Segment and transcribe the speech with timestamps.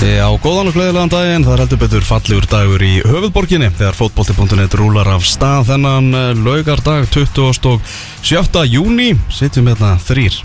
[0.00, 4.76] Já, góðan og gleðilegan daginn, það er heldur betur fallegur dagur í höfuðborginni þegar fótbolti.net
[4.80, 8.62] rúlar af stað þennan eh, laugardag 27.
[8.72, 10.38] júni sitjum hérna þrýr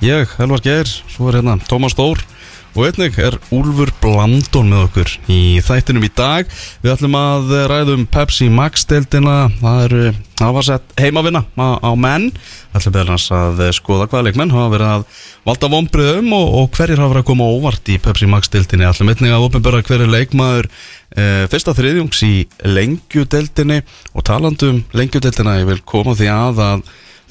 [0.00, 2.24] ég, Helvar Geir, svo er hérna Tómas Þór
[2.72, 6.48] og einnig er Úlfur Blandón með okkur í þættinum í dag.
[6.80, 10.04] Við ætlum að ræðum Pepsi Max deildina, það eru
[10.42, 12.30] það var sett heimavinna á, á menn.
[12.72, 15.06] Við ætlum beðlans að skoða hvaða leikmenn hafa verið að
[15.50, 19.12] valda vonbriðum og, og hverjir hafa verið að koma óvart í Pepsi Max deildinni, ætlum
[19.12, 22.34] einnig að ofinbara hverju leikmaður e, fyrsta þriðjungs í
[22.72, 23.82] lengjudeildinni.
[24.16, 26.86] Og talandum lengjudeildina ég vil koma því að að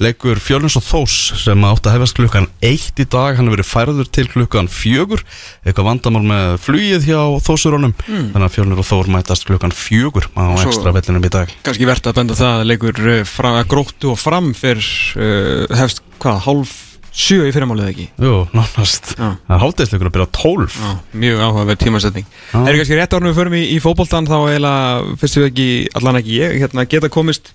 [0.06, 3.70] leikur Fjölnins og Þós sem átt að hefast klukkan eitt í dag, hann hefur verið
[3.70, 5.24] færður til klukkan fjögur,
[5.64, 8.30] eitthvað vandamál með flugið hjá Þósurónum mm.
[8.34, 11.52] þannig að Fjölnir og Þór mætast klukkan fjögur á Svo- ekstra vellinum í dag.
[11.66, 16.02] Kanski verðt að benda það að leikur uh, fra, gróttu og fram fyrr uh, hefst
[16.22, 16.78] hvað, hálf
[17.12, 18.06] sjö í fyrirmálið ekki?
[18.24, 19.34] Jú, nánast, Já.
[19.46, 20.76] það er hátæðisleikur að byrja tólf.
[20.80, 20.92] Já,
[21.24, 22.28] mjög áhugaverð tímasetning.
[22.30, 22.54] Já.
[22.54, 25.66] Það er kannski rétt árnum við förum í, í fótboltan þá eiginlega fyrst við ekki,
[26.00, 27.52] allan ekki ég hérna, geta komist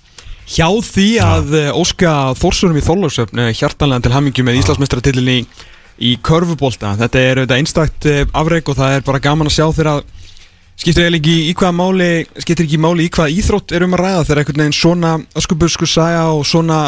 [0.48, 5.44] hjá því að uh, óska Þórsurum í Þorlósöfn uh, hjartanlega til hamingju með Íslandsmeistaratilinni í,
[6.10, 6.96] í körfubolta.
[7.02, 10.02] Þetta er auðvitað einstakt uh, afreg og það er bara gaman að sjá þegar að
[10.78, 14.26] skiptir ekki í hvaða máli skiptir ekki máli í hvaða íþrótt er um að ræða
[14.28, 16.82] þegar einhvern veginn svona öskubusku saga og svona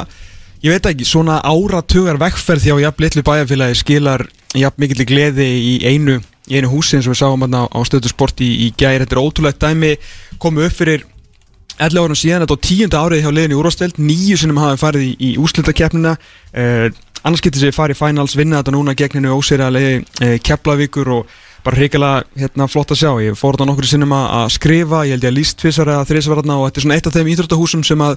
[0.62, 5.73] ég veit ekki, svona áratugar vekkferð hjá jafn litlu bæjarfélagi skilar jafn mikill gleði í
[5.90, 9.04] einu í einu húsi eins og við sáum á, á stöðu sport í, í gæri,
[9.04, 9.94] þetta er ótrúlegt dæmi.
[10.42, 11.06] Komu upp fyrir
[11.80, 15.06] 11 árum síðan þetta á tíunda árið hjá liðin í úrvasteld nýju sinnum hafi farið
[15.06, 16.88] í, í úslitakeppnina uh,
[17.24, 21.76] annars getur sér farið í finals vinna þetta núna gegninu ósýralegi uh, Keflavíkur og bara
[21.76, 25.34] hrigalega hérna, flott að sjá, ég fór þetta nokkur sinnum að skrifa, ég held ég
[25.34, 28.04] að líst tvisar eða þrisvar þarna og þetta er svona eitt af þeim íþróttahúsum sem
[28.06, 28.16] að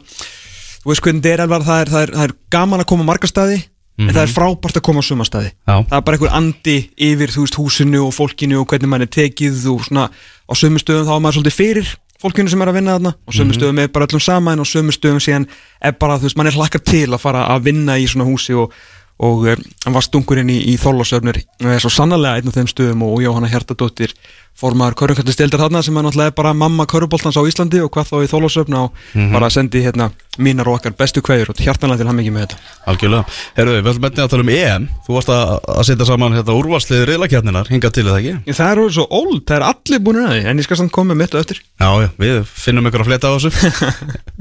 [0.82, 3.06] þú veist hvernig þetta er Elvar, það er, það er, það er gaman að koma
[3.06, 3.58] á marga staði
[4.00, 5.74] en það er frábært að koma á suma staði Já.
[5.74, 6.76] það er bara einhver andi
[7.08, 11.08] yfir veist, húsinu og fólkinu og hvernig mann er tekið og svona á sömu stöðum
[11.08, 13.14] þá er maður svolítið fyrir fólkinu sem er að vinna þarna.
[13.26, 15.48] Og sömu stöðum er bara öllum sama en á sömu stöðum síðan
[15.82, 18.56] er bara, þú veist, mann er hlakkar til að fara að vinna í svona húsi
[18.58, 18.74] og,
[19.22, 21.38] og hann var stungurinn í, í Þorlásöfnur
[21.82, 24.14] svo sannarlega einn af þeim stöðum og, Jóhanna Hjartadóttir
[24.58, 28.30] formaður körfumkvæmtistildar þarna sem er náttúrulega bara mamma körfuboltans á Íslandi og hvað þá í
[28.30, 28.98] Þorlásöfn og
[29.32, 30.10] bara sendi hérna
[30.42, 32.58] mínar og okkar bestu kveður og hjartanlega til hann með þetta.
[32.92, 34.88] Algjörlega, herruðu, við ætlum einnig að tala um EM.
[35.06, 38.56] Þú varst að, að setja saman hérna úrvarslið reyðlakjarninar, hingað til eða ekki?
[38.60, 40.94] Það er orðið svo old, það er allir búin að því en ég skal samt
[40.96, 41.62] koma mitt og eftir.
[41.80, 41.90] Já,
[42.20, 43.88] við finnum ykkur að fleta á þessu.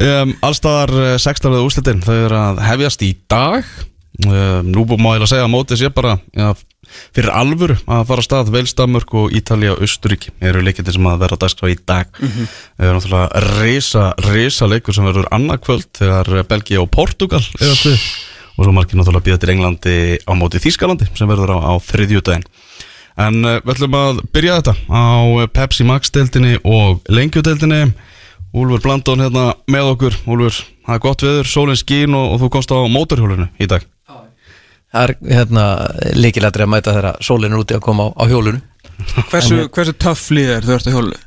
[0.01, 1.55] Um, Allstaðar 16.
[1.61, 3.67] úrslitin Þau eru að hefjast í dag
[4.67, 6.51] Nú búum maður að segja að mótið sé bara já,
[7.15, 8.49] Fyrir alvöru að fara að stað.
[8.51, 12.11] Velstamörk og Ítalía og Östuríki Eru leikindi sem að vera að dagskrá í dag.
[12.19, 12.49] Mhm.
[12.75, 17.71] Það er náttúrulega risa, risa leikur sem verður annað kvöld Þegar Belgia og Portugal eru
[17.71, 18.09] að við
[18.57, 19.95] Og svo margir náttúrulega býða til Englandi
[20.27, 22.45] á móti Þýskalandi Sem verður á, á þriðjudaginn.
[23.21, 25.07] En uh, við ætlum að byrja þetta á
[25.51, 27.93] Pepsi Max deildinni og lengjudeildinni
[28.51, 30.15] Úlfur Blandón hérna með okkur.
[30.27, 33.85] Úlfur, það er gott veður, sólinn skín og, og þú komst á mótorhjólinu í dag
[34.93, 35.65] er hérna
[36.17, 38.61] líkilætri að mæta þegar sólinn er úti að koma á, á hjólunu
[39.31, 41.19] Hversu, hversu töff lið er þú ert að hjólu?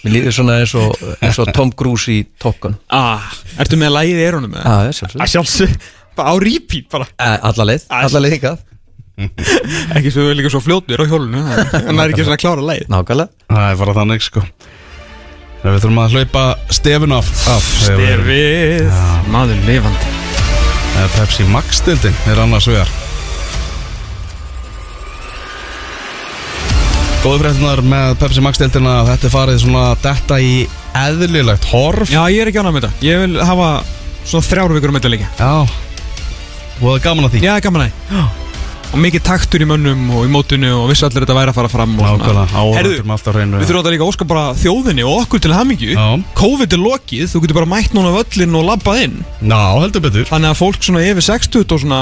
[0.00, 2.76] Mér líður svona eins og, eins og Tom Cruise í Top Gun.
[2.94, 3.26] Ah,
[3.60, 4.82] ertu með lægið í eyrunum með það?
[4.86, 5.74] Já, sjálfsög Að sjálfsög,
[6.16, 7.08] bara á repeat bara.
[7.50, 8.62] Alla leið, alla leið hingað.
[9.98, 12.86] Ekki svo líka svo fljótur á hjólunu En það er ekki svona að klára lægið
[12.94, 13.44] Nákvæmlega.
[13.50, 14.44] Það er bara þannig sko.
[15.60, 18.88] Við þurfum að hlaupa stefun af, af Stefið,
[19.28, 20.16] maður lifandi.
[20.96, 22.88] Eh, Pepsi Max deildin er annars vegar
[27.20, 29.00] Góðu fréttunar með Pepsi Max deildina.
[29.10, 30.52] Þetta er farið svona detta í
[30.96, 32.08] eðlilegt horf.
[32.12, 33.04] Já, ég er ekki ánægð með þetta.
[33.04, 33.66] Ég vil hafa
[34.24, 35.50] svona þrjár vikur um þetta líka Já.
[36.80, 37.42] Og það er gaman að því?
[37.44, 38.38] Já, gaman að
[38.90, 41.70] Og mikið taktur í mönnum og í mótinu Og vissi allir þetta væri að fara
[41.70, 41.92] fram.
[42.00, 43.60] Nákvæmlega, áhverjum alltaf hreinu.
[43.60, 45.92] Við þurfum þetta líka að óska bara þjóðinni og okkur til hamingju.
[45.94, 46.06] Já.
[46.40, 49.14] COVID er lokið, þú getur bara mætt núna völlin og labbað inn.
[49.46, 50.26] Ná, heldur betur.
[50.32, 52.00] Þannig að fólk svona yfir 60 og svona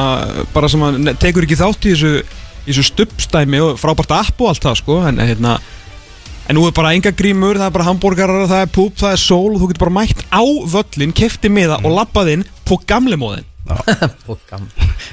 [0.54, 2.14] bara sem að ne- tekur ekki þátt í þessu,
[2.68, 5.56] í þessu stubbstæmi og frábært app og allt það sko en, hérna,
[6.48, 9.22] en nú er bara enga grímur, það er bara hambúrgarar, það er púp, það er
[9.24, 10.42] sól og þú getur bara mætt á
[10.76, 13.48] völlin, kefti miða og labbað inn på gamle móðin.
[13.68, 14.68] Og gaman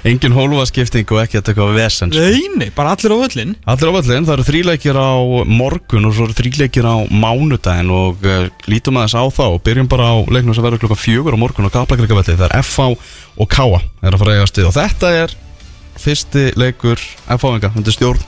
[0.08, 2.22] Engin hólfaskipting og ekki að taka vesen sko.
[2.24, 5.12] Neini, bara allir á völlin Allir á völlin, það eru þríleikir á
[5.50, 9.90] morgun og svo eru þríleikir á mánudaginn og uh, lítum aðeins á þá og byrjum
[9.92, 12.94] bara á leiknum sem verður klokka fjögur á morgun á Kaplakrikavelli, það er FH
[13.36, 14.70] og KA er að fara að eiga stið.
[14.70, 15.36] Og þetta er
[16.02, 18.22] fyrsti leikur FH-inga undir stjórn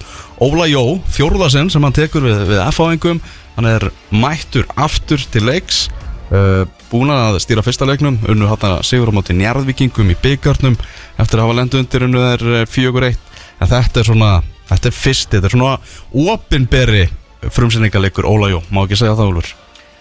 [0.44, 3.22] Óla Jó, fjórðasinn sem hann tekur við, við FH-ingum.
[3.58, 5.88] Hann er mættur aftur til leiks
[6.30, 10.78] uh, búin að stýra fyrsta leiknum unnu hann sigur á móti njarðvikingum í byggarnum
[11.18, 13.31] eftir að hafa lendu undir unnu þeir fjögur eitt.
[13.58, 14.34] En þetta er svona,
[14.69, 17.08] þetta er fyrsti þetta er svona opinberi
[17.54, 19.56] frumsendingaleikur Óla Jó, má ekki segja það Úlfur?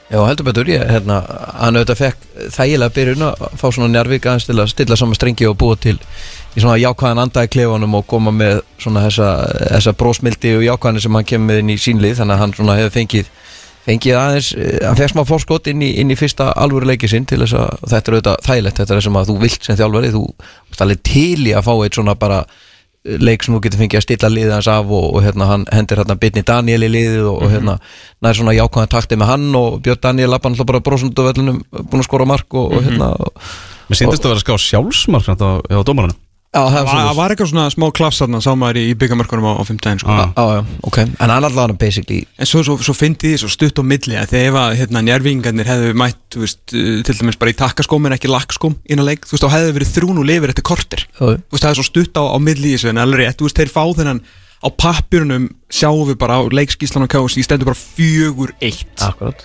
[0.07, 1.17] Já, heldur betur, ég, hérna,
[1.59, 5.49] hann auðvitað fekk þægilega byrjun að fá svona njárvík aðeins til að stilla saman strengi
[5.49, 5.97] og búa til
[6.57, 9.31] í svona jákvæðan anda í klefanum og koma með svona þessa,
[9.75, 12.79] þessa brósmildi og jákvæðan sem hann kemur með inn í sínlið þannig að hann svona
[12.81, 13.33] hefur fengið
[13.87, 17.27] fengið aðeins, eh, hann fekk smá fórskot inn í, inn í fyrsta alvöru leiki sinn
[17.29, 19.79] til þess að þetta er auðvitað þægilegt, þetta er það sem að þú vilt sem
[19.81, 20.25] þjálfari, þú
[20.87, 24.07] alveg til í að fá eitt svona bara eh, leik sem þú getur fengið að
[24.09, 27.39] stilla liðið hans af og, og hérna hann hendir hérna Bitni Daniel í liðið og,
[27.47, 27.79] og hérna
[28.27, 32.03] nær svona jákvæðan takti með hann og Björn Daniel lappa alltaf bara brósundu vellunum búin
[32.03, 33.49] að skora mark og, og hérna og,
[33.87, 36.26] Mér síndist að vera að ská sjálfsmark á, á dómarunum Já,
[36.65, 39.63] það er Það var eitthvað svona smá klaps þarna sá maður í, byggamörkunum á, á
[39.69, 40.15] 15 sko.
[40.15, 40.31] Ah.
[40.37, 43.81] Já, já, ok, en hann allavega basically En svo, svo, svo fyndi því svo stutt
[43.81, 47.53] á milli að þegar ef að hérna, njárvingarnir hefðu mætt veist, uh, til dæmis bara
[47.55, 50.29] í takkaskóm en ekki lakkskóm inn á leik, þú veist, þá hefðu verið þrún og
[50.29, 53.03] lifir eftir kortir, þú veist, það er svo stutt á, á milli í þessu en
[53.05, 54.23] alveg þú veist, þeir fá þennan
[54.63, 58.97] á pappirunum sjáum við bara á leikskíslan og kási, í stendur bara fjögur eitt.
[59.05, 59.45] Akkurat.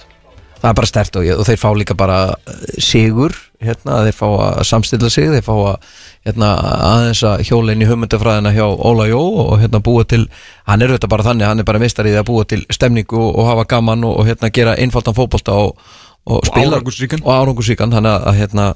[0.62, 4.28] Það er bara stert og, og þeir fá líka bara eh, sigur, hérna, þeir fá
[4.30, 5.98] að samstilla sig, þeir fá að
[6.28, 6.50] hérna,
[6.90, 10.24] aðeins að hjóla inn í hugmyndafræðina hjá Óla Jó og hérna búa til
[10.70, 13.20] hann er auðvitað bara þannig, hann er bara mistar í því að búa til stemningu
[13.20, 15.80] og, og hafa gaman og, og hérna gera einfaldan fótbolta og,
[16.26, 17.26] og spila árangursríkan.
[17.26, 18.68] og árangursríkan, þannig að, hérna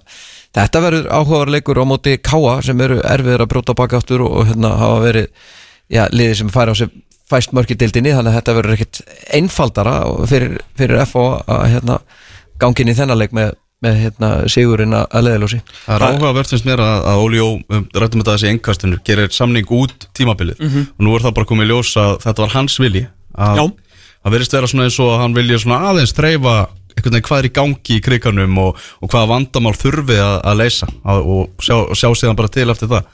[0.56, 4.50] þetta verður áhugaðarleikur á móti Káa sem eru erfiðir að brjóta baka áttur og, og
[4.54, 5.28] hérna hafa verið
[5.92, 6.94] já, liðið sem færi á sig
[7.30, 9.00] fæst mörk í dildinni þannig að þetta verður ekkert
[9.34, 9.94] einfaldara
[10.30, 12.00] fyrir, fyrir FO að hérna,
[12.62, 13.56] gangin í þennan leik með,
[13.86, 17.84] með hérna, sigurinn að leiðilósi Það er áhugavert finnst mér að, að Óli Jó um,
[17.96, 20.64] rættum þetta þessi engkastunur, gerir samning út tímabilið.
[20.96, 23.06] Og nú er það bara komið í ljós að þetta var hans vilji
[23.36, 23.66] að, Já.
[24.26, 26.16] að verðist vera svona eins og að hann vilja svona aðeins
[27.18, 30.88] veginn hvað er í gangi í kriganum og, og hvaða vandamál þurfi að, að leysa.
[31.04, 33.10] Að, og sjá, sjá síðan bara til eftir það.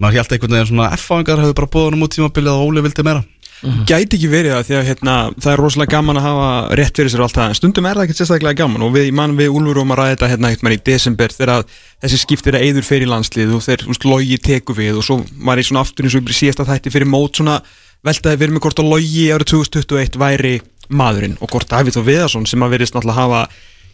[0.00, 3.20] Maður held veginn svona F-fangar hefur bara búið hann út tímabilið og Óli vildi meira
[3.60, 7.12] Gæti ekki verið það því að hérna, það er rosalega gaman að hafa rétt fyrir
[7.12, 9.34] sér og allt það en stundum er það ekkert sérstaklega gaman og við, ég man
[9.36, 11.66] við Úlfur um að ræða þetta hérna eitthvað í desember þegar
[12.00, 15.60] þessi skiptir að eyður fyrir landslið og þeir úst, logi teku við og svo var
[15.60, 17.58] ég svona aftur eins og í síðasta þætti fyrir mót svona
[18.06, 20.54] veltaði fyrir mig hvort að logi árið 2021 væri
[20.88, 23.42] maðurinn og hvort Davíð og Viðarsson sem að verðist náttúrulega hafa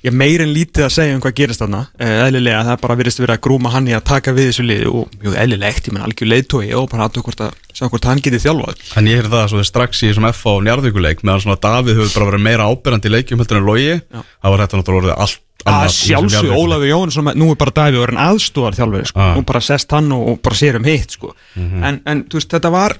[0.06, 3.22] ég meir en lítið að segja um hvað gerist þarna eh, eðlilega það bara virðist
[3.22, 6.06] vera að grúma hann í að taka við þessu liði og mjög eðlilegt, ég menn
[6.06, 9.32] algjör leiðtói og bara aðtöku hvort að sjá hvort hann getið þjálfað En ég heyrði
[9.34, 12.68] það svo strax í þessum F á njarðvíkuleik meðan svona Davíð hefur bara verið meira
[12.70, 16.52] ábyrrandi í leikjum heldur en logi það var þetta náttúrulega orðið allt að sjálfsög.
[16.54, 19.18] Ólafur Jónsson nú er bara Davíð og er en aðstúðar þjálfari sko.
[19.18, 19.32] Ah.
[19.40, 21.32] og bara sest hann og, og bara sér um hitt sko.
[21.56, 22.94] en, en þú veist þetta var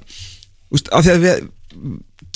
[0.75, 1.44] veist, af því að við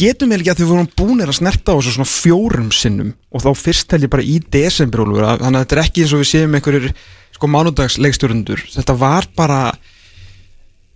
[0.00, 3.44] getum eða ekki að þau vorum búinir að snerta á þessu svona fjórum sinnum og
[3.44, 6.20] þá fyrst held ég bara í desember að- þannig að þetta er ekki eins og
[6.20, 6.90] við séum einhverjir
[7.36, 9.60] sko mánudagsleikstjórnundur þetta var bara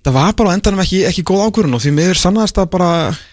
[0.04, 2.90] þetta var bara endanum ekki, ekki góð ákvörun og því miður sannaðist það bara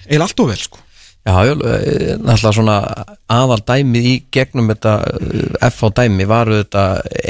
[0.08, 0.80] eil allt og vel sko.
[1.22, 6.86] Já, eh, náttúrulega svona aðal dæmið í gegnum þetta eh, FH dæmi varu þetta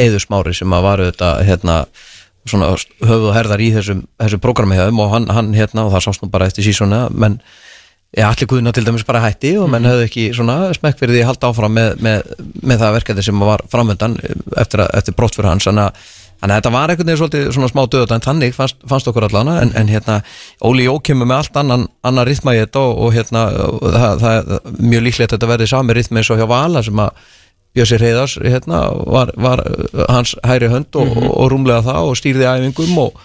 [0.05, 1.79] eðusmári sem að varu þetta hérna
[2.47, 2.69] svona
[3.01, 6.29] höfuð og herðar í þessum, þessum þeim og hann, hann hérna og það sást nú
[6.31, 7.41] bara eftir sísona menn
[8.17, 11.21] ja, allir guðina til dæmis bara hætti og menn höfðu ekki svona smekk fyrir því
[11.23, 14.17] að halda áfram með, með, með það verkefni sem var framöndan
[14.59, 16.09] eftir, eftir brott fyrir hans þannig að,
[16.41, 19.59] að þetta var einhvern veginn svolítið svona smá döðat en þannig fannst, fannst okkur allana
[19.63, 20.19] en, en hérna
[20.67, 24.25] Óli Jó kemur með allt annan, annan rithma í þetta og, og hérna og það,
[24.25, 27.29] það er mjög líklegt að þetta verði sami rithma eins og hjá Vala sem að
[27.71, 29.61] Bjössi Reyðars hérna, var, var
[30.11, 33.21] hans hæri hönd og, og, og rúmlega það og stýrði æfingum og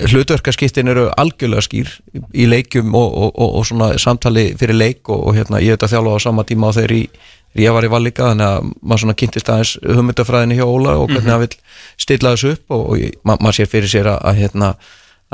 [0.00, 1.90] hlutverkaskiptin eru algjörlega skýr
[2.32, 5.94] í, leikjum og, og, og, og svona samtali fyrir leik og, hérna, ég veit að
[5.94, 6.96] þjálfa á sama tíma á þegar
[7.60, 11.30] ég var í Vallíka þannig að maður svona kynntist aðeins hugmyndafræðinni hjá Óla og hvernig
[11.30, 11.56] hann vil
[12.00, 14.74] stilla þessu upp og, ma maður sér fyrir sér að, að hérna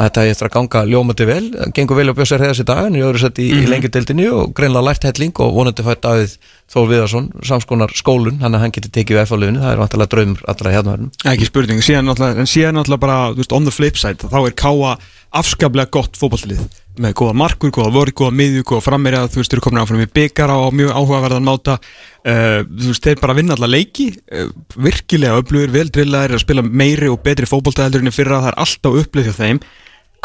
[0.00, 1.42] að þetta er eftir að ganga ljómandi vel.
[1.76, 3.66] Gengur vel á Bjössar heiðas í dag en ég öðru sett í, mm -hmm.
[3.66, 6.36] í lengjudeldinni og greinlega lært helling og vonandi fætt Davíð
[6.70, 10.44] Þór Viðarsson samskonar skólun, hann að hann geti tekið við F-áliðinu, það er vantilega draumur
[10.52, 10.92] allra hérna
[11.26, 14.54] ekki spurning, síðan náttúrulega, en síðan náttúrulega bara, veist, on the flip side, þá er
[14.54, 14.92] Káa
[15.40, 16.62] afskaplega gott fótballið
[17.00, 20.04] með góða markur, góða vörð, góða miðju, góða frammeirja þú veist, þeir eru komin áfram
[20.04, 21.76] í byggar á mjög áhugaverðan máta.
[22.20, 26.66] Uh, þú veist, þeir bara vinna alla leiki uh, virkilega öflugur, vel drillaðir að spila
[26.66, 29.62] meiri og betri fótballtæðaldur en í fyrra, það er alltaf upplið hjá þeim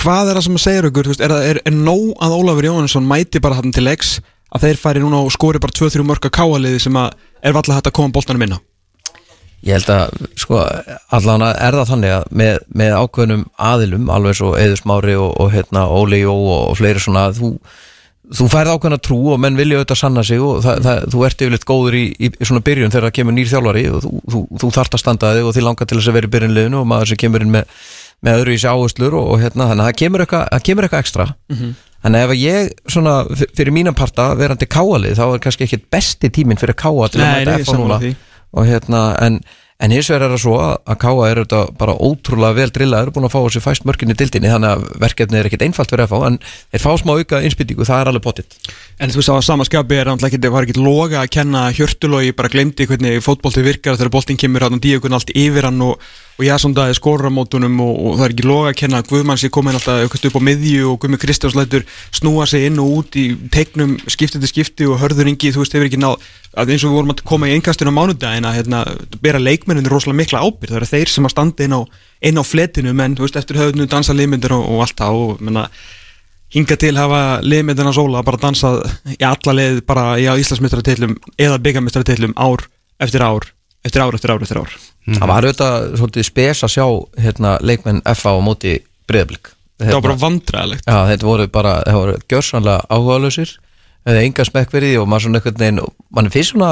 [0.02, 3.10] hvað er það sem að segja ykkur, veist, er, er, er nóg að Ólafur Jóhannesson
[3.10, 4.18] mæti bara hann til leiks
[4.56, 7.90] að þeir færi núna og skori bara 2-3 mörka káaliði sem að er valla hægt
[7.92, 8.60] að koma boltanum inn á?
[9.66, 10.60] Ég held að, sko,
[11.16, 15.52] allan er það þannig að með, með ákveðnum aðilum, alveg svo Eður Smári og, og
[15.56, 17.56] hérna, Óli Jó og, og fleiri svona, þú,
[18.36, 21.42] þú færð ákveðna trú og menn vilja auðvitað sanna sig og það, það, þú ert
[21.42, 24.72] yfirleitt góður í, í, svona byrjun þegar það kemur nýr þjálfari og þú, þú, þú
[24.78, 27.12] þarft að standa þig og þið langar til þess að vera í byrjunliðinu og maður
[27.12, 27.82] sem kemur inn með,
[28.24, 30.88] með öðru í sig áherslur og, og hérna, þannig að það kemur eitthvað, það kemur
[30.88, 31.28] eitthvað ekstra.
[32.06, 33.14] Þannig ef að ég, svona,
[33.58, 37.26] fyrir mínan parta verandi káalið, þá er kannski ekki besti tíminn fyrir káa til að
[37.26, 37.98] Nei, mæta nei, F núna.
[38.56, 39.40] og hérna, en,
[39.82, 43.10] en hins vegar er það svo að, að káa er þetta bara ótrúlega vel drillaður,
[43.16, 46.06] búin að fá þessi fæst mörkin í dildinni, þannig að verkefni er ekkit einfalt fyrir
[46.06, 48.60] að fá, en þeir fá smá auka innspýtingu, það er alveg pottitt
[49.02, 52.32] En þú veist á sama skapi er náttúrulega ekki, var ekki loga að kenna hjörtulogi,
[52.38, 55.98] bara glemdi hvernig fótbolti virkar þegar boltinn kemur hann og díugun allt yfir hann og,
[56.36, 59.00] og ég sondaði skorramótunum og, og það er ekki loga að kenna.
[59.00, 62.68] Að Guðmann sé komin alltaf eitthvað upp á miðju og Guðmi Kristjáns lætur snúa sig
[62.68, 66.01] inn og út í teiknum skipti til skipti og hörður ingi, þú veist, hefur ekki
[66.01, 66.18] náð
[66.56, 68.84] að eins og við vorum að koma í einkastinu á mánudaginn að hérna,
[69.24, 71.82] bera leikmennin rosalega mikla ábyrgð, það eru þeir sem að standa inn á,
[72.32, 75.20] inn á fletinu, menn, þú veist, eftir höfðinu dansa liðmyndir og, og allt það.
[75.25, 75.65] Og menna,
[76.56, 82.36] hinga til hafa liðmyndina sóla bara dansað í alla leið bara í Íslandsmyndaratillum eða byggamyndaratillum
[82.39, 82.68] ár
[83.04, 83.55] eftir ár
[83.86, 84.77] eftir ár eftir ár eftir ár.
[85.06, 86.88] Það var auðvitað svolítið spes að sjá
[87.22, 92.00] hérna, leikmenn FA á móti breyðblik það var bara vandræðilegt Já, þetta voru bara, það
[92.00, 93.54] voru gjörsanlega áhugaðlausir
[94.06, 95.82] eða enga smekk fyrir því og maður svona einhvern veginn,
[96.15, 96.72] mann finnst svona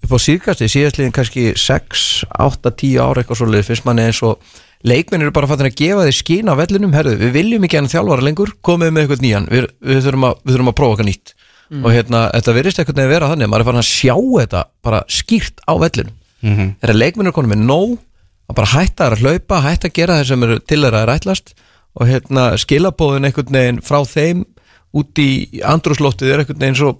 [0.00, 2.04] upp á síðkasti, síðastliðin kannski 6,
[2.40, 4.40] 8, 10 ára eitthvað svolítið finnst manni eins og
[4.86, 7.90] leikmenn eru bara fattin að gefa því skín á vellinum, herðu, við viljum ekki hann
[7.92, 9.48] þjálfara lengur, komið með eitthvað nýjan.
[9.52, 11.34] Við, við, þurfum, að, við þurfum að prófa eitthvað nýtt.
[11.84, 15.02] Og hérna, þetta virðist eitthvað að vera þannig maður er farin að sjá þetta bara
[15.20, 17.98] skýrt á vellinum þegar leikmenn eru konum með nóg
[18.50, 21.52] að bara hætta að hlaupa, hætta að gera það sem eru til þeirra er ætlast
[22.00, 24.44] og hérna skilabóðin einhvern veginn frá þeim
[24.94, 26.96] út í andrúslóttið er einhvern veginn svo,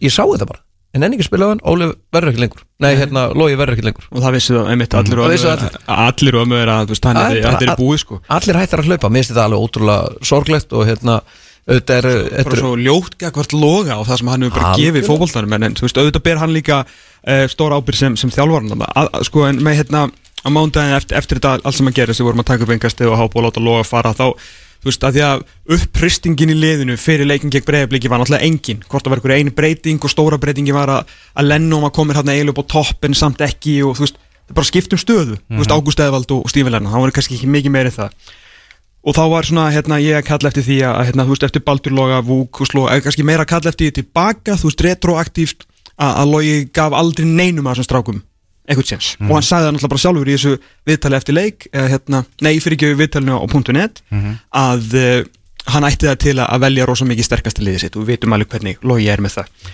[0.00, 0.62] ég sá þetta bara.
[0.90, 2.62] En enn ekki spila á hann, Óli verður ekki lengur.
[2.82, 4.06] Nei, hérna, Lógi verður ekki lengur.
[4.10, 7.36] Og það vissi það einmitt allir og vissu ömmu allir og ömmu er að er-
[7.38, 8.18] er þetta er búið sko.
[8.26, 11.20] allir hættar að hlaupa, mér finnst þetta alveg ótrúlega sorglegt og hérna,
[11.68, 12.08] auðvitað er,
[12.44, 15.76] bara er svo ljótt gagvart loga og það sem hann hefur bara gefið fótboltanum en,
[15.76, 19.44] þú veist, auðvitað ber hann líka uh, stór ábyrg sem, sem þjálfarn að, að, sko,
[19.50, 22.50] en með hérna á mándaginn eftir, eftir þetta allt sem að gera sem vorum að
[22.54, 24.24] taka upp engastið og hápa og láta loga fara þá,
[24.80, 25.44] þú veist, að því að
[25.76, 29.54] uppristingin í liðinu fyrir leikin gegn breyðabliki var náttúrulega engin, hvort það var einhver einu
[29.60, 33.04] breyting og stóra breytingi var að, að Lennum að komir hérna eiginlega upp á topp
[33.04, 35.36] en samt ekki og þú veist, það bara skiptum stöðu.
[35.44, 38.16] Þú veist, Ágúst Eðvald og Stífin Lennon, það voru kannski ekki mikið meiri það
[39.00, 41.64] og þá var svona, hérna, ég að kalla eftir því að, hérna, þú veist, eftir
[41.64, 44.84] Baldur Loga, Vúk og sló, eða kannski meira að kalla eftir því tilbaka, þú veist,
[44.86, 45.64] retroaktíft
[45.96, 48.20] að, að Logi gaf aldrei neinum að þessum strákum
[48.70, 49.10] eitthvað séns.
[49.24, 50.52] Og hann sagði það náttúrulega bara sjálfur í þessu
[50.86, 54.02] viðtali eftir leik, eða, hérna, nei, fyrir ekki viðtalinu á .net
[54.60, 55.22] að uh,
[55.74, 57.96] hann ætti það til að velja rosa mikið sterkasta liðið sitt.
[57.96, 59.72] Og við vitum alveg hvernig Logi er með það.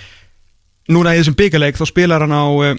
[0.97, 2.73] Núna í þessum byggarleik þá spilar hann á uh,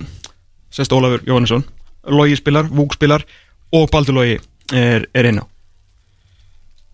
[0.74, 1.68] sérst Ólafur Jóhannesson.
[2.08, 3.28] Logi spilar, Vúk spilar
[3.76, 4.40] og Baldur Logi
[4.74, 5.46] er, er inn á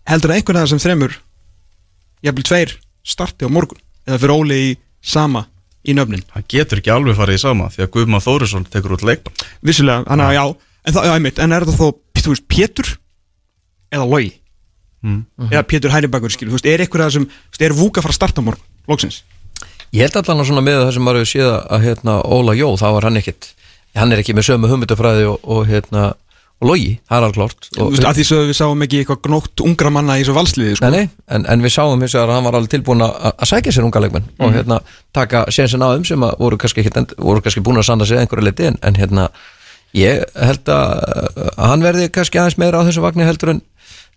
[0.08, 1.16] heldur að einhvern af þessum þremur
[2.24, 4.70] jafnvel tveir starti á morgun eða fyrir Óli í
[5.04, 5.46] sama
[5.84, 6.24] í nöfnin.
[6.32, 10.04] Það getur ekki alveg farið í sama því að Guðmann Þórisson tekur út leikbann vissulega,
[10.08, 11.86] hann að já en, það, já, einmitt, en er það þó,
[12.20, 12.90] þú veist, Pétur
[13.92, 14.32] eða Logi?
[15.04, 15.20] Mm.
[15.50, 18.06] eða Pétur Hænibakur, skilur, þú veist, er einhver af þessum þú veist, er Vúk að
[18.06, 19.20] fara að starta á morgun, loksins?
[19.92, 22.86] Ég held allan svona með það sem maður hefur séð að hérna, Óla Jó, þá
[22.96, 23.50] var hann ekkit
[23.94, 26.06] hann er ekki með sömu hugmyndafræði og, og hérna,
[26.62, 30.16] og logi, það er alveg að því svo við sáum ekki eitthvað gnótt ungra manna
[30.16, 30.92] í þessu valsliði, sko.
[30.94, 34.02] Nei, en, en við sáum vegar að hann var alveg tilbúin að sækja sér unga
[34.04, 34.78] leikmenn og hérna
[35.16, 36.86] taka sénsinn á þeim sem voru kannski,
[37.18, 39.28] voru kannski búin að sanda sig að einhverju leiti en, en hérna
[39.98, 40.94] ég held að,
[41.52, 43.62] að hann verði kannski aðeins meira á þessu vagni heldur en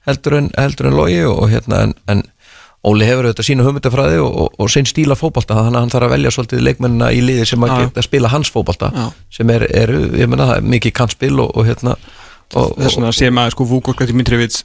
[0.08, 2.26] heldur en, en logi og, hérna en, en
[2.88, 6.08] Óli hefur auðvitað sína hugmyndafræði og, og, og sinn stíla fótbolta þannig að hann þarf
[6.08, 9.08] að velja svolítið leikmennina í liði sem að að spila hans fótbolta Já.
[9.34, 9.92] sem er, er,
[10.22, 11.98] ég menna mikið kannspil og, og hérna
[12.54, 14.64] þess vegna sé maður sko Vúk og Skvætti Mitrivits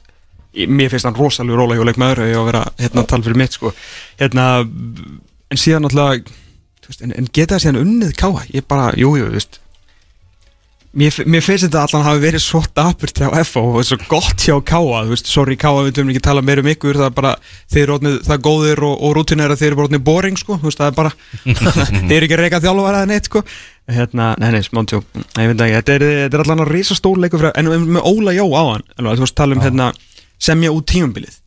[0.53, 3.39] mér finnst hann rosalega rólega hjóleik maður ég á að vera hérna að tala fyrir
[3.41, 3.71] mitt sko.
[4.19, 9.29] Hérna en síðan veist, en, en geta það síðan unnið káa ég bara, jú, jú,
[9.29, 9.59] þú veist
[10.97, 14.55] mér, mér finnst þetta allan hafi verið svo dapurt hjá FO og svo gott hjá
[14.65, 17.33] káa þú veist, sorry káa, við töfum ekki tala meira um ykkur það er bara,
[17.73, 20.57] þeir eru orðnið það góðir og, og rútinir að þeir eru bara orðnið boring sko,
[20.61, 21.13] þú veist, það er bara
[22.09, 23.43] þeir eru ekki að reyka þjálfara eða neitt sko.
[23.93, 27.41] Hérna, nei, nei, smántjó ég veit ekki, þetta er, þetta er allan að rísa stóleikur
[27.41, 29.89] fyrir, en með Óla Jó á hann alveg, þú veist, tala um hérna,
[30.39, 31.41] semja út tímambilið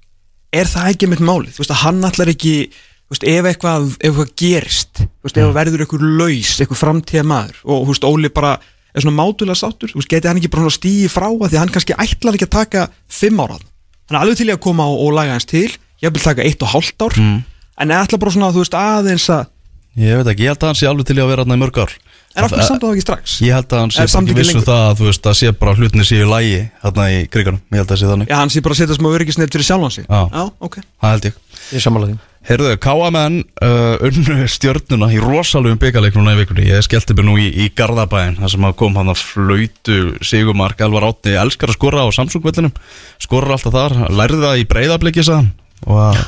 [0.57, 3.89] er það ekki mitt málið, þú veist, að hann allar ekki þú veist, ef eitthvað,
[3.97, 8.09] ef eitthvað gerist þú veist, ef verður eitthvað laus, eitthvað framtíða maður og, þú veist,
[8.11, 8.53] Óli bara
[8.97, 11.75] er svona mátulega sáttur, þú veist, geti hann ekki bara stíði frá að því hann
[11.75, 13.67] kannski ætlar ekki að taka fimm ára hann?
[14.11, 15.69] Er alveg til í að koma og, og laga hans til
[16.03, 17.17] ég vil taka eitt og hálft ár.
[17.21, 17.45] Mm.
[17.77, 19.53] en er ætlar bara svona, þú veist, aðeins að
[19.97, 21.61] Ég veit ekki, ég held að hann sé alveg til í að vera hann í
[21.63, 21.93] mörg ár
[22.37, 23.37] en af hverju samt á það ekki strax?
[23.43, 24.69] Ég held að hann sé bara ekki vissu lengur?
[24.69, 27.81] það að þú veist að sé bara hlutinni séu í lægi hérna í kriganum, ég
[27.81, 28.31] held að það sé þannig.
[28.31, 30.09] Já, hann sé bara að setja smá öryggisneitt fyrir sjálfan sig.
[30.09, 30.23] Já.
[30.31, 30.81] já ok.
[31.01, 31.45] Það held ég.
[31.73, 32.33] Ég samanlega því.
[32.47, 36.69] Heyrðu, Káamenn uh, unnu stjörnuna í rosalugum byggarleiknuna í vikunni.
[36.69, 40.85] Ég skellti mér nú í, í Garðabæin þar sem að kom hann að flautu Sigumark
[40.87, 42.71] Elvar Átni elskar að skora á Samsung-vellinum
[43.19, 45.51] skorar alltaf þar, lærði það í breyðabliki sagðan
[45.85, 46.21] og að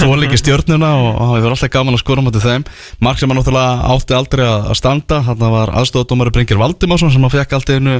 [0.00, 2.64] þóla ekki stjörnuna og það hefur alltaf gaman að skora motið þeim.
[3.04, 7.28] Mark sem hann náttúrulega átti aldrei að að standa hann var aðstofadómari Bringir Valdimarsson sem
[7.28, 7.98] að fekk alltaf einu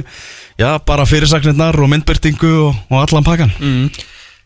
[0.57, 3.53] já, bara fyrirsagnirnar og myndbyrtingu og, og allan pakkan.
[3.61, 3.93] Mm.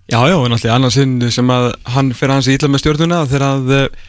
[0.07, 3.24] Já, já, en alltaf annars sinn sem að hann fyrir hans í illa með stjórnuna
[3.31, 4.05] þegar að uh,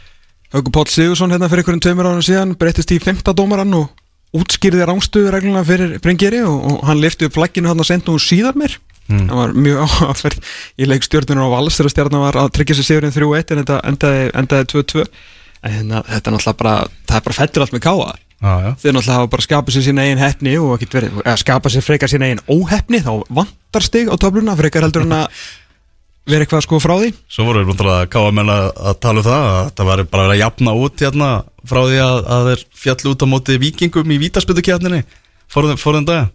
[0.54, 3.90] Hauku Páll Sigursson hérna fyrir einhverjum tveimur árum síðan breyttist í femta dómarann og
[4.36, 8.22] útskýrði rángstöðu regluna fyrir Bringeri og, og hann lifti upp flagginu hann að senda hún
[8.22, 8.76] síðar mér
[9.08, 9.24] Mm.
[9.30, 12.88] það var mjög áferð í leik stjórnuna á vals þegar stjórnuna var að tryggja sér
[12.88, 16.74] sigurinn 3-1 en þetta endaði, endaði 2-2 en hérna, þetta er náttúrulega bara
[17.08, 18.74] það er bara fettur allt með káa já.
[18.82, 22.12] þeir náttúrulega hafa bara skapað sér sína eigin hefni og verið, eða skapað sér frekar
[22.12, 23.10] sína eigin óhefni þá
[23.40, 25.40] vantar stig á töfluna frekar heldur en að
[26.28, 27.12] vera eitthvað sko frá því.
[27.32, 28.66] Svo voru við náttúrulega að káa menn að,
[29.00, 31.30] tala um það að það var bara að jafna út hérna
[31.64, 35.00] frá því að, að þeir fjallu út á móti vikingum í vítaspytukjarninni
[35.48, 36.28] fórðum dag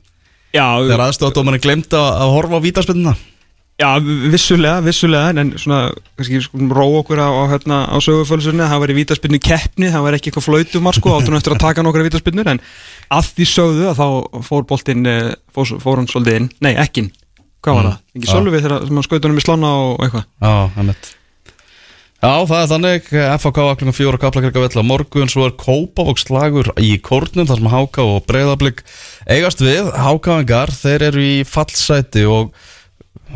[0.85, 3.15] þegar aðstofadómarinn glemta að horfa á vítaspytuna
[3.81, 3.89] Já,
[4.29, 8.91] vissulega, vissulega en svona, kannski sko, ró okkur á, á, hérna, á sögufölsunni, það var
[8.93, 12.51] í vítaspinnu keppni, það var ekki eitthvað flautumar sko, áttunum eftir að taka nokkra vítaspinnur
[12.53, 12.61] en
[13.17, 17.09] að því sögðu að þá fór boltinn eh, fór, fór hann svolítið inn, nei, ekkin
[17.65, 17.99] hvað var Mm, það?
[18.21, 21.03] Ekki sölvi þegar sem hann skautunum í slána og eitthvað?
[22.23, 26.93] Já, það er þannig, FHK klukkan fjóra kaplakirka vell á morgun, svo er Kópavókslagur í
[27.03, 28.79] kórnum, þar sem Háka og Breiðablík
[29.29, 32.53] eigast við, Hákavengar, þeir eru í fallsæti og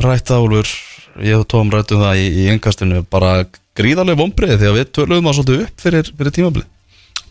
[0.03, 0.73] rættaúlfur,
[1.25, 3.45] ég og Tóm rættum það í, í yngastinu, bara
[3.77, 6.69] gríðarlega vombriði því að við töluðum það svolítið upp fyrir, fyrir tímablið.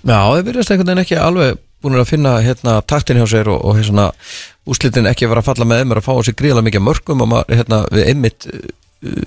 [0.06, 3.60] Já, þeir virðast einhvern veginn ekki alveg búin að finna hérna taktin hjá sér og,
[3.66, 4.08] og hérna
[4.66, 7.22] úslitin ekki vera að falla með þeim er að fá á sig gríðarlega mikið mörgum
[7.22, 8.68] og maður, hérna, við einmitt uh,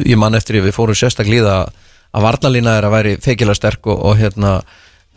[0.08, 3.60] ég man eftir að við fórum sérstaklega í það að varnalína er að væri feikilega
[3.60, 4.54] sterk og, og hérna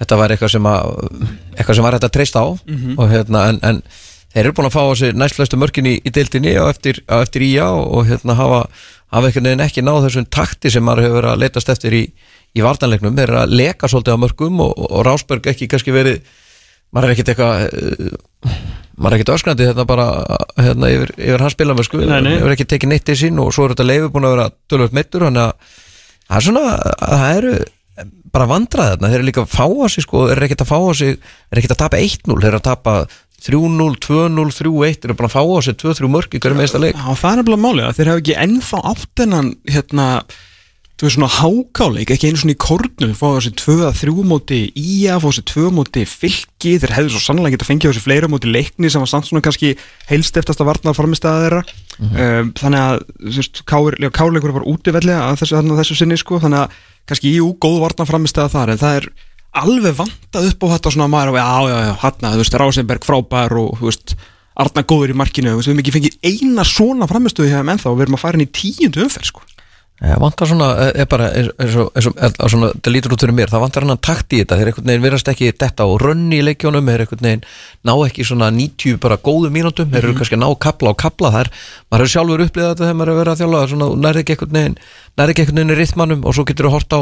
[0.02, 0.96] þetta væri eitthvað sem að
[1.56, 2.46] eitthvað sem var hægt að treysta á.
[2.98, 3.82] Og hérna en, en
[4.32, 7.46] þeir eru búin að fá á sig næstflestu mörkin í, í deildinni á eftir, eftir
[7.46, 8.60] ía og, og hérna hafa,
[9.12, 12.04] hafa ekki náð þessum takti sem maður hefur verið að leitast eftir í,
[12.56, 16.22] í vartanleiknum, þeir eru að leka svolítið á mörgum og, og Rásberg ekki kannski verið
[16.92, 18.56] maður er ekkert eitthvað eh,
[18.96, 20.08] maður er ekkert öskrandi hérna bara
[20.58, 22.34] hérna, yfir, yfir hans nei.
[22.36, 24.96] hefur ekki tekið neitt til sín og svo er þetta leifu búin að vera tölvöld
[24.96, 25.78] meittur þannig að
[26.28, 26.66] það er svona
[27.00, 27.54] það eru
[28.32, 30.70] bara vandrað þarna þeir eru líka að fá á sig sko þeir eru ekkert að
[30.72, 32.94] fá á sig þeir eru ekkert að tapa 1-0 þeir eru að tapa
[33.42, 36.80] 3-0, 2-0, 3-1 þeir eru bara að fá á sig 2-3 mörg í hverju meðsta
[36.82, 36.94] leik.
[36.94, 40.06] Já, það er nefnilega málið að þeir hafa ekki ennþá átt hennan hérna,
[40.94, 45.26] þú veist svona hákáleik ekki einu svona í kornum, fá þessi 2-3 móti ía, fá
[45.26, 49.02] þessi 2 móti fylki, þeir hefðu svo sannlega getað fengið þessi fleira móti leikni sem
[49.02, 49.74] var samt svona kannski
[50.12, 51.64] heilstiftast að varna formistæða þeirra
[51.98, 56.80] um, þannig að þú veist, kárleikur var útivellega að þessu, þessu sinni sko, þannig að
[57.08, 59.08] kannski jú, góð varna formistæða þar en það er
[59.62, 63.08] alveg vantað upp á þetta svona að maður, já, já, já, hann þú veist, Rásenberg
[63.08, 64.14] frábær og, þú veist
[64.62, 67.72] Arna góður í markinu, þú veist, við hefum ekki fengið eina svona framistöðu hjá þeim
[67.72, 69.44] ennþá og við erum að fara inn í tíundu umferð, sko
[70.02, 74.56] vantar svona, er bara, það lítur út fyrir mér, það vantar hann takt í þetta,
[74.58, 77.44] þeir einhvern veginn verðast ekki detta og rönni í leikjónum, þeir einhvern veginn
[77.86, 81.30] ná ekki svona 90 bara góðu mínútum, þeir eru kannski að ná kapla og kapla
[81.36, 81.52] þar,
[81.86, 84.58] maður hefur sjálfur upplýðað þetta þegar maður hefur verið að þjála, svona, nærði ekki einhvern
[84.58, 84.76] veginn,
[85.20, 87.00] nærði ekki einhvern veginn í rithmanum og svo getur þú hort á,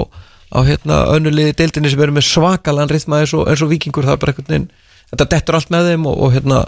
[0.52, 4.18] á hérna önnuliði deildinni sem eru með svakalan rithma eins og, eins og vikingur, það
[4.18, 4.68] er bara einhvern veginn,
[5.14, 6.64] þetta dettur allt með þeim og, og hérna,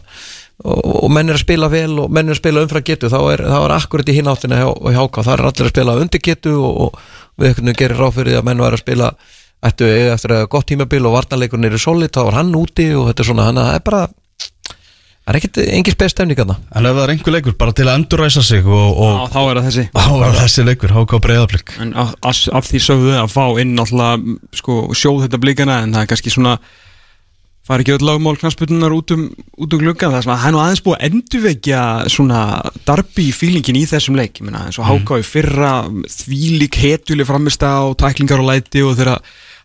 [0.63, 3.21] og, og menn er að spila vel og menn er að spila umfram getu þá
[3.33, 5.27] er, þá er akkurat í hináttina hjá, hjá Háká.
[5.27, 6.99] Það er allir að spila undir getu og, og
[7.37, 9.13] við einhvern veginn gerir ráð fyrir því að menn var að spila
[9.63, 13.09] ættu eiga eftir að gott tímabil og varnarleikurinn er solid, þá var hann úti og
[13.11, 14.03] þetta er svona, hann það er bara
[15.23, 17.87] það er ekkert, engin spes stemning að En ef það er einhver leikur bara til
[17.87, 19.85] að endurræsa sig og, og þá er það þessi.
[19.95, 23.77] Þá var þessi leikur, Háka og Breiðablík En af, af, því sögðu að fá inn
[23.79, 26.57] náttúrulega, sko, sjóð þetta blikana en það er kannski svona
[27.67, 30.11] fara ekki öll lagmál knastbyrnunar út um, út um glugga?
[30.15, 32.43] Það er nú aðeins búið að endurvekja svona
[32.89, 34.41] darbi fílingin í þessum leik.
[34.41, 35.73] Ég meina, eins og Háká í fyrra
[36.11, 39.19] þvílík hetjuleg framist á tæklingar og læti og þeirra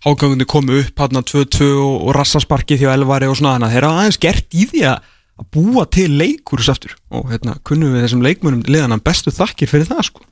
[0.05, 3.77] Hákáðunni komu upp hann að 2-2 og, rassasparki því á elvari og svona þannig að
[3.77, 6.95] þeirra aðeins gert í því að að búa til leikur aftur.
[7.13, 10.25] Og hérna kunnum við þessum leikmunum liðan bestu þakkir fyrir það sko.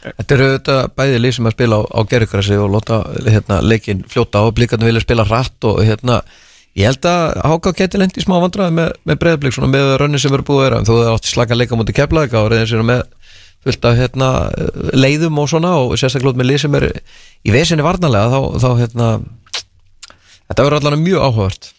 [0.00, 4.04] Þetta eru þetta bæði lið sem að spila á, á gerðugrassi og láta hérna, leikin
[4.08, 6.22] fljóta og blikarnir vilja spila rætt og hérna,
[6.78, 10.34] ég held að Háká geti lendi smá vandræði með, með breyðblik svona með rönni sem
[10.36, 10.82] eru búið að vera.
[10.86, 13.02] Þú hefði átt slaka leika mútið keflaðika og reyðin sér með
[13.60, 14.28] fullt af hérna,
[14.96, 16.86] leiðum og svona og sérstaklega með lið sem er
[17.44, 19.08] í vesinni varnarlega þá, þá hérna
[20.48, 21.72] þetta verður allan mjög áhugavert.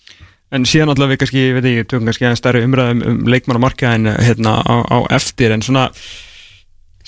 [0.52, 3.96] En síðan alltaf við kannski, ég veit ekki, tökum kannski aðeins stærri umræðum um leikmannamarka
[3.96, 5.88] en hérna á, á eftir en svona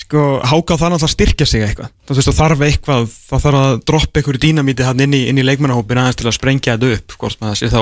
[0.00, 1.92] sko, það náttúrulega að styrkja sig eitthvað.
[2.06, 5.40] Þú veist, það þarf eitthvað, það þarf að droppa einhverju dínamíti hann inn í, inn
[5.40, 7.80] í leikmannahópin aðeins til að sprengja þetta upp, hvort maður sé þá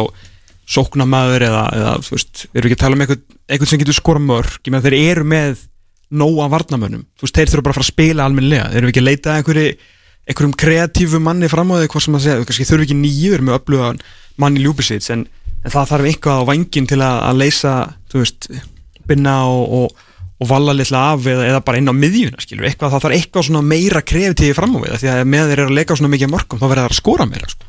[0.72, 3.82] sókna maður eða, eða þú veist, við erum ekki að tala um eitthvað, eitthvað sem
[3.82, 5.64] getur skora mörg, ég með þeir eru með
[6.12, 8.68] nóa varnamönnum þú veist, þeir þurfa bara að fara að spila almennilega.
[8.70, 9.76] Þeir eru ekki að leita einhverju,
[10.28, 13.58] einhverjum kreatífu manni fram á því hvað sem að segja, kannski þurfa ekki nýjur með
[13.58, 13.90] öfluga
[14.42, 15.26] manni ljúbisits en,
[15.62, 17.74] en það þarf eitthvað á vangin til að, að leysa,
[18.12, 18.48] þú veist
[19.08, 20.04] binna og, og,
[20.42, 23.48] og valla litla af eða, eða bara inn á miðjuna, skilur eitthvað, það þarf eitthvað
[23.48, 26.32] svona meira kreatífi fram á því því að með þeir eru að leika svona mikið
[26.32, 27.68] mörgum þá verður það að skora meira, sko.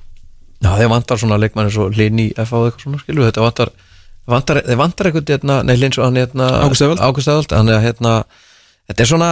[0.64, 2.60] Já, þeir vantar svona leikmann eins og Lini F.A.
[2.60, 3.74] og eitthvað svona, skilur, þetta vantar
[4.30, 6.50] vantar, þeir vantar eitthvað, hérna, nei, Lins hérna.
[6.64, 6.86] Ágúst
[7.28, 8.16] Eðvald, hann er, hérna
[8.90, 9.32] þetta er svona,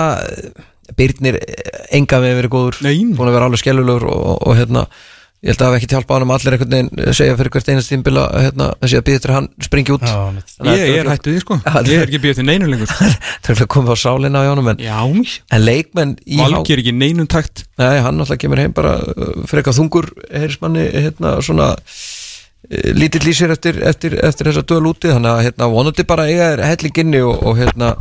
[0.98, 1.38] Byrnir
[1.96, 4.86] enga með verið góður, búin að vera alveg skellulegur og, og, og hérna
[5.42, 7.90] ég held að hafa ekki hjálpa hann um allir einhvern veginn segja fyrir hvert einast
[7.90, 10.04] tímbila, hérna, þessi að býða eftir að hann springi út.
[10.06, 10.20] Já,
[10.70, 11.58] Ég, ég er hættu því, sko.
[11.90, 12.92] Ég er ekki býðið til neinu lengur.
[13.42, 13.56] Sko.
[13.56, 15.00] er komið á sálinna á Jónum en, Já,
[15.58, 17.66] en leikmenn í há- Valgir ekki neinum takt.
[17.82, 23.34] Nei, hann alltaf kemur heim bara uh, frekar þungur heyrismanni hérna svona uh, lítill í
[23.36, 25.10] sér eftir, eftir, eftir þessa döl úti.
[25.10, 27.96] Þannig að hérna vonandi bara eiga er hellinginni og, og hérna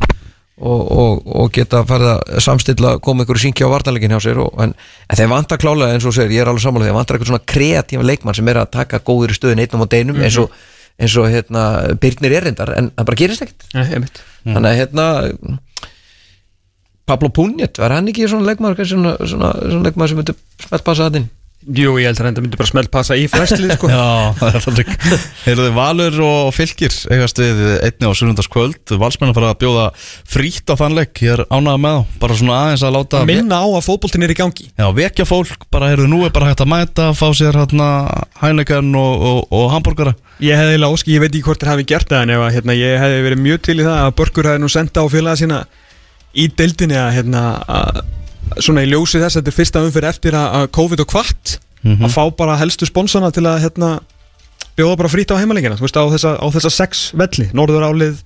[0.60, 4.50] og, og, og geta farið að samstilla koma einhverju syngi á vartanleikin hjá sér og,
[4.62, 4.74] en,
[5.08, 7.48] en þeir vantar klálega eins og segir, ég er alveg sammála þeir vantar eitthvað svona
[7.54, 10.52] kreatífa leikmann sem er að taka góður í stöðin einnum og deinum eins og,
[11.00, 11.64] eins og hérna
[12.02, 14.22] Byrnir erindar en það bara gerist ekkert Nei, einmitt.
[14.44, 15.06] þannig að hérna
[17.10, 20.84] Pablo Punjet, var hann ekki svona leikmaður kannski svona, svona, svona leikmaður sem myndi smelt
[20.86, 21.30] passa að þinn?
[21.60, 23.88] Jú, ég held að þetta myndi bara smelt passa í flestlið sko.
[23.92, 24.88] Já, það er þannig
[25.44, 29.84] Heyrðu Valur og Fylkir eigast við einni á sunnundaskvöld Valsmenn að fara að bjóða
[30.32, 33.68] frýtt á þannleik Ég er ánægða með þá, bara svona aðeins að láta Minna á
[33.68, 34.66] að fótboltin er í gangi.
[34.72, 37.88] Já, vekja fólk, bara heyrðu nú er bara hægt að mæta Fá sér hérna
[38.40, 41.84] hænegan og, og, og hambúrgara Ég hefði eiginlega óski, ég veit ekki hvort þér hafi
[41.92, 43.98] gert það en ef að hérna, ég hefði verið mjög til í það
[47.68, 48.19] að
[48.58, 52.04] Svona í ljósi þess að þetta er fyrsta umfyrir eftir að, COVID og kvart Mhm.
[52.04, 54.00] að fá bara helstu sponsana til að hérna,
[54.76, 57.46] bjóða bara frýtt á heimalingina veist, á þessa, á þessa sex velli.
[57.56, 58.18] Norður álið,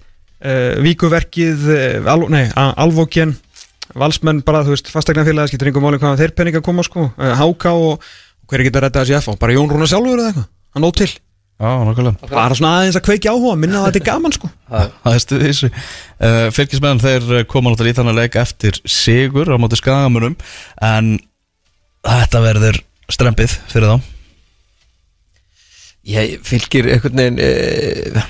[0.43, 3.37] uh, Víkuverkið uh, al, nei, Alvókjen
[3.95, 7.13] Valsmenn bara, þú veist, fastegnafélagi skiptir einhver máli hvaðan þeir peninga koma sko.
[7.15, 8.01] Uh, Háka og,
[8.43, 10.83] og hver er getað að redda þessi FH bara Jón Rúnar sjálfur eða eitthvað, hann
[10.89, 11.11] nóg til
[11.61, 14.51] bara svona aðeins að kveikja áhuga minna að þetta er gaman sko.
[15.05, 15.71] Það er stuðið þessu.
[16.19, 20.35] Uh, Fylkismenn þeir koma náttúrulega í þannig leik eftir sigur á móti skagamunum
[20.83, 21.15] En
[22.05, 22.81] þetta verður
[23.13, 24.11] strempið fyrir þá.
[26.05, 28.25] Ég fylgir einhvern veginn e,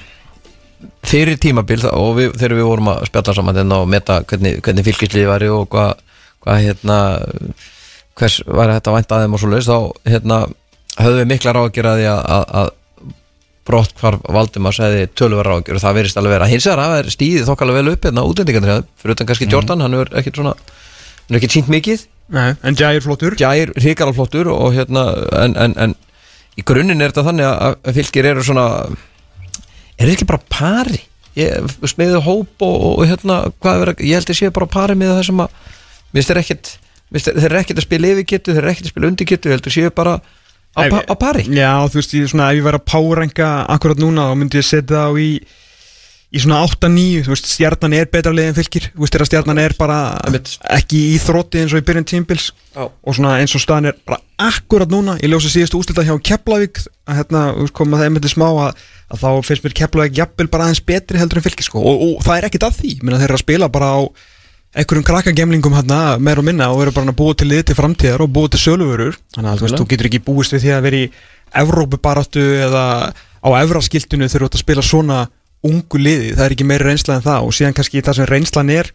[1.03, 4.87] fyrir tímabil og við, þegar við vorum að spjalla saman þennan og meta hvernig, hvernig
[4.87, 5.97] fylgisliði væri og hvað
[6.45, 6.99] hva, hérna
[8.15, 10.41] hvers var þetta vænt aðeim og svo laus þá hérna
[11.01, 12.73] höfðum við mikla ráðgjör að því að, að, að
[13.65, 16.49] brott hvar valdum að segði tölver ráðgjör og það verist alveg vera.
[16.51, 19.97] Hins vegar það er stíðið þokkalega vel upp hérna útlendingarnir fyrir utan kannski Jordan, hann
[19.99, 22.05] er ekkert svona hann er ekkert sínt mikið.
[22.35, 23.37] Nei, en Jair flottur.
[23.41, 25.07] Gjær hrigaralflottur og hérna
[25.41, 25.97] en, en, en
[26.61, 31.03] í grunninn er þetta þannig að að fylgir eru svona er þetta ekki bara pari?
[31.35, 35.29] Smiðu hóp og, og hérna er vera, ég held að sé bara pari með það
[35.31, 35.61] sem að
[36.15, 39.75] mér finnst þeir ekkert að spila yfirgetu, þeir ekkert að spila undirgetu ég held að
[39.75, 40.15] séu bara
[40.75, 44.01] á, pa, á pari Já, þú veist, ég, svona, ef ég væri að párænga akkurat
[44.03, 45.29] núna, þá myndi ég setja þá í
[46.35, 49.61] í svona 8-9, þú veist, stjarnan er betra leið en fylgir, þú veist, þegar stjarnan
[49.63, 50.57] er bara Einmitt.
[50.75, 52.89] ekki í þrótti eins og í byrjun tímbils Já.
[52.91, 56.83] og svona eins og staðan er bara akkurat núna, ég ljósa síðustu úslita hjá Keflavík
[57.07, 58.83] að hérna, þú veist, koma það einmitt smá að,
[59.15, 62.27] að þá finnst mér Keflavík jafnvel bara aðeins betri heldur en fylgir, sko, og, og
[62.27, 62.95] það er ekkit að því.
[63.05, 64.01] Minna, þeir eru að spila bara á
[64.75, 68.25] einhverjum krakkagemlingum hérna, meir og minna og eru bara að búa til lið til framtíðar
[68.25, 69.17] og búa til söluvörur.
[69.37, 71.07] Þannig að þú veist, þú getur ekki búist við því að vera í
[71.55, 72.85] Evrópubaráttu eða
[73.15, 75.19] á Evraskiltinu þegar þú ert að spila svona
[75.65, 77.47] ungu liði, það er ekki meiri reynsla en það.
[77.47, 78.91] Og síðan kannski það sem reynslan er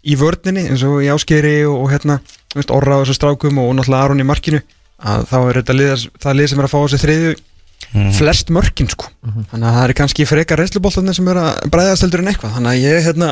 [0.00, 2.18] í vörninni eins og í áskeri og, og hérna,
[2.50, 4.60] þú veist, orra á þessu strákum og náttúrulega Aron í markinu
[5.00, 7.38] að þá er þetta lið, það lið sem er að fá þessi þriðju
[8.18, 9.08] flest mörkin sko.
[9.50, 12.52] Þannig að það er kannski frekar reynsluboltarnir sem er að bræðast heldur en eitthvað.
[12.58, 13.30] Þannig að ég hérna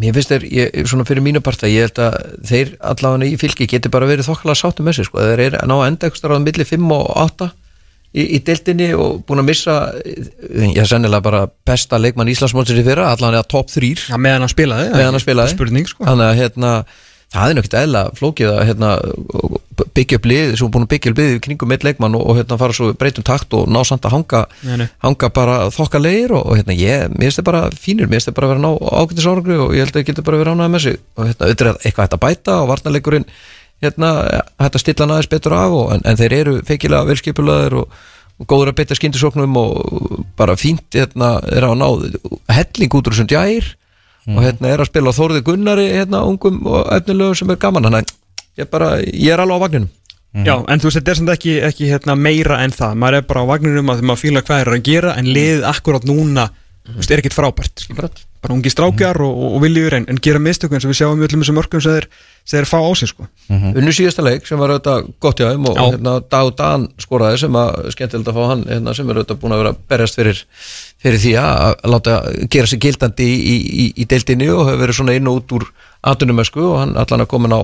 [0.00, 2.14] Mér finnst þeir, ég, svona fyrir mínu parta ég held að
[2.48, 5.20] þeir allavega í fylki geti bara verið þokkala sáttum með sig sko.
[5.22, 7.48] þeir eru að ná að enda eitthvað á milli 5 og 8
[8.14, 9.76] í, í deildinni og búin að missa
[10.50, 14.52] ég er sennilega bara besta leikmann Íslandsmótsins í fyrra, allavega top 3 Já, meðan hann
[14.52, 15.54] spilaði meðan hann spilaði.
[15.54, 16.06] Spurning, sko.
[16.10, 16.74] Þannig að hérna,
[17.34, 18.90] það er nokkið eðla flókið að hérna,
[19.94, 22.38] byggja upp lið sem er búin að byggja upp lið kringum eitt leikmann og, og
[22.38, 24.42] hérna, fara svo breytum takt og ná samt að hanga,
[25.02, 28.30] hanga bara þokka leir og, og hérna, ég, mér finnst það bara fínir mér finnst
[28.30, 28.70] það bara að vera ná
[29.02, 30.98] ágætis árangri og ég held að ég geti bara verið ánægð með sig.
[31.18, 33.28] Og hérna, auðvitað er eitthvað hægt að bæta og varnarleikurinn
[33.84, 34.10] hérna,
[34.62, 38.02] hægt að stilla aðeins betur af og, en, en þeir eru feikilega velskipulaðir og,
[38.38, 41.88] og góður að beita skindisóknum og bara fínt hérna, er að ná
[42.54, 43.18] helling út úr
[44.24, 47.90] djær og hérna er að spila Þórði Gunnari hérna ungum og efnilögum sem er gaman.
[47.90, 48.14] Að
[48.56, 49.92] ég, bara, ég er alveg á vagninum.
[50.34, 52.96] Já, en þú veist, þetta er samt ekki, ekki hérna, meira en það.
[52.98, 56.08] Maður er bara á vagninum að maður fíla hvað er að gera en liðið akkurat
[56.08, 56.48] núna
[56.84, 57.84] þú veist, er ekkit frábært
[58.44, 61.22] bara ungi strákjar og, og, og viljur en, en gera mistöku eins og við sjáum
[61.24, 62.06] öllum þessum mörgum sem þeir,
[62.44, 63.28] sem þeir fá á sig sko.
[63.48, 65.84] unnu síðasta leik sem var auðvitað gott hjá þeim og Já.
[65.94, 69.56] hérna, Dag Dan skoraði sem að skemmtilegt að fá hann hérna, sem er auðvitað búin
[69.56, 70.44] að vera berjast fyrir,
[71.00, 72.18] fyrir því að láta
[72.52, 75.56] gera sig gildandi í, í, í, í deildinni og hefur verið svona inn og út
[75.56, 75.68] úr
[76.12, 77.60] atunumösku og hann allan að komin á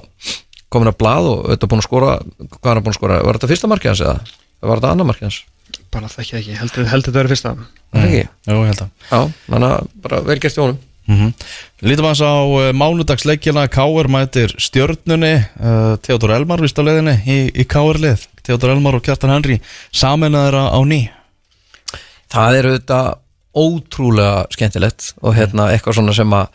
[0.73, 2.19] komin að blað og auðvitað búin að skora
[2.57, 4.19] hvað er hann búin að skora, var þetta fyrsta markið hans eða
[4.71, 5.41] var þetta annar markið hans?
[5.95, 6.37] Bara það ekki.
[6.41, 7.57] Ekki, heldur held þetta verið fyrsta.
[7.57, 8.05] Mm.
[8.05, 8.23] Ekki?
[8.51, 10.87] Jú, ég held að Já, þannig að bara vel gert í honum.
[11.11, 11.33] Mm
[11.81, 15.33] Lítum aðeins á uh, mánudagsleikjana Káur mætir stjörnunni.
[15.57, 18.27] Uh, Theodor Elmar vist á leiðinni í, í Káur lið.
[18.45, 19.59] Theodor Elmar og Kjartan Henry
[19.91, 21.01] saminnaður á ný.
[22.31, 23.09] Það er auðvitað
[23.61, 26.53] ótrúlega skemmtilegt og hérna eitthvað svona sem að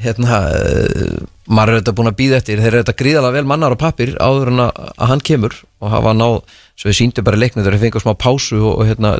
[0.00, 1.18] hérna, uh,
[1.50, 2.62] maður er auðvitað búin að býða eftir.
[2.62, 5.92] Þeir eru auðvitað gríðalega vel mannar á pappir áður en að, að hann kemur og
[5.92, 6.38] hafa náð,
[6.80, 9.18] svo við síndum bara leiknið þegar við fengum smá pásu og, og hérna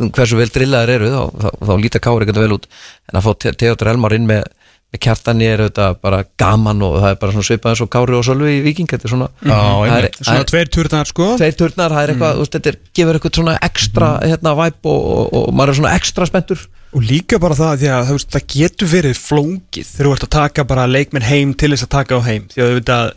[0.00, 2.66] hversu vel drillaðir eru þá, þá, þá líta Kári ekkert vel út.
[3.10, 4.46] En að fá Te- Theodor Elmar inn með,
[4.94, 8.24] með kjartani er auðvitað bara gaman og það er bara svipað eins og Kári og
[8.24, 11.28] Sölvi í Viking þetta er svona, Já, það er, það svona tveir turnar sko.
[11.42, 15.02] tveir turnar, það er eitthvað, veist, þetta er, gefur eitthvað svona ekstra hérna væp og,
[15.10, 16.64] og, og maður er svona ekstra spenntur.
[16.96, 20.32] Og líka bara það því að veist, það getur verið flóngið þegar þú ert að
[20.38, 22.48] taka bara leikmenn heim til þess að taka á heim.
[22.54, 23.12] Því að þú veit að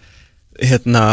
[0.74, 1.06] hérna,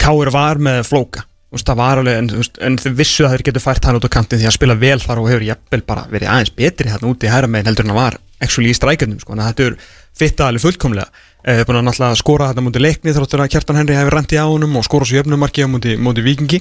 [0.00, 3.46] Káir var með flóka veist, það var alveg en, veist, en þau vissu að þeir
[3.50, 6.06] getur fært hann út á kantin því að spila vel þar og hefur jafnvel bara
[6.10, 9.22] verið aðeins betri hérna úti í hæra megin heldur en hann var actually í strækjörnum
[9.22, 9.78] sko, þannig að þetta er
[10.16, 11.24] fitta alveg fullkomlega.
[11.46, 14.46] Eða búin að náttúrulega skora þetta mútið leikni þráttur að Kjartan Henry hefur randi á
[14.48, 16.58] honum og skora svo jöfnumarki á mútið múti vikingi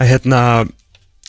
[0.00, 0.40] að hérna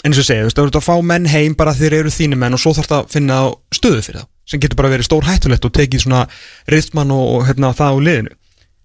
[0.03, 2.39] eins og segja, þú veist, þú ert að fá menn heim bara þeir eru þínu
[2.39, 3.39] menn og svo þarf það að finna
[3.75, 6.23] stöðu fyrir þá, sem getur bara verið stór hættulegt og tekið svona
[6.71, 8.33] rithmann og, og hérna, það á liðinu.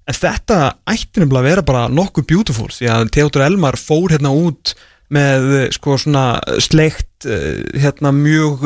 [0.09, 4.33] En þetta ætti nefnilega að vera bara nokkuð beautiful því að Theodor Elmar fór hérna
[4.33, 4.73] út
[5.13, 6.25] með sko svona
[6.61, 8.65] sleikt eh, hérna mjög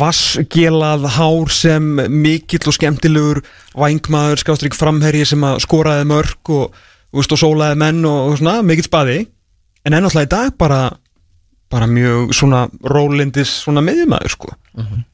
[0.00, 6.80] vassgelað hár sem mikill og skemmtilegur vængmaður, skástrík framherji sem að skoraði mörg og,
[7.12, 9.22] og, sólaði menn og, og svona mikill spaði.
[9.84, 10.82] En ennáttúrulega í dag bara
[11.70, 14.48] bara mjög svona rólindis svona miðjumæður sko.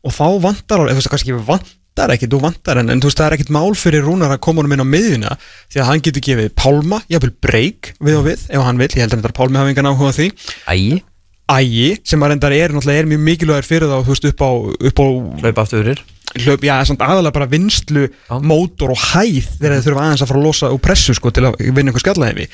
[0.07, 3.09] Og þá vantar alveg, þú veist það kannski vantar ekkit þú vantar en, en þú
[3.11, 5.37] veist það er ekkit mál fyrir Rúnar að koma honum inn á miðjuna
[5.73, 9.05] því að hann getur gefið Pálma, jafnvel breyk við og við ef hann vil, ég
[9.07, 10.29] held að þetta Pálmi hafi engan áhuga á því.
[10.75, 10.99] Ægi,
[11.47, 14.51] Ægi, sem að reyndar er náttúrulega er mjög mikilvægur fyrir þá, þú veist, upp á,
[14.91, 15.07] upp á
[15.45, 16.01] hlaupa aftur fyrir.
[16.43, 18.09] Hlaup, já, samt aðalega bara vinslu,
[18.43, 21.45] mótor og hæð þegar þeir þurfa aðeins að fara að losa úr pressu sko til
[21.47, 22.49] að vinna einhver skallahefi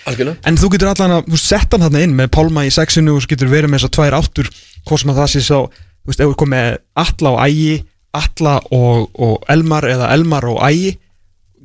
[0.44, 3.24] en þú getur allan að þú setta hann þarna inn með Pálma í sexinu og
[3.24, 4.52] svo getur verið með þessar tvær áttur
[4.86, 6.68] hvort sem að það sé svo, þú veist, ef við komum með
[7.02, 7.74] Alla og Ægi,
[8.12, 10.98] Alla og, og Elmar eða Elmar og Ægi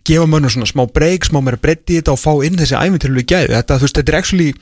[0.08, 3.28] gefa mönnum svona smá breyk, smá meira breytti í þetta og fá inn þessi æfintilegu
[3.28, 3.52] gæði.
[3.58, 4.54] Þetta, þú veist, þetta er actually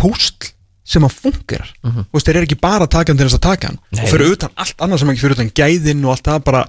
[0.00, 0.52] púsl
[0.90, 1.74] sem að fungerar.
[1.84, 3.80] Þú veist, þeir eru ekki bara að taka hann til þess að taka hann.
[3.92, 4.04] Nei.
[4.06, 6.62] og fyrir utan allt annað sem ekki fyrir utan gæðin og allt það bara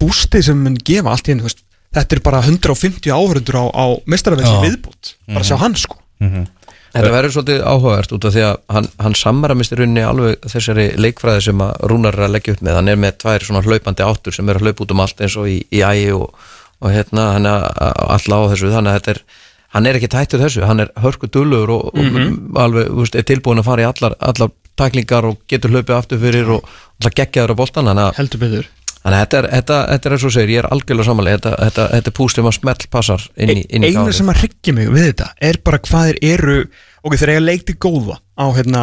[0.00, 1.64] bústið sem mun gefa allt í veist,
[1.96, 4.62] þetta er bara 150 áhörundur á, á mestaravelsi Já.
[4.66, 5.98] viðbútt bara að sjá hann sko
[6.96, 10.86] Þetta verður svolítið áhugavert út af því að hann, hann samramist í rauninni alveg þessari
[11.00, 12.78] leikfræði sem að Rúnar er að leggja upp með.
[12.80, 15.36] Hann er með tvær svona hlaupandi áttur sem er að hlaupa út um allt eins
[15.36, 16.46] og í, í ægi og,
[16.80, 17.66] og hérna hann er
[18.06, 18.72] alltaf á þessu.
[18.72, 19.22] Þannig að þetta er
[19.76, 23.28] hann er ekki tættur þessu, hann er hörku dullur og, og alveg, þú veist, er
[23.28, 27.56] tilbúin að fara í allar, allar taklingar og getur hlaupið aftur fyrir og alltaf geggjaður
[27.56, 28.70] á boltan heldur betur
[29.06, 31.50] Þannig að þetta er, þetta, þetta er eins og segir, ég er algjörlega samanlega, þetta,
[31.62, 34.16] þetta, þetta púst sem að smell passar inn í, eina kárið.
[34.18, 36.56] sem að hryggja mig við þetta er bara hvað þeir eru
[37.06, 38.82] ok, þeir eiga leikti góða á hérna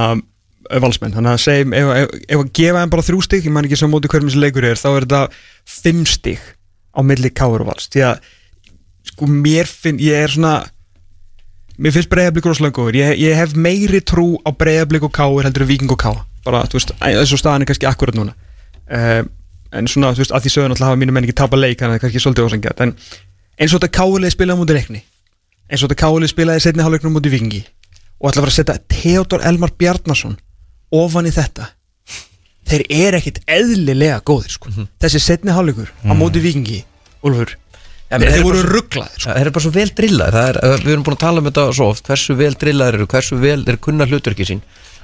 [0.79, 3.67] valsmenn, þannig að segjum ef, ef, ef að gefa þeim bara þrjú stík, ég man
[3.67, 5.21] ekki sem móti hverjum sem leikur er, þá er þetta
[5.75, 6.47] fimm stík
[6.95, 7.91] á milli káur og vals.
[7.91, 8.31] Því að
[9.12, 10.55] sko mér finn, ég er svona
[11.75, 13.01] mér finnst breyðablík rosalega góður.
[13.01, 16.13] Ég, ég hef meiri trú á breyðablík og káur heldur en viking og ká
[16.47, 16.95] bara, þú veist,
[19.73, 21.89] en svona, þú veist, að því sögur náttúrulega hafa mínu menn ekki tapa leik, þannig
[21.89, 22.93] að það er kannski svolítið ósangjart en
[23.57, 25.01] eins og þetta káulega spilaði mútið reikni
[25.69, 27.62] eins og þetta káulega spilaði setni hálfleiknum mútið vikingi
[28.19, 30.38] og ætla að fara að setja Theodor Elmar Bjarnason
[30.93, 31.69] ofan í þetta
[32.69, 34.71] þeir eru ekkit eðlilega góðir sko.
[35.01, 36.83] þessi setni hálfleikur á mútið vikingi
[37.23, 37.53] Úlfur,
[38.13, 39.29] Ja, menn þeir, þeir þeir eru voru rugglaðir sko.
[39.31, 41.86] Það er bara svo vel drillaðir, er, við erum búin að tala um þetta svo
[41.89, 44.59] oft, hversu vel drillaðir eru, hversu vel er kunna hlutverki sín.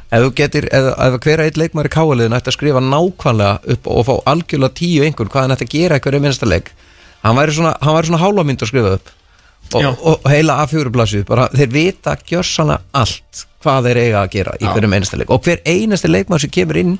[0.09, 3.89] Ef þú getur, ef, ef hver eitt leikmar í káaliðin ætti að skrifa nákvæmlega upp
[3.93, 6.71] og fá algjörlega tíu einhvern hvað hann ætti að gera eitthvað minnsta leik,
[7.21, 9.11] hann væri svona, svona hálfa mynd að skrifa upp.
[9.69, 14.55] Og, og, heila A4 blaðsju, bara þeir vita gjörsanlega allt hvað þeir eiga að gera
[14.57, 15.29] í hverjum einasta leik.
[15.35, 16.95] Og hver einasti leikmar sem kemur inn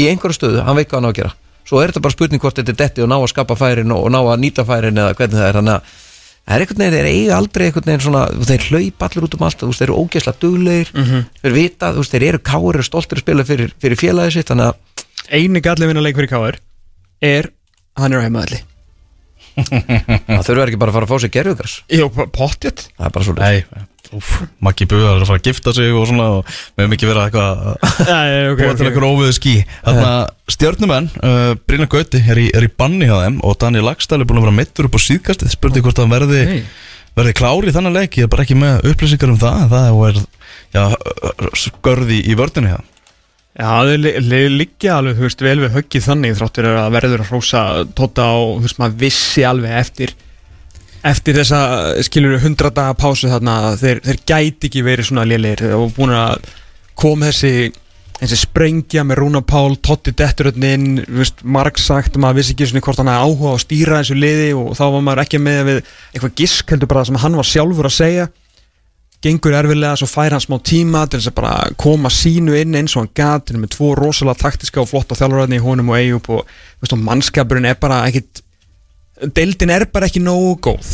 [0.00, 1.34] í einhverju stöðu, hann veit hvað hann á að gera.
[1.68, 4.08] Svo er þetta bara spurning hvort þetta er detti og ná að skapa færin og,
[4.08, 5.58] og ná að nýta færin eða hvernig það er.
[5.60, 6.00] Þannig að
[6.42, 9.46] það er einhvern veginn, þeir eiga aldrei einhvern veginn svona, þeir hlaup allir út um
[9.46, 10.92] allt þeir eru ógeðslega duglegir
[11.42, 14.52] þeir vita, þú veist, þeir eru káir og stoltir að spila fyrir, fyrir félagið sitt
[14.52, 14.76] þannig að
[15.32, 15.62] eini
[16.02, 16.60] leik fyrir káður
[17.22, 17.52] er
[17.98, 18.62] hann er á heimaðalli
[19.52, 23.26] Það þurfa ekki bara að fara að fá sér gerðugars Jó, pottjett Það er bara
[23.26, 23.88] svo Nei, úf,
[24.62, 27.22] Maggi Böðar er að fara að gifta sig og svona og við hefum ekki verið
[27.24, 29.54] eitthvað að búa til eitthvað óviðu skí
[29.86, 33.86] Þannig að stjórnumenn, uh, Brynja Gauti er í, er í banni hjá þeim og Daniel
[33.88, 35.52] Lagstæl er búin að vera mittur upp á síðkastið.
[35.56, 36.62] Spurði hvort hann verði, Nei.
[37.18, 40.20] verði klári í þannig leik, ég er bara ekki með upplýsingar um það það er
[40.76, 40.84] já,
[41.64, 42.80] skörði í vördinu hjá.
[43.52, 47.64] Já, li- liggja alveg, þú veist, vel við höggið þannig þráttur að verður að hrósa
[47.98, 50.14] Tóta og, þú veist, maður vissi alveg eftir
[51.06, 51.60] eftir þessa,
[52.06, 55.72] skilur við, hundra daga pásu þarna, að þeir, þeir gæti ekki verið svona lélegir.
[55.76, 56.50] Og búin að
[56.98, 57.72] koma þessi,
[58.20, 63.02] þessi sprengja með Rúna Pál, Totti Detturötnin þú veist, margsagt, maður vissi ekki svona hvort
[63.02, 66.38] hann hafði áhuga að stýra þessu liði og þá var maður ekki með við eitthvað
[66.42, 68.28] gisk heldur bara sem hann var sjálfur að segja.
[69.22, 72.96] Gengur erfilega, svo fær hann smá tíma til þess að bara koma sínu inn eins
[72.96, 76.30] og hann gat, til með tvo rosalega taktiska og flotta þjálfurarni í honum og Eyjup
[76.34, 76.48] og,
[76.82, 78.42] og mannskapurinn er bara ekkit
[79.36, 80.92] deildin er bara ekki nógu góð.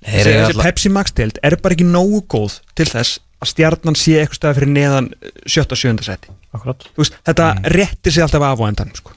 [0.00, 4.40] Þessi, Pepsi Max deild er bara ekki nógu góð til þess að stjarnan sé eitthvað
[4.40, 5.08] stað fyrir neðan
[5.48, 9.14] sjötta og sjönda seti þetta réttir sig alltaf af á endan sko.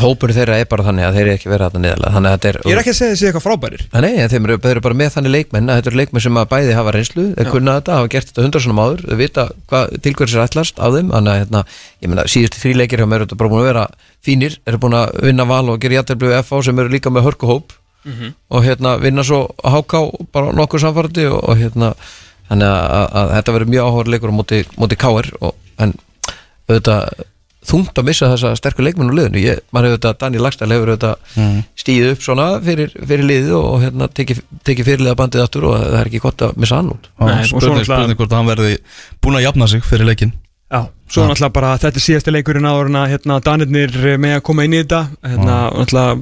[0.00, 2.80] Hópur þeirra er bara þannig að þeir eru ekki verið að þetta er ég er
[2.80, 3.82] ekki að segja þessi eitthvað frábærir.
[3.92, 6.40] Nei, en þeim eru, þeir eru bara með þannig leikmenn að þetta eru leikmenn sem
[6.40, 9.94] að bæði hafa reynslu þeir kunna þetta, hafa gert þetta svona áður þau vita hvað
[10.00, 11.62] til hverju sér ætlast af þeim þannig að hérna,
[12.00, 13.86] ég meina, síðustu þrý leikir hjá mér eru bara búin að vera
[14.24, 17.76] fínir, eru búin að vinna val og gera líka með hörkuhóp
[18.50, 20.00] og hérna vinna svo HK
[20.32, 21.94] bara nokkuð samfærdi og, og hérna
[22.50, 25.54] þannig að, að, að þetta verður mjög áhugaður leikur á móti, móti KR og,
[25.84, 25.94] en
[26.68, 27.24] auðvitað
[27.64, 29.40] þungt að missa þessa sterkur leikmenn úr liðinu.
[29.40, 31.58] Ég, maður hefur þetta, Daniel Lagstæl hefur þetta mm.
[31.80, 36.00] stíð upp svona fyrir, fyrir liðið og hérna tekið teki fyrirliða bandið aftur og það
[36.00, 37.08] er ekki gott að missa hann út.
[37.48, 38.74] Spurning, hvort hann verði
[39.24, 40.34] búin að jafna sig fyrir leikin
[40.74, 40.80] Já,
[41.12, 44.74] svo náttúrulega bara þetta er síðasti leikurinn áður að hérna, Danirnir með að koma inn
[44.74, 45.00] í þetta.
[45.22, 46.16] Hérna, náttúrulega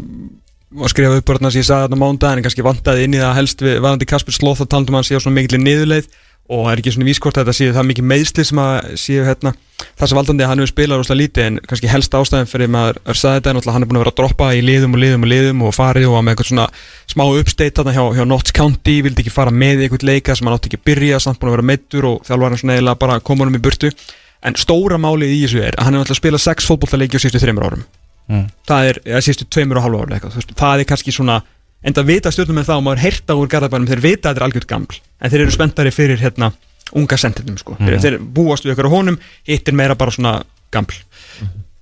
[0.80, 3.38] var skrifað upp bara sem ég sagði þarna mánda en kannski vantaði inn í það
[3.38, 6.08] helst við varandi Kasper Sloth og taldum hann séu svona mikill niðurleið
[6.52, 9.26] og það er ekki svona vískort að þetta séu það mikið meðsli sem að séu
[9.26, 9.52] hérna.
[9.98, 12.98] Það sem valdandi að hann hefur spilað rosalega lítið en kannski helst ástæðin fyrir maður
[13.02, 15.02] er sagði þetta er náttúrulega hann er búin að vera að droppa í liðum og
[15.02, 16.66] liðum og liðum og farið og með eitthvað svona
[17.12, 20.58] smá uppsteit þarna hjá, hjá Notts County vildi ekki fara með eitthvað leika sem hann
[20.58, 23.46] átti ekki að byrja samt búin að vera meittur og þjálfarinn svona eiginlega bara koma
[23.46, 23.90] honum í burtu.
[24.42, 27.22] En stóra málið í þessu er að hann er náttúrulega að spila sex fótbollaleiki á
[27.22, 27.90] síðustu þreymur árum
[28.30, 28.44] Mm.
[28.68, 30.20] það er, eða síðustu tveimur og halva ára
[30.54, 31.40] það er kannski svona
[31.82, 34.46] en það vita stjórnum það og maður heyrta úr garðabænum þeir vita að þetta er
[34.46, 36.52] algjört gaml en þeir eru spenntari fyrir hérna
[36.98, 37.74] unga sendinum sko.
[37.80, 40.36] þeir, þeir búast við ykkur á honum hitt er meira bara svona
[40.74, 40.94] gaml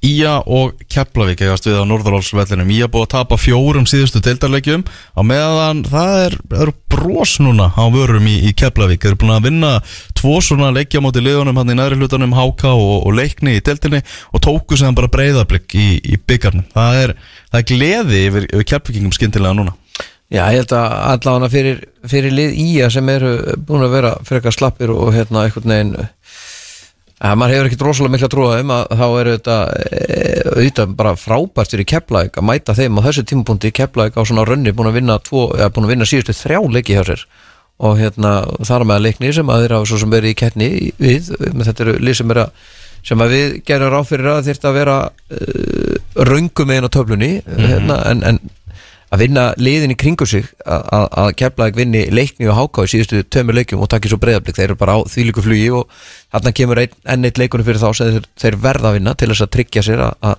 [0.01, 4.85] Ía og Keflavík eigast við á Norðurálsvellinum Ía búið að tapa fjórum síðustu deildarleikjum.
[4.89, 9.03] Á meðan það er, það eru bros núna á vörum í, í Keflavík.
[9.03, 9.73] Þeir eru búin að vinna
[10.17, 14.01] tvo svona leikja móti liðunum hann í næri hlutunum HK og, og leikni í deildinni
[14.33, 17.15] og tóku sem bara breyðablик í, í byggarnum það er,
[17.53, 19.77] það er gleði yfir, yfir Keflvíkingum skyndilega núna.
[20.31, 23.33] Já, ég held að allavega fyrir, fyrir lið ía sem eru
[23.67, 25.97] búin að vera frekar slappir og hérna einhvern veginn
[27.21, 30.21] að maður hefur ekkert rosalega mikla trúa um að þá eru þetta e,
[30.55, 33.73] auðvitað bara frábært fyrir Keflæk að mæta þeim á þessu tímapunkti.
[33.77, 36.97] Keflæk á svona rönni búin að vinna tvo, eða búin að vinna síðustu þrjá leiki
[36.97, 37.25] hjá sér.
[37.81, 40.71] Og hérna þar með að leikni sem að þeir hafa svo sem verið í kettni
[41.01, 42.69] við, með þetta eru lið sem er að
[43.07, 45.95] sem að við gerum ráð fyrir að að vera uh,
[46.29, 48.41] röngum einn á töflunni hérna, en, en
[49.11, 52.91] að vinna liðin í kringu sig að- að að Keflavík vinni leikni og háká í
[52.93, 55.89] síðustu tömur leikjum og takki svo breyðablík þeir eru bara á þvílíku flugi og
[56.33, 59.29] þarna kemur ein, enn eitt leikunum fyrir þá sem þeir, þeir verða að vinna til
[59.33, 60.37] þess að tryggja sér að, að,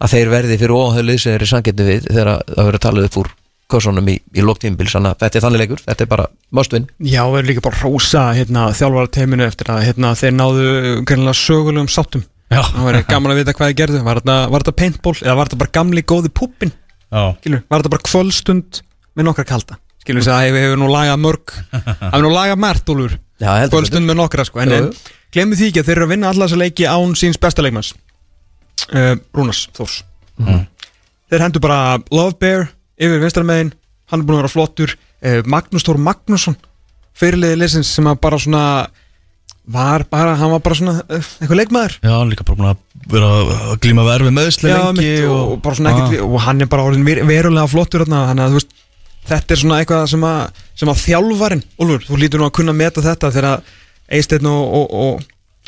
[0.00, 3.08] að þeir verði fyrir óhauðlið sem þeir eru sangetni við þegar að- það verður talið
[3.08, 3.30] upp úr
[3.70, 6.88] kursunum í, í lóktímbil þannig að þetta er þannig leikur, þetta er bara must win.
[7.06, 10.64] Já, við erum líka bara að rósa hérna, þjálfarateiminu eftir að hérna, þeir náðu
[11.06, 12.24] greinlega sögulegum sáttum.
[12.50, 12.64] Já.
[12.66, 14.00] það var gaman að vita hvað þið gerðu.
[14.02, 17.82] Var þetta, var þetta paintball eða var þetta bara gamli góði puppin Já, skilur, var
[17.82, 18.82] þetta bara kvöldstund
[19.18, 19.78] með nokkra kalda?
[20.00, 22.92] Skilur þess að hefur hef nú lagað mörg hefur nú lagað mert,
[23.62, 24.62] heldur kvöldstund með nokkra sko.
[24.62, 25.10] En, en jú.
[25.34, 27.92] glemmu því ekki að þeir eru að vinna alla þessa leiki án síns besta leikmanns.
[28.90, 30.00] Uh, Rúnars Þórs.
[31.30, 32.66] Þeir hendur bara Love Bear
[33.00, 33.74] yfir vinstarmegin
[34.10, 34.96] hann er búin að vera flottur.
[35.20, 36.56] Uh, Magnús Þór Magnússon
[37.16, 38.64] fyrirliði leysins sem að bara svona
[39.70, 42.78] var bara, hann var bara svona uh, eitthvað leikmaður já líka bara búin að
[43.10, 43.30] vera
[43.70, 46.14] að glíma verfi meðsli lengi og, og, bara svona Ah.
[46.24, 48.72] og hann er bara orðin ver- verulega flottur þannig að veist
[49.30, 52.72] þetta er svona eitthvað sem að, sem að þjálfarin Úlfur, þú lítur nú að kunna
[52.76, 53.60] meta þetta þegar
[54.10, 55.22] Eisteinn og, og, og,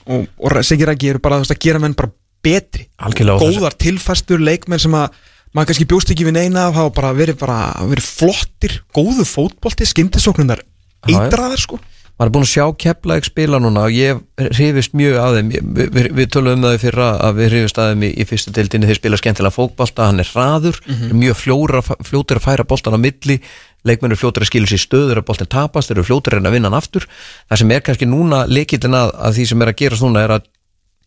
[0.09, 2.11] og, og Rækki eru bara veist, að gera menn bara
[2.43, 5.13] betri Algjörlega og góðar tilfæstur leikmenn sem að
[5.53, 9.87] maður kannski bjóst ekki við neina af hafa bara verið, bara verið flottir góðu fótbolti,
[11.07, 11.13] já.
[11.13, 11.79] eitraðar sko
[12.23, 15.49] maður er búin að sjá Keflæk spila núna og ég hrifist mjög að þeim.
[15.75, 18.27] Við, við, við tölum um það í fyrra að við hrifist að þeim í, í
[18.31, 18.89] fyrstu deildinni.
[18.91, 23.01] Þeir spila skemmtilega fókbalta, hann er hraður er mjög fljóra, fljótur að færa boltan á
[23.03, 23.41] milli.
[23.83, 26.53] Leikmenn eru fljótur að skilja sér stöður að boltin tapast, þeir eru fljótur að reyna
[26.53, 27.09] að vinna hann aftur.
[27.51, 30.37] Það sem er kannski núna leikillin að, að því sem er að gerast núna er
[30.37, 30.47] að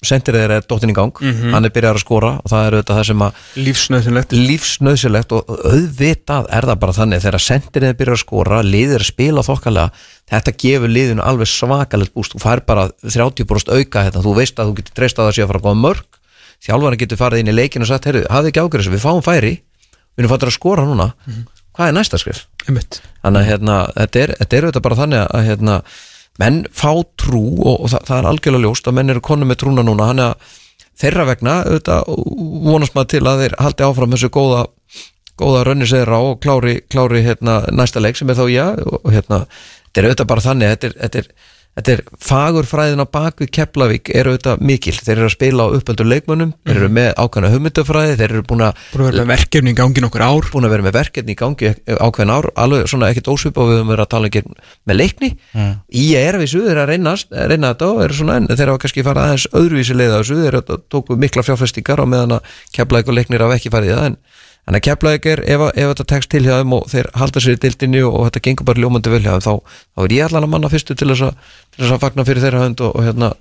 [0.04, 1.22] sendir þeir er dóttin í gang,
[1.54, 5.54] hann er byrjar að skora og það er auðvitað það sem að lífsnöðsynlegt lífsnöðsilegt og
[5.56, 10.56] auðvitað er það bara þannig þegar sendirinn byrjar að skora, liðir að spila þokkalega, þetta
[10.66, 14.78] gefur liðinu alveg svakalegt búst, þú fær bara 30% auka þetta, þú veist að þú
[14.82, 16.20] getur treyst að það sé að fara að góða mörg,
[16.66, 19.26] þjálfarinn getur farið inn í leikin og sagt, heyrðu, hafðu ekki ágjörð þessu, við fáum
[19.26, 19.54] færi
[20.16, 21.10] við erum fattur að skora núna.
[21.76, 22.46] Hvað er næsta skrif?
[23.22, 24.68] þannig að hérna, þetta er, þetta er
[26.42, 29.62] menn fá trú og, og það, það er algjörlega ljóst að menn eru konu með
[29.64, 30.54] trúna núna hann að
[31.00, 32.12] þeirra vegna auðvitað,
[32.66, 34.62] vonast maður til að þeir haldi áfram þessu góða,
[35.40, 39.10] góða rönni segir á og klári, klári hérna, næsta leik sem er þá já og
[39.12, 39.44] hérna,
[39.90, 41.30] þetta er auðvitað bara þannig þetta er, þetta er,
[41.76, 44.96] þetta er fagurfræðin á bakvið Keflavík er auðvitað mikil?
[44.96, 48.64] Þeir eru að spila á uppöldu leikmönnum þeir eru með ákveðna hugmyndafræði þeir eru búin
[48.68, 50.50] að að vera með verkefni í gangi nokkur ár.
[50.54, 53.80] Búin að vera með verkefni í gangi ákveðin ár, alveg svona ekkert ósvipa og við
[53.80, 54.56] höfum verið að tala um
[54.86, 55.32] með leikni.
[55.56, 55.74] Mm.
[55.92, 57.16] í er við suður að reyna,
[57.52, 60.40] reyna þetta og er svona, en þeir hafa kannski farið aðeins öðruvísi leið á þessu,
[60.42, 63.46] þeir hafa tóku mikla fjárfestingar og meðan að keflaðið og leiknir
[64.66, 67.58] en að keflaðið er ef, ef þetta tekst til hjá þeim og þeir halda sér
[67.58, 70.30] í dildinni og, og þetta gengur bara ljómandi vel hjá þeim, þá, þá er ég
[70.30, 72.96] allan að manna fyrstu til þess að, til þess að fagna fyrir þeirra hönd og,
[72.96, 73.32] og hérna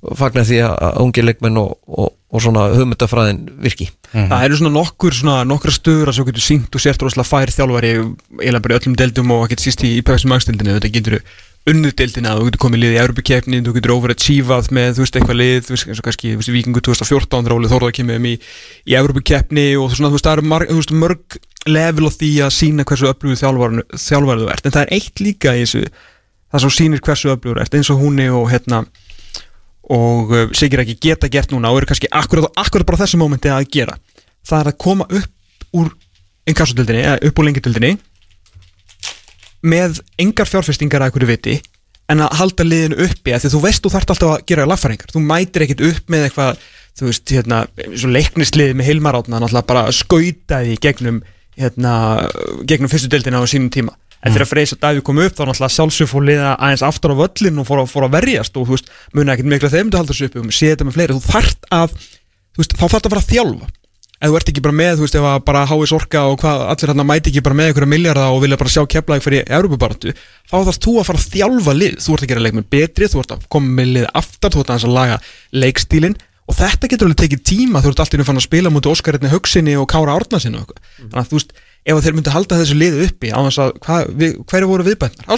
[0.00, 3.90] og fagna því að, ungi leikmenn og, og, og svona hugmyndafræðin virki.
[4.14, 7.52] Það eru svona nokkur svona nokkra stöður að svo getur syngt og sért rosalega fær
[7.52, 11.18] þjálfari eiginlega bara í öllum deildum og ekkert síst í, í pæksum magstildinu þetta getur
[11.20, 11.36] unnið
[11.68, 15.58] deildina þú getur komið lið í Európa-keppni þú getur overachievað með þú veist eitthvað lið
[15.66, 18.32] þú veist eins og kannski þú veist, Víkingu 2014 þegar Ólið Þórðar kemur um í,
[18.88, 21.38] í Európa-keppni og svona þú veist það eru veist, mörg
[21.68, 24.66] level á því að sína hversu öflugur þjálfari þú ert.
[24.66, 25.84] En það er eitt líka í þessu
[26.50, 28.84] það sem sýnir hversu öflugur ert eins og húnni og hérna
[29.90, 33.52] og uh, Sigir ekki geta gert núna og eru kannski akkurat, akkurat bara þessu mómenti
[33.52, 33.98] að gera.
[34.46, 35.92] Það er að koma upp úr
[36.48, 37.98] inkassodöldinni, eða upp úr lengjadöldinni
[39.62, 41.56] með engar fjárfestingar að hverju viti
[42.10, 45.12] en að halda liðinu uppi því þú veist þú þarft alltaf að gera lagfæringar.
[45.14, 46.62] Þú mætir ekkit upp með eitthvað
[46.98, 47.60] þú veist, hérna,
[48.10, 51.20] leiknisliði með Hilmarátna náttúrulega bara skautaði gegnum,
[51.60, 51.92] hérna,
[52.66, 53.94] gegnum fyrstu deildina á sínum tíma.
[54.20, 57.60] En þegar Freysa Davíð kom upp þá náttúrulega sjálfsög fór liða aðeins aftur á völlin
[57.62, 60.00] og fór, að- fór að verjast og þú veist, muni ekkit miklu að þeim að
[60.02, 63.06] halda þessu uppi og sé þetta með fleiri, þú þarft að þú veist, þá þarft
[63.06, 63.70] að fara að þjálfa
[64.20, 66.64] ef þú ert ekki bara með, þú veist, ef að bara háis orka og hvað,
[66.72, 70.12] allir hann mæti ekki bara með einhverja milljarða og vilja bara sjá keflaði fyrir Európa-baratu
[70.12, 71.94] þá þarfst þú að fara að þjálfa lið.
[72.04, 74.74] Þú ert að gera leikmenn betri, þú ert að koma með lið aftar, þú ert
[74.74, 75.16] aðeins að laga
[75.64, 76.18] leikstílin
[76.50, 79.76] og þetta getur alveg tekið tíma þú ert alltaf fann að spila mútið Óskarinni Hugsinni
[79.78, 80.82] og Kára Árnasinni og eitthvað.
[80.98, 81.52] Þannig að þú veist,
[81.86, 83.70] ef að þeir myndi halda þessu liðu uppi á þess að,
[84.50, 85.30] hverju voru viðbætnar?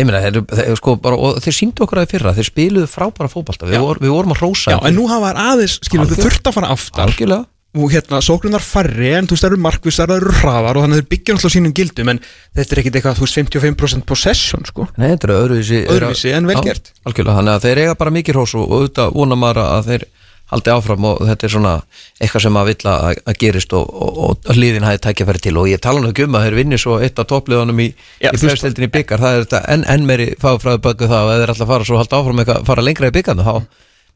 [0.00, 3.28] Ég meina, þeir, þeir, sko, bara, þeir síndu okkur að því fyrra, þeir spiluðu frábæra
[3.32, 6.22] fótbalta, við, vor, við vorum að rósa Já, en nú hafa þær aðeins, þau Algjörlega.
[6.26, 7.04] þurft að fara aftar.
[7.06, 10.84] Algjörlega, og hérna, sóknunar færri en þú veist, það eru markvissar, það eru hraðar og
[10.84, 12.18] þannig að þeir byggja náttúrulega sínum gildum en
[12.52, 16.50] þetta er ekkit eitthvað, þú veist, 55% possession sko, nei, þetta er öðruvísi öðruvísi en
[16.50, 16.92] vel Já, gert.
[17.08, 20.04] algjörlega, þannig að þeir eiga bara mikið hrós og auðvitað vona maður að þeir
[20.52, 21.74] haldi áfram og þetta er svona
[22.20, 25.54] eitthvað sem maður vill að, að gerist og, og, og að liðin hafi tækjafæri til.
[25.60, 27.88] Og ég tala nú ekki um að þeir vinni svo eitt af toppliðunum í,
[28.20, 31.54] í í byggar, það er þetta enn en meiri fagfræðu böggu það og ef þeir
[31.54, 33.54] að fara svo halda áfram eitthvað, fara lengra í byggarnu þá,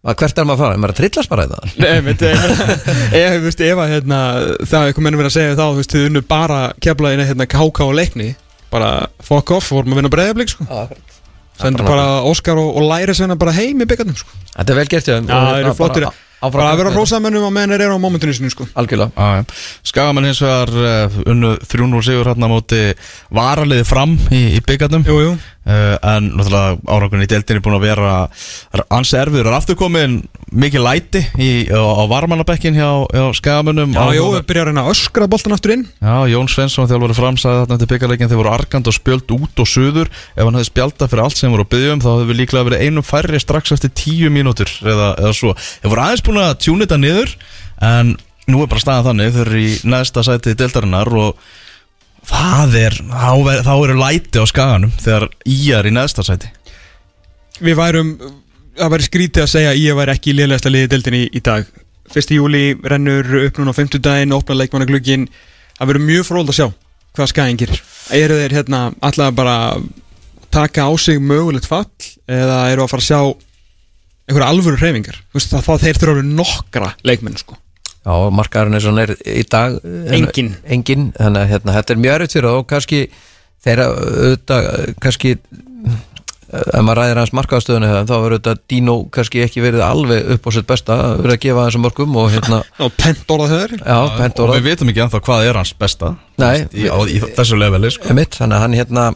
[0.07, 1.64] að hvert er maður að fara, er maður að trillast bara í það?
[1.82, 1.91] Nei,
[3.16, 4.20] ef, þú veist, ef að hérna,
[4.62, 7.49] það er eitthvað mennum verið að segja þá, þú veist, þið unnu bara keflaðina hérna
[7.51, 8.28] KK og leikni.
[8.72, 8.93] Bara
[9.24, 10.66] fuck off, vorum að vinna breyðablík sko.
[11.57, 14.34] sendur bara Óskar og, og læri sem bara heim í byggarnum sko.
[14.53, 16.09] Þetta er vel gert Já, það eru bara flottir.
[16.11, 18.66] áfram bara að vera með- rósamennum að menn er á momentinu sinu sko.
[18.76, 19.45] Algjörlega.
[19.87, 22.82] Skagamenn hins vegar uh, unnu 3-0 sigur hérna á móti
[23.32, 24.61] varaliði fram í, í
[25.24, 25.37] jú
[25.67, 28.11] Uh, en náttúrulega árangunni í deildinni er búin að vera
[28.95, 30.21] ansi erfiður, er aftur komin
[30.55, 33.97] mikið læti í, á, á varmannabekkin hjá, hjá skagamönnum?
[33.97, 35.83] Já, jú, við byrja að öskra boltan aftur inn.
[35.99, 39.71] Já, Jón Svensson þjálfur framsæði þarna til byggarleikin þeir voru arkand og spjöld út og
[39.73, 40.12] suður.
[40.37, 42.71] Ef hann hefði spjaldað fyrir allt sem voru að byggja um þá hefði við líklega
[42.71, 45.55] verið einum færri strax eftir tíu mínútur eða, eða svo.
[45.83, 47.37] Þeir voru aðeins búin að tjúna þetta niður
[47.91, 49.35] en nú er bara staðan þannig.
[49.35, 51.47] Þeir eru í neðsta sæti deildarinnar og
[52.31, 56.53] það er þá, eru læti á skaganum þegar í er í neðsta sæti
[57.57, 58.11] Við værum,
[58.77, 61.68] það væri skrítið að segja að ég væri ekki í liðlegasta liði deildinni í, dag
[62.12, 62.35] 1.
[62.37, 65.29] júli rennur upp núna á 50 daginn, opna leikmannaglugin
[65.79, 66.66] það verður mjög fróld að sjá
[67.16, 67.83] hvað skæðin gerir
[68.16, 69.57] eru þeir hérna alltaf bara
[70.53, 71.89] taka á sig mögulegt fall
[72.29, 73.20] eða eru að fara að sjá
[74.27, 77.59] einhverja alvöru hreyfingar Þú veist, það þeir þurfa að vera nokkra leikmenn sko.
[78.07, 80.53] Já, markaðurinn er svona er í dag en- Enginn.
[80.71, 83.01] Enginn, þannig að hérna, þetta er mjög erfitt fyrir það og kannski
[83.67, 85.97] þeirra auðvitað eh, kannski eh,
[86.55, 90.51] ef maður ræðir hans markaðstöðunni þá verður þetta Dino kannski ekki verið alveg upp á
[90.55, 94.43] sitt besta, verið að gefa þessum mörgum og hérna, og pent orðað höður já, pent
[94.45, 96.63] Og við vitum ekki ennþá hvað er hans besta Nei.
[96.71, 98.13] í, á, í þessu leveli sko.
[98.15, 99.09] Þannig að hann hérna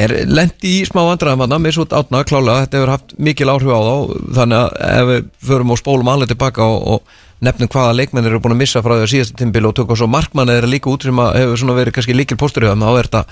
[0.00, 3.68] er lendi í smá vandræðum hann miss út átna klálega, þetta hefur haft mikil áhrif
[3.76, 3.96] á þá,
[4.38, 8.40] þannig að ef við förum og spólum alveg tilbaka og, og nefnum hvaða leikmenn eru
[8.42, 11.06] búin að missa frá því að síðasta tímbil og tökum svo markmann eða líka út
[11.06, 13.22] sem að hefur verið kannski líkil póstur þá er þetta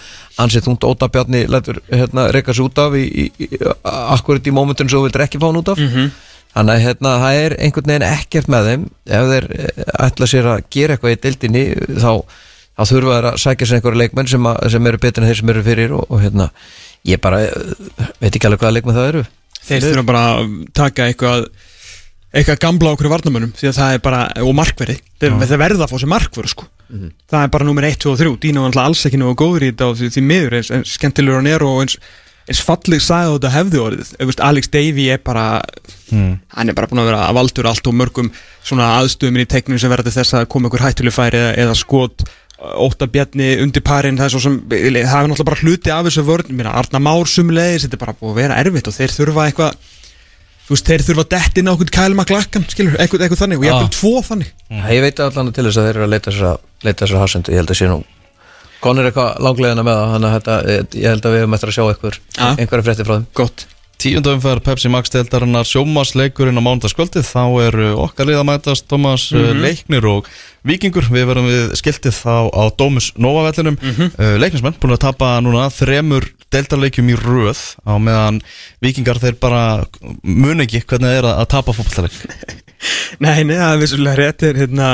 [0.44, 0.88] ansið þungt.
[0.90, 3.48] Óta Bjarni lætur hérna reyka sig út af í, í,
[3.84, 5.80] akkurat í mómentun sem þú vildur ekki fá hann út af.
[6.50, 8.86] Þannig að hérna, það er einhvern veginn ekkert með þeim.
[9.06, 11.64] Ef þeir eh, ætla sér að gera eitthvað í deildinni
[12.02, 12.12] þá,
[12.74, 15.38] þá þurfa þeir að sækja sér einhverja leikmenn sem, að, sem eru betur en þeir
[15.40, 16.48] sem eru fyrir og, og hérna,
[17.06, 19.22] ég bara eh, veit ekki alveg hvaða leikmenn það eru.
[19.60, 20.50] Þeir þurfa bara að
[20.80, 21.46] taka eitthvað
[22.30, 24.96] eitthvað gamla okkur varnamönnum því að það er bara, og markverði.
[25.20, 26.66] Þeir verða að fá sér markverð sko.
[27.30, 29.66] Það er bara nummer 1, 2 og 3, Dino er alltaf alls ekki nú góður
[29.66, 31.96] í þetta og því, því miður eins, eins skemmtilegur hann er og eins,
[32.50, 35.44] eins falleg sagði þetta hefði orðið, veist, Alex Davey er bara
[36.10, 38.32] hann er bara búin að vera að valdur allt og mörgum
[38.66, 41.78] svona aðstöðum í teiknum sem verða til þess að koma ykkur hættuleg færi eða, eða
[41.78, 42.26] skot.
[42.60, 46.26] Óta bjarni undir parinn það er svo sem, það er náttúrulega bara hluti af þessu
[46.26, 49.78] vörn, Arna Már sumulegis þetta er bara búið að vera erfitt og þeir þurfa eitthvað
[50.70, 53.58] þú veist, þeir þurfa að detti inn á okkur kælma glakkan, skilur, eitthvað, eitthvað þannig
[53.58, 53.80] og ég Ah.
[53.82, 54.52] hef tvo þannig
[54.94, 57.74] Ég veit allan til þess að þeir eru að leita þess að hasendu, ég held
[57.74, 57.98] að sé nú
[58.80, 60.54] konur eitthvað langlegina með það þannig að þetta,
[61.02, 61.84] ég held að við eftir að sjá
[62.38, 62.46] Já.
[62.56, 63.66] einhverja frétti frá þeim gott
[64.00, 67.26] Tíundum fyrir Pepsi Max deildarinnar sjómasleikurinn á mánudagskvöldið.
[67.28, 70.30] Þá eru okkar lið að mætast Thomas mm Leiknir og
[70.64, 71.04] Víkingur.
[71.12, 73.76] Við verðum við skiltið þá á Dómus Nova vellinum.
[73.76, 78.40] Mm Leiknismenn búin að tapa núna þremur deildarleikjum í röð á meðan
[78.80, 79.64] Víkingar þeir bara
[80.24, 82.16] mun ekki hvernig það er að, tapa fótballtaleik
[83.24, 84.46] Nei, nei, það er vissulega rétt.
[84.48, 84.92] Er hérna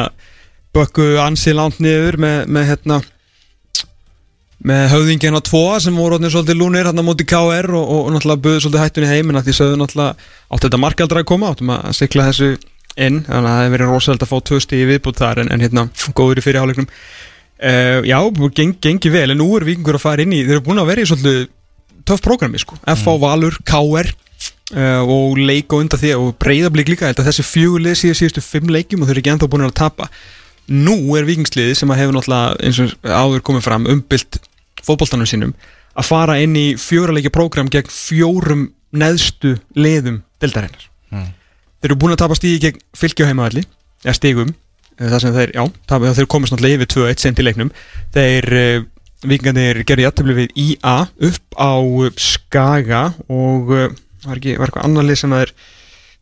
[0.75, 3.05] bökku ansi langt niður með, með hérna
[4.65, 8.43] með höfðingina tvo sem voru orðnir svolítið lúnir hérna móti KR og, og, og náttúrulega
[8.47, 11.51] buðu svolítið hættunni heiminn að því sögðu náttúrulega átt þetta markaldra að koma?
[11.53, 12.49] Áttum að sikla þessu
[12.97, 13.21] inn?
[13.27, 15.87] Þannig að það hefur verið rosalega að fá tvö stíði viðbútt þar en, en hérna
[16.17, 18.19] góður í fyrirháleiknum uh, Já,
[18.57, 20.91] geng, gengi vel en nú er vikingur að fara inn í þeir eru búin að
[20.95, 21.43] vera í svolítið
[22.07, 22.79] töff prógrami sko.
[22.87, 28.45] FH Valur, KR uh, og leik og undan því og breyðablík líka, þessi síðan síðustu
[28.45, 30.09] fimm leikjum og þau eru ekki ennþá búin að tapa
[30.73, 34.41] nú er vikingsliði sem að hefur náttúrulega eins og áður komið fram umbylt
[34.87, 35.55] fótboltanum sínum
[35.97, 42.23] að fara inn í fjóraleiki prógram gegn fjórum neðstu liðum deldarinnar þeir eru búin að
[42.25, 43.63] tapa stígi gegn fylgjuheimavalli
[44.05, 47.47] eða stígum eh, þar sem þeir, já, tapa, þeir komast náttúrulega yfir 2-1 sent í
[47.47, 47.73] leiknum.
[48.17, 48.87] Þeir uh,
[49.27, 50.97] vikingarnir gerði jættabli við IA
[51.31, 53.03] upp á eh, Skaga
[53.33, 53.89] og uh,
[54.27, 55.57] var ekki, var eitthvað annar lið sem þeir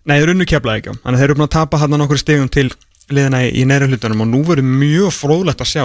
[0.04, 2.48] Nei, þeir unnu keflaði ekki Þannig að þeir eru búin að tapa hann nokkur stegum
[2.52, 2.66] til
[3.12, 5.84] liðina í, neðra hlutunum og nú verður mjög fróðlegt að sjá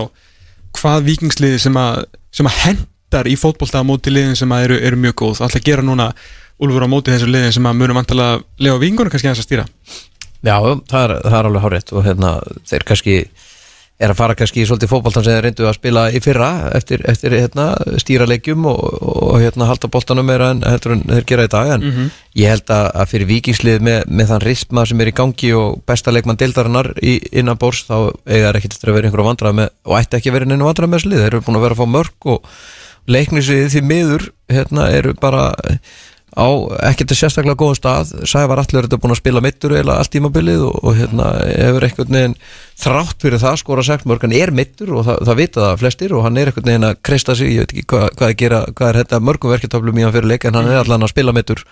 [0.77, 2.03] hvað vikingsliði sem að,
[2.35, 5.41] sem að hendar í fótbolta á móti liðin sem að eru, eru mjög góð.
[5.47, 6.11] Að gera núna
[6.59, 9.65] Úlfur á móti þessu liðin sem að munum vantilega lega vikingunum kannski aðeins að stýra?
[10.43, 10.55] Já,
[10.91, 12.31] það er, það er alveg hárétt og hérna,
[12.67, 13.15] þeir kannski
[13.99, 17.01] er að fara kannski í svolítið fótboltan sem þeir reyndu að spila í fyrra eftir,
[17.11, 17.65] eftir hérna,
[17.99, 21.71] stýra leikjum og, og hérna, halda boltanum meira en heldur en þeir gera í dag.
[21.75, 21.83] En
[22.39, 26.15] ég held að, fyrir vikingslið með, með þann risma sem er í gangi og besta
[26.15, 29.73] leikmann deildarinnar í, innan bórs þá eiga þeir ekki til að vera einhverja vandrað með
[29.89, 31.23] og ætti ekki að vera einhverja vandrað með þessu lið.
[31.25, 32.53] Þeir eru búin að vera að fá mörg og
[33.09, 35.49] leiknisið því miður hérna, eru bara
[36.39, 36.49] á
[36.89, 38.13] ekkert að sérstaklega góðum stað.
[38.31, 41.87] Sævar Allir er þetta búin að spila mittur eða allt tímabilið og, og hérna hefur
[41.89, 42.37] einhvern veginn
[42.79, 46.15] þrátt fyrir það skora sagt mörg hann er mittur og það, það vita það flestir
[46.15, 47.53] og hann er einhvern veginn að kreista sig.
[47.53, 50.31] Ég veit ekki hvað, hvað, er, gera, hvað er þetta mörgum verketöflum í hann fyrir
[50.31, 51.65] leik en hann er allan að spila mittur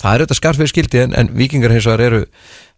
[0.00, 2.22] það er auðvitað skarf fyrir skildi en, en vikingar hins vegar eru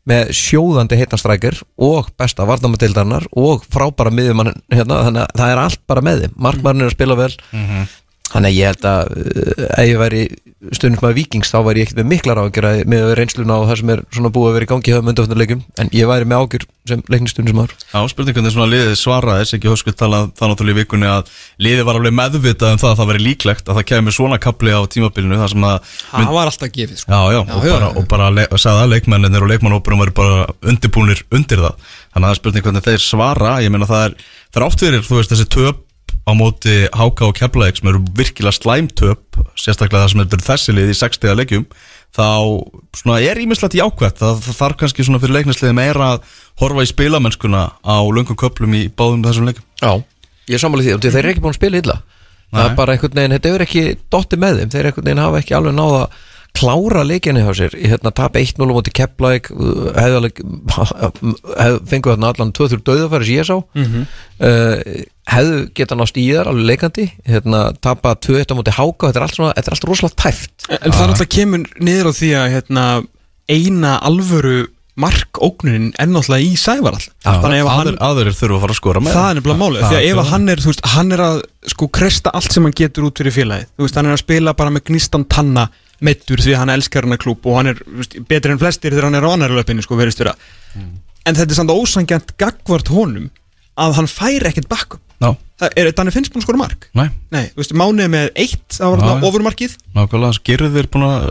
[0.08, 5.82] með sjóðandi heitanstrækir og besta varnamadildarnar og frábæra miðjumann hérna, þannig að það er allt
[5.88, 6.34] bara með þeim.
[6.46, 7.30] Markmann er að spila vel
[8.32, 10.22] Þannig að ég held að uh, ef ég væri
[10.72, 13.90] stundum með vikings þá væri ég ekkert með miklar ágjör með reynsluna og það sem
[13.92, 16.64] er svona búið að vera í gangi í höfum undanfjörnuleikum en ég væri með ágjör
[16.88, 20.72] sem leiknistundum sem ár Já, spurning hvernig svona liðið svaraðis ekki höfskut talað það náttúrulega
[20.72, 21.22] í vikunni að
[21.66, 24.72] liðið var alveg meðvitað um það að það veri líklegt að það kemur svona kapli
[24.72, 25.76] á tímabilinu þar sem að
[26.14, 27.08] Það var alltaf gefið sko.
[27.12, 27.92] Já, já, og já, bara, já.
[27.92, 30.48] og bara le- og sagði að leikmennir og leikmannóperum væri bara
[36.24, 40.92] á móti Háka og Keflavík sem eru virkilega slæmtöp sérstaklega það sem er þessi lið
[40.94, 41.66] í 60 leikjum
[42.14, 44.20] þá er ímislegt jákvætt.
[44.22, 48.86] Það, það þarf kannski fyrir leiknisliði meira að horfa í spilamennskuna á löngum köplum í
[48.88, 49.92] báðum þessum leikum Já,
[50.48, 50.94] ég er sammálið því.
[50.94, 51.98] Og þeir eru ekki búin að spila illa.
[52.54, 52.78] Það er Nei.
[52.78, 54.72] bara einhvern veginn, þetta er ekki dotti með þeim.
[54.74, 56.02] Þeir einhvern veginn hafa ekki alveg náða
[56.54, 60.38] klára leikinu hjá sér í hérna tap 1-0 á móti Keflæk hefðu alveg
[61.64, 63.56] hef, fengu þarna allan 2-3 döðafæri sem ég sá.
[63.74, 64.04] Mhm.
[64.38, 65.02] uh,
[65.34, 69.26] hefðu geta nást í þar alveg leikandi hérna tapa 2-1 á móti Háka þetta er
[69.26, 70.54] allt, svona, þetta er allt rosalega tæft.
[70.68, 72.86] En það náttúrulega kemur niður á því að hérna,
[73.50, 74.58] eina alvöru
[75.00, 79.00] markóknunin er náttúrulega í Sævar Þannig ef hann, aður, aðrir þurfa að fara að skora
[79.02, 81.38] með það er nefnilega málið Því að ef að hann er, veist, hann er að
[81.72, 83.72] sko kresta allt sem hann getur út fyrir félagið.
[83.74, 85.64] Þú veist, hann er að spila bara með gnistan tanna
[86.04, 89.08] meittur því hann elskar hann að klúb og hann er veist, betri en flestir þegar
[89.08, 90.36] hann er á annari löpinu sko verist vera.
[91.24, 93.30] En þetta er samt ósangjant gagvart honum
[93.80, 95.00] að hann fær ekkert bakkum
[95.62, 96.88] er, Danni finnst búin að skora mark?
[96.96, 98.86] Nei, þú veist, mánuði með eitt, já.
[99.28, 99.76] ofurmarkið.
[99.94, 101.28] Nákvæmlega Gerður búin að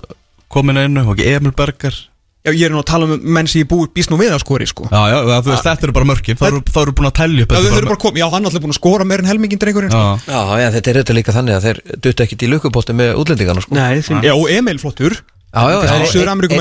[0.54, 2.00] koma inn einu og ekki Emil Berger
[2.44, 4.42] Já, ég er nú að tala um menn sem ég búi býst nú við að
[4.44, 4.84] skori sko.
[4.92, 6.36] Já, já, það, þú veist, þetta eru bara mörkin.
[6.36, 8.26] Þá eru- þá eru búin að telja upp Já, þetta þau eru bara komið, já,
[8.34, 10.02] hann er alltaf búin að skora meir en helmingin drengurinn sko.
[10.28, 13.64] Já, Já, þetta er þetta líka þannig að þeir dutta ekkit í lukkupótti með útlendingarna
[13.64, 13.76] sko.
[13.80, 15.16] Nei, því, já, og Emil flottur.
[15.54, 15.96] Já, já, Það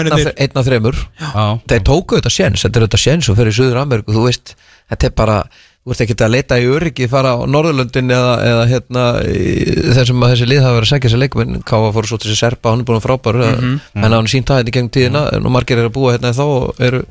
[0.06, 0.20] einn- af-
[1.18, 4.54] já, Þeir tóku þetta séns, þetta er þetta séns og fyrir Suður Ameríku, þú veist,
[4.92, 5.38] þetta er bara
[5.82, 9.04] þú ert ekki að leita í öryggi fara á Norðurlöndin eða, eða hérna
[9.96, 12.44] þessum að þessi lið hafa verið að segja sér leikmenn Káfa fór svo til þessi
[12.44, 14.04] serpa, hann er búin að frábær mm -hmm.
[14.04, 16.44] en hann sínt það hérna í gegnum tíðina en margir eru að búa hérna þá
[16.44, 17.02] og eru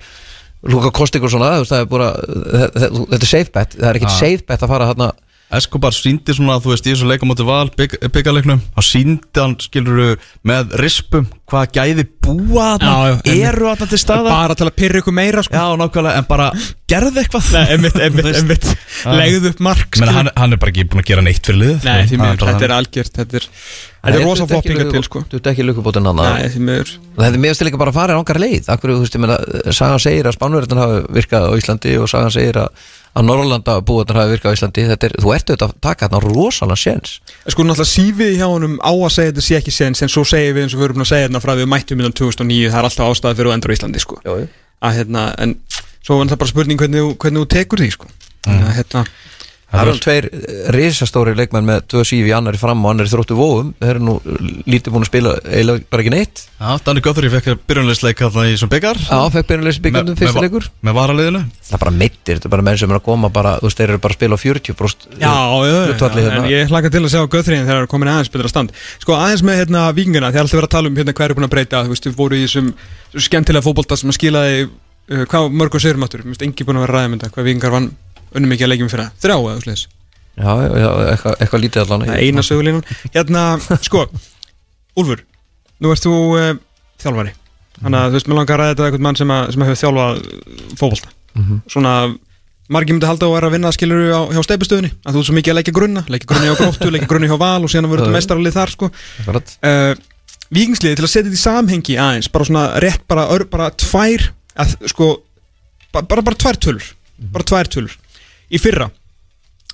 [0.63, 4.19] lúka kost ykkur svona, er þetta, er safe bet, það er ekkit Já.
[4.19, 5.11] safe bet að fara hérna
[5.57, 10.15] Escobar síndi svona, þú veist, í þessu leikamóti val bygg, byggaleiknum, þá síndi hann skilur
[10.47, 15.15] með rispum hvaða gæði búa þarna, eru þarna til staða Bara til að pyrra ykkur
[15.17, 15.57] meira sko.
[15.57, 16.47] Já, nákvæmlega, en bara
[16.91, 17.49] gerði eitthvað.
[17.55, 18.69] Nei, einmitt, einmitt,
[19.01, 20.13] Þú Legðu upp mark skilur.
[20.15, 21.87] hann, hann er bara ekki búin að gera neitt fyrir liðið.
[21.89, 25.23] Nei, bara þetta er algjört Þetta er, þetta er rosa floppinga til sko.
[25.27, 26.93] Þú ert ekki lukkubótinn hann Nei, því miður.
[27.17, 28.69] Það hefði mér stilega bara að fara ángar leið.
[28.71, 29.37] Akkur, þú veist, ég meina,
[29.75, 34.13] Sagan segir að Spánverðin hafi virkað á Íslandi og Sagan segir að, að Norrlanda búin
[34.15, 37.17] hafi virkað á Íslandi Þetta er, þú ert auðvitað að taka þarna rosalega séns.
[37.51, 40.55] Sko náttúrulega sífið hjá honum á að segja þetta sé ekki sens En svo segir
[40.55, 42.89] við eins og við erum að segja þetta frá við mættum innan 2009 Það er
[42.89, 44.19] alltaf ástæði fyrir að endur á Íslandi sko.
[44.81, 45.57] Að, hérna, En
[46.01, 48.11] svo var það bara spurning hvernig, hvernig þú tekur því sko.
[48.47, 48.63] Mm.
[48.63, 49.03] að, hérna,
[49.71, 53.69] Það eru tveir eh, risastóri leikmenn með tvö sífi annari fram og annari þróttu vóum
[53.79, 54.15] Þeir eru nú
[54.67, 56.41] lítið búin að spila eiginlega bara ekki neitt.
[56.59, 60.23] Já, Danni Göthur, ég fekk byrjunleisleik þarna í svona byggar Já, fekk byrjulegis byggjandum Með-
[60.25, 60.67] fyrsta leikur.
[60.83, 61.43] Með varaliðinu.
[61.71, 63.79] Það er bara meittir, þetta er bara menn sem er að koma bara, þú veist,
[63.81, 65.33] þeir eru bara að spila á 40% Já,
[65.71, 66.43] já, hlutfalli já, hérna.
[66.43, 68.75] en ég hlaka til að sjá Göðriðin þegar það er komin aðeins betra stand.
[69.01, 71.37] Sko aðeins með hérna vikinguna, þið er alltaf verið að tala um hérna hver er
[71.39, 74.69] búin að breyta, þú veist, við voru í þessum þessum skemmtilega fótbolta sem að skilaði
[75.31, 77.89] hvað mörgur sérum áttur, mér finnst engi búin að vera ræðum þetta, hvað vikingar vann
[78.35, 79.87] unnum ekki að leikjum fyrir þrjá eða sliðis,
[80.31, 83.41] Já, já, eitthvað, eitthvað lítið allan það er eina sögulínan Hérna,
[83.83, 84.05] sko,
[84.97, 85.23] Úlfur
[85.81, 86.51] nú ert þú uh,
[87.01, 87.33] þjálfari.
[87.81, 89.79] Þannig að þú veist, mér langar að þetta við einhvern mann sem, að, sem hefur
[89.81, 90.19] þjálfað
[90.77, 91.15] fótbolta.
[91.31, 91.61] Mhm.
[91.71, 91.91] svona
[92.71, 95.27] margir myndi halda á að vera að vinna skilur á, hjá steipustöðunni að þú er
[95.27, 97.87] svo mikið að leggja grunna leggja grunni hjá gróttu, leggja grunni hjá val og síðan
[97.87, 98.89] að þetta mestaralið þar sko.
[99.31, 99.93] Uh,
[100.51, 104.27] Víkingsliði til að setja þetta í samhengi aðeins bara svona rétt bara, bara tvær
[104.59, 105.09] að, sko,
[105.95, 106.89] bara, bara, bara tvær tölur.
[107.31, 107.95] Bara tvær tölur
[108.51, 108.89] í fyrra.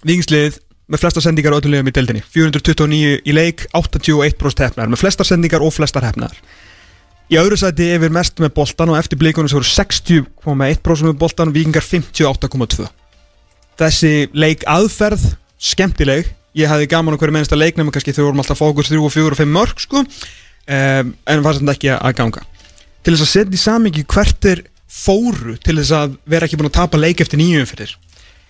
[0.06, 2.24] Víkingsliðið með flesta sendingar á öllum liðum í deildinni.
[2.32, 6.40] 429 í leik, 81% hefnaðar með flestar sendingar og flestar hefnaðar
[7.28, 11.52] í öðru sæti yfir mest með boltan og eftir blíkunum sem voru 60,1% með boltan
[11.52, 12.88] Víkingar 58,2
[13.78, 15.26] þessi leik aðferð
[15.58, 19.14] skemmtileg, ég hafði gaman hverju mennsta leiknum kannski þegar við vorum alltaf fókus 3 og
[19.14, 20.04] 4 og 5 mörg sko.
[20.68, 22.44] Um, en var samt ekki að ganga.
[23.06, 26.70] Til þess að setja í samingi hvert er fóru til þess að vera ekki búin
[26.70, 27.94] að tapa leik eftir nýjum fyrir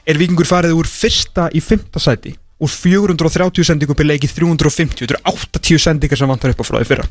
[0.08, 2.34] er vikingur farið úr fyrsta í fymta sæti?
[2.64, 6.66] Úr 430 sendingum per leik í 350 þetta eru 80 sendingar sem vantar upp á
[6.66, 7.06] frá því fyrra.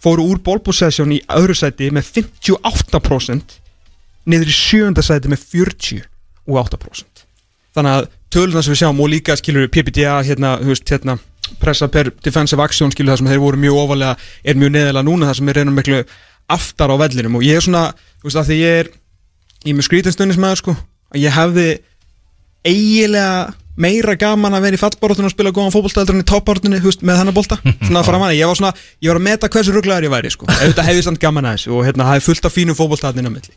[0.00, 3.58] Fóru úr bólpossession í öðru sæti með 58%
[4.30, 7.26] niður í sjönda sæti með 48%
[7.76, 11.18] þannig að töluna sem við sjáum og líka skilur PPDA hérna, veist, hérna
[11.60, 15.28] pressa per defensive action skilur það sem þeir voru mjög ofalega er mjög neðilega núna
[15.30, 16.00] það sem er reynum miklu
[16.56, 17.38] aftar á vellinum.
[17.38, 17.84] Og ég er svona,
[18.20, 18.90] þú veist, að því ég er
[19.66, 21.68] ég er með skrítinstunnismæður sko að ég hefði
[22.66, 27.18] eiginlega meira gaman að vera í fallbaróttunum og spila góðan fótboltaðeldur en í veist, með
[27.20, 27.56] hennar bolta.
[27.86, 28.72] Svona fram að ég var svona,
[29.04, 31.70] ég var að meta hversu rugglegar ég væri sko, þetta hefði samt gaman að þessu
[31.76, 33.52] og hérna, hafði fullt af fínum fótboltaðeldur á milli.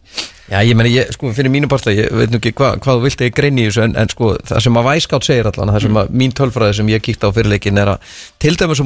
[0.50, 3.04] Já, ég meni, ég, sko, fyrir mínu parta, ég veit nú ekki hva, hvað þú
[3.06, 5.72] vilt að ég greini í þessu, en, en sko, það sem að Væskátt segir allan,
[5.76, 8.00] það sem að mín tölfræði sem ég kíkti á fyrirleikin er að,
[8.42, 8.86] til dæmis á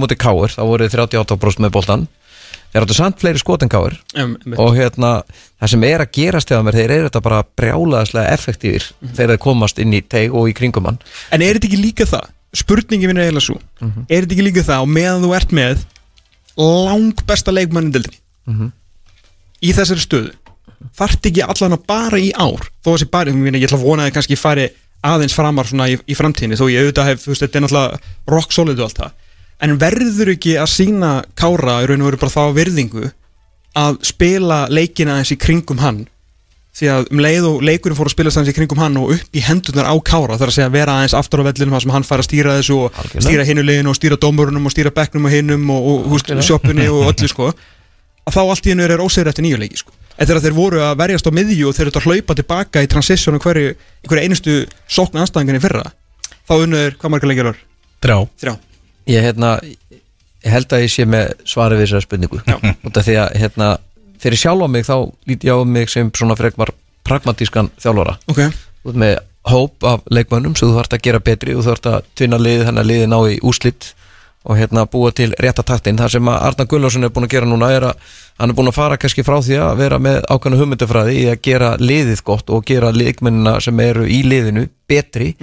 [2.73, 4.35] móti Káir, þá voru 38% með boltan, þeir áttu samt fleiri skot en Káir, um,
[4.57, 5.11] og hérna,
[5.61, 9.41] það sem er að gerast hjá mér, þeir eru þetta bara brjálaðislega effektífir þegar þeir
[9.43, 10.97] komast inn í teig og í kringum hann.
[11.31, 12.29] En er þetta ekki líka það?
[12.53, 13.55] Spurningi minn er eiginlega svo
[14.09, 15.85] Er þetta ekki líka það og meðan þú ert með
[16.57, 18.71] lang besta leikmannin dildinni Mhm.
[19.63, 20.31] í þessari stöðu.
[20.97, 24.03] Þarft ekki allan að bara í ár þó að þessi bara, ég ætla að vona
[24.03, 24.65] að þið kannski fari
[25.03, 27.99] aðeins framar svona í, í framtíðinni þó ég auðvitað hef, þú veist, þetta er náttúrulega
[28.27, 29.11] rock solid og allt það
[29.61, 33.11] en verður ekki að sína Kára í raun og veru bara þá virðingu
[33.77, 36.03] að spila leikina eins í kringum hann?
[36.73, 39.37] Því að um leið og leikurinn fór að spila aðeins í kringum hann og upp
[39.37, 42.07] í hendurnar á Kára þar að segja vera aðeins aftur á vellinum þar sem hann
[42.07, 43.25] fær að stýra þessu og Algjörlega.
[43.27, 46.89] stýra hinu liðinu og stýra dómurunum og stýra bekknum og hinum og, og húst, sjoppunni
[46.89, 47.51] og öllu sko.
[48.23, 49.93] Að þá allt í hennu er ósegur eftir nýju leiki sko.
[50.17, 52.89] En þegar þeir voru að verjast á miðju og þeir eru að hlaupa tilbaka í
[52.89, 53.73] transition og hverju,
[54.09, 55.85] hverju einustu sókn anstæðinginni fyrra
[56.47, 57.59] þá unnuður, hvað margar leikir var?
[58.03, 58.53] Drá Þrjá
[59.09, 59.55] ég, hérna,
[60.43, 62.41] ég held að ég sé með svari við þessari spurningu.
[62.99, 63.69] Því að hérna,
[64.23, 64.95] fyrir sjálfa mig þá
[65.29, 66.73] líti ég á mig sem svona frekvar
[67.03, 68.17] pragmatískan þjálfara.
[68.31, 68.45] Ok,
[68.87, 69.17] út með
[69.49, 72.69] hóp af leikmönnum sem þú þarft að gera betri og þú þarft að tvinna liðið
[72.69, 73.89] þannig að liðið ná í úslitt
[74.43, 75.99] og hérna búa til rétta taktin.
[75.99, 78.71] Það sem að Arna Gullarsson er búin að gera núna er að hann er búin
[78.71, 82.51] að fara kannski frá því að vera með ákveðna hugmyndafræði í að gera liðið gott
[82.51, 85.33] og gera leikmennina sem eru í liðinu betri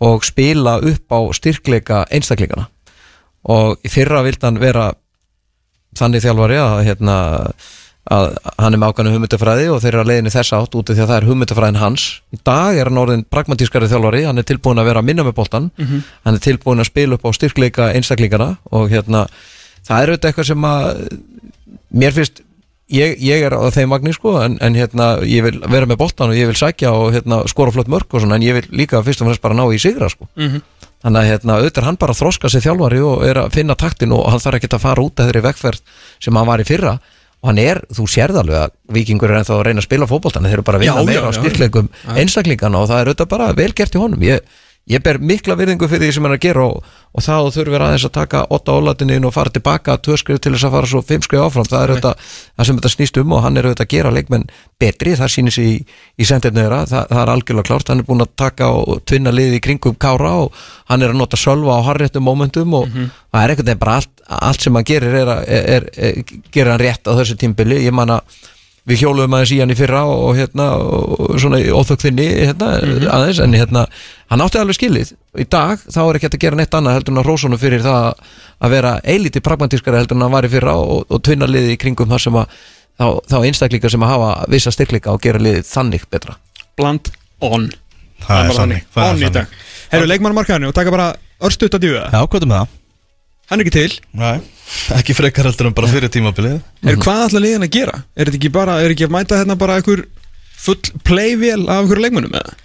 [0.00, 2.68] og spila upp á styrkleika einstaklingana
[3.44, 4.90] og í fyrra vild hann vera
[5.98, 7.16] þannig þjálfari að hérna
[8.10, 8.26] að
[8.58, 11.02] hann er með ákvæmnu hugmyndafræði og þeir eru að leiðinu þess átt út af því
[11.04, 12.04] að það er hugmyndafræðin hans.
[12.34, 15.36] Í dag er hann orðin pragmatískari þjálfari hann er tilbúin að vera að minna með
[15.36, 15.70] boltan
[16.24, 19.26] hann er tilbúin að spila upp á styrkleika einstaklingana og hérna
[19.86, 21.04] það er auðvitað eitthvað sem að
[22.02, 22.42] mér finnst
[22.90, 26.32] ég, ég er á þeim vagnir sko en, en hérna ég vil vera með boltan
[26.32, 29.02] og ég vil sækja og hérna skora flott mörg og svona en ég vil líka
[29.06, 30.26] fyrst og fremst bara ná í sigra sko
[31.04, 34.12] þannig að hérna auðvitað hann bara að þroska sig þjálfari og er að finna taktin
[34.16, 35.80] og hann þarf ekki að fara út af þeirri vegferð
[36.20, 36.94] sem hann var í fyrra.
[37.40, 40.44] Og hann er, þú sérð alveg að vikingur er ennþá að reyna að spila fótboltan
[40.44, 41.38] þeir eru bara að vinna Já, meira á já, já.
[41.40, 41.86] styrkleikum
[42.20, 44.26] einstaklingana og það er auðvitað bara vel gert í honum.
[44.28, 44.58] Ég,
[44.90, 47.84] ég ber mikla virðingu fyrir því sem hann er að gera og, og þá þurfur
[47.86, 51.02] aðeins að taka 8 ólatinni og fara tilbaka tvö skrif til þess að fara svo
[51.06, 51.68] 5 skrif áfram.
[51.70, 52.24] Það er auðvitað
[52.58, 54.44] það sem þetta snýst um og hann er auðvitað að gera leikmenn
[54.82, 55.78] betri, það sýnir sig í,
[56.18, 57.92] í sendinu þeirra, það, það er algjörlega klárt.
[57.94, 60.60] Hann er búin að taka og tvinna liði í kringum Kára og
[60.90, 64.10] hann er að nota sölva á harréttum momentum og það er einhvern veginn bara allt,
[64.50, 67.78] allt sem hann gerir er, að- er, er, er, gerir hann rétt á þessu tímbili,
[67.86, 68.40] ég man að
[68.90, 72.70] við hjóluðum aðeins í hann í fyrra og, og hérna, og svona óþökkfinni hérna,
[73.14, 73.84] aðeins, en hérna
[74.32, 77.14] hann átti alveg skilið, í dag þá er ekki hægt að gera neitt annað heldur
[77.14, 78.10] en að rósunum fyrir það
[78.60, 81.80] að vera eilítið pragmatískari heldur en hann var í fyrra og, og tvinna liði í
[81.80, 82.58] kringum það sem að
[83.00, 86.36] þá, þá einstaklingar sem að hafa vissa styrkleika og gera liðið þannig betra.
[86.78, 87.70] Bland on.
[88.20, 89.58] Það er er On í dag.
[89.90, 90.36] Herru, leikmann
[90.68, 92.04] og taka bara örstuðt að djúða.
[92.12, 92.74] Já, hvað er með það?
[93.50, 93.94] Hann er ekki til.
[94.14, 94.36] Nei,
[94.96, 98.00] ekki frekar heldur en bara fyrir tímabilið Er hvað ætla liðin að gera?
[98.14, 100.04] Er þetta ekki bara, er ekki að mæta hérna bara einhver
[100.60, 102.56] full playvél af einhverju leikmönnum eða?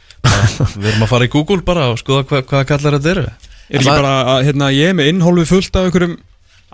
[0.76, 3.80] Við erum að fara í Google bara og skoða hva, hvaða kallar þetta eru Er
[3.80, 6.18] ekki bara að hérna, ég er með innhólfi fullt af einhverjum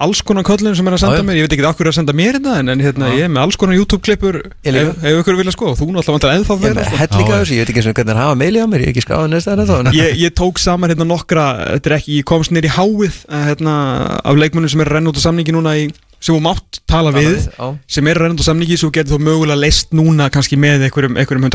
[0.05, 1.37] alls konar köllum sem er að senda mér.
[1.39, 3.41] Ég veit ekki okkur er að senda mér þetta en, en hérna, ég er með
[3.45, 4.35] alls konar YouTube-klippur
[4.65, 4.93] Ég líka.
[4.97, 6.97] ef, ykkur vilja skoða, þú náttúrulega vantar ennþá með sko.
[7.01, 9.05] hellinga Já, þessu, ég veit ekki hvernig hann hafa meili á mér, ég er ekki
[9.31, 11.45] næsta en þá ég, ég tók saman hérna nokkra
[11.77, 13.73] þetta er ekki, ég komst nýr í háið eh, hérna,
[14.25, 15.89] af leikmönnum sem er að renna út á samningi núna í,
[16.21, 18.93] sem þú mátt tala við Já, sem er að renna út á samningi sem þú
[18.97, 21.45] getur þó mögulega leist núna kannski með einhverjum, einhverjum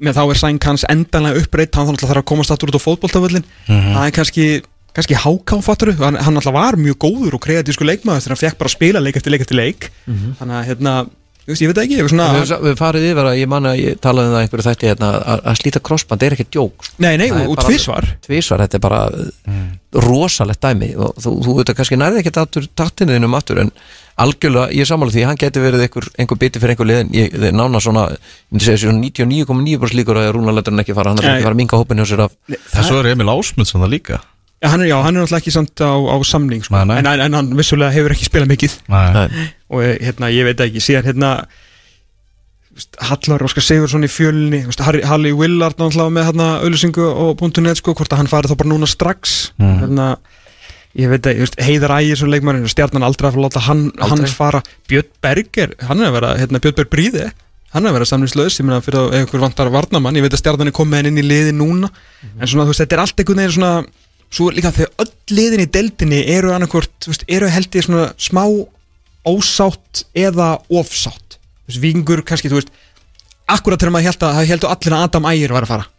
[0.00, 0.34] 100.000 köllum já, bara svona off the top of my head Alex Freyr í Káur,
[0.34, 1.96] ég meina ef að Elmar að koma með þá er sæn hans endanlega uppbreytt hann
[1.96, 4.46] þarf að komast aftur út á fótboltavöllin það er kannski,
[4.94, 8.58] kannski háká fatturu, hann, hann alltaf var mjög góður og kreatísku leikmaður þegar hann fekk
[8.58, 9.90] bara að spila leik eftir leik eftir leik.
[10.38, 10.94] Þannig að hérna,
[11.52, 13.68] veist, ég veit það ekki ég, Við svona, höfum við farið yfir að ég man
[13.70, 16.86] að ég talaði um það einhverju þætti hérna, að, að slíta crossband er ekki djók
[16.88, 16.94] sko.
[17.04, 18.08] nei, nei, og, tvisvar.
[18.24, 19.02] Tvísvar, þetta er bara
[20.04, 20.90] rosalegt dæmi.
[20.98, 23.72] Og þú, þú veit að kannski nærði ekki aftur taktinniðinum aftur en
[24.24, 27.80] algjörlega, ég sammála því, hann geti verið einhver, einhver biti fyrir einhver liðin, ég nána
[27.82, 28.20] svona ég
[28.54, 31.56] myndi segja svona 99,9% líkur að Rúnar letur hann ekki fara, hann er ekki fara
[31.56, 32.36] að minga hópin hjá sér af.
[32.70, 34.20] Það svo er Emil Ásmundsson það líka
[34.64, 36.72] Já, hann er, já, hann er náttúrulega ekki samt á, á samning sko.
[36.72, 36.96] Nei, nei.
[37.02, 38.76] En, en, en hann vissulega hefur ekki spilað mikið.
[38.88, 41.32] Nei, og eh, hérna, ég veit ekki, síðan hérna
[43.04, 44.64] Hallar Óskar Sigursson í fjölni
[45.06, 48.72] Halli Willard náttúrulega með hérna auðlýsingu og .net sko, hvort að hann fari þá bara
[48.72, 49.36] núna strax.
[49.60, 49.76] Mm.
[49.84, 50.08] hérna,
[50.98, 54.26] ég veit just, Heiðar Ægir svo leikmærin, stjarnan aldrei að fara að láta hann, hann
[54.30, 57.30] fara, Björn Berger hann er að vera, hérna, Björn Berg Bríði.
[57.74, 60.70] Hann er að vera samlingslaus, ég meina fyrir einhver vantar varnamann, ég veit að stjarnan
[60.70, 61.90] er komið inn í liði núna,
[62.22, 63.72] en svona, þú veist, þetta er allt einhvern veginn svona,
[64.34, 68.42] svo líka þegar öll liðin í deildinni eru veist, eru held ég svona smá
[69.24, 71.38] ósátt eða ofsátt.
[71.70, 72.74] Vikingur kannski, þú veist
[73.48, 75.93] akkurat þegar maður held að, það heldur allir að Adam Ægir var að fara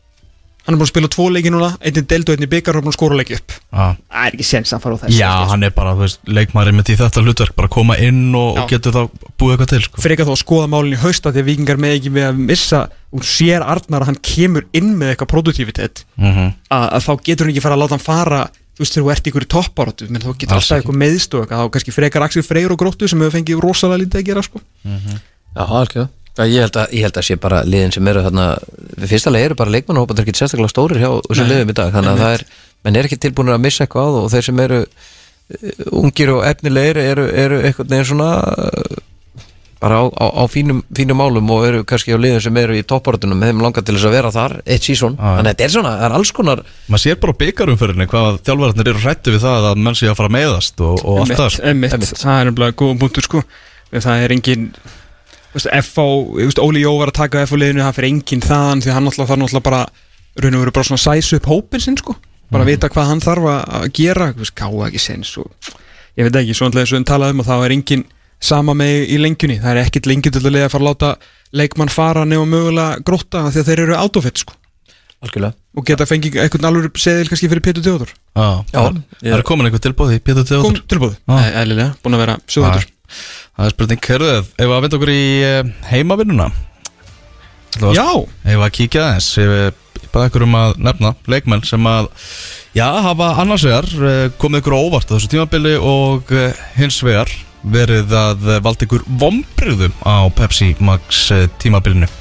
[0.66, 2.86] hann er búin að spila tvo leiki núna einnig deild og einnig byggar og er
[2.86, 3.56] búin að skóra leiki upp.
[3.70, 6.80] Það er ekki séns að fara á þessu Já hann er bara, þú veist, leikmaðurinn
[6.80, 9.02] með því þetta hlutverk bara koma inn og, og getur þá
[9.38, 10.02] búið eitthvað til sko.
[10.02, 12.84] fyrir ekki að skoða málinn í hausta því að vikingar með ekki við að missa.
[13.16, 16.06] Og sér Arnar að hann kemur inn með eitthvað produktivitet.
[16.20, 18.42] Mm að, að þá getur hann ekki fara að láta hann fara
[18.76, 20.82] þú veist þegar þú ert ykkur í topparóttu menn þá getur alltaf ekki.
[20.82, 24.28] eitthvað meðstu þá kannski frekar Axel Freyr og Gróttu sem hefur fengið rosalega lítið að
[24.28, 24.60] gera sko.
[24.84, 28.46] Já, algjörða Já, ég held að, ég held að sé bara liðin sem eru þarna,
[29.00, 31.78] við fyrsta leið eru bara leikmannahópa það er ekki sérstaklega stórir hjá þessum liðum í
[31.80, 31.94] dag.
[31.96, 32.46] Þannig að það er,
[32.84, 37.02] menn er ekki tilbúin að missa eitthvað og þeir sem eru uh, ungir og efnilegir
[37.06, 39.04] eru, eru eitthvað neginn svona uh,
[39.86, 42.84] bara á, á, á fínum, fínum málum og eru kannski á liðum sem eru í
[42.88, 45.92] topportunum þeim langar til þess að vera þar, eitt sísón þannig að þetta er svona,
[46.00, 49.68] það er alls konar maður sér bara á byggarumferðinni hvað þjálfararnir eru hrættu við það
[49.70, 51.66] að menn sé að fara að meiðast og, og allt það sko.
[51.72, 52.14] Emmitt, Einmitt.
[52.24, 53.44] það er umlega góð punktur sko.
[53.96, 54.66] Það er engin
[55.56, 59.08] veist, Óli Jó var að taka FH liðinu, það fyrir engin þaðan því að hann
[59.08, 59.84] náttúrulega þarf náttúrulega bara
[60.36, 62.18] raun og veru bara svona sæsu upp hópin sinn sko.
[62.52, 65.72] Bara að vita hvað hann þarf að að gera káða ekki sens og
[66.20, 68.06] ég veit ekki, svo náttúrulega eins og við talaðum um að það er engin
[68.46, 71.12] sama með í lengjunni, það er ekkit lengjutullega að fara að láta
[71.56, 74.58] leikmann fara nefnum mögulega grótta af því að þeir eru autofit sko.
[75.24, 75.56] Algjörlega.
[75.80, 79.82] Og geta fengið einhvern alveg seðil kannski fyrir Pétur Teodor Já, það er komin einhver
[79.82, 81.56] tilbúð í Pétur Teodor tilbúð, Já.
[81.62, 82.92] eðlilega, búin að vera sögðundur
[83.56, 86.50] Það er spurning, herruð, ef við að vinda okkur í eh, heimavinnuna?
[87.80, 88.08] Að- Já,
[88.44, 92.10] Ef við að kíkja aðeins, ef við bara ykkur um að nefna leikmenn sem að
[92.76, 97.00] já, hafa annars vegar eh, komið ykkur á óvart á þessu tímabili og eh, hins
[97.04, 97.32] vegar
[97.66, 101.26] verið að valda ykkur vombriðum á Pepsi Max
[101.64, 102.12] tímabilinu.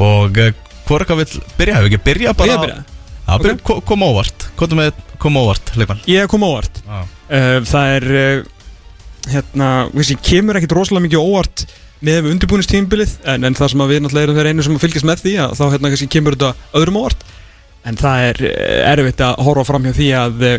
[0.00, 0.52] Og eh,
[0.86, 2.78] hvor eitthvað vill byrja, hefur ekki byrja bara að byrja?
[3.30, 3.82] Já, byrja, okay.
[3.88, 6.00] koma óvart, hvað með koma óvart leikmenn.
[6.10, 6.80] Ég kom óvart.
[6.88, 8.06] Uh, Það er
[9.28, 11.64] hérna, vissi, kemur ekkit rosalega mikið óvart
[12.04, 15.08] með undirbúinistímbilið en, en það sem að við náttúrulega erum þeir einu sem að fylgjast
[15.08, 17.24] með því að þá hérna kannski kemur þetta öðrum óvart.
[17.88, 20.56] En það er uh, erfitt að horfa fram hjá því að uh,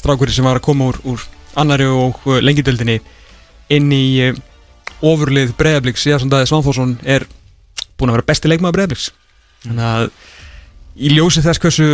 [0.00, 1.26] strákurinn sem var að koma úr, úr
[1.60, 2.98] annari og uh, lengjudeldinni
[3.70, 4.04] inn í
[5.06, 7.24] ofurlið Breiðabliks, Jason Dæði Svanþórsson er
[7.98, 9.10] búin að vera besti leikmaður Breiðabliks.
[9.64, 10.10] Þannig að
[11.00, 11.88] í ljósi þess hversu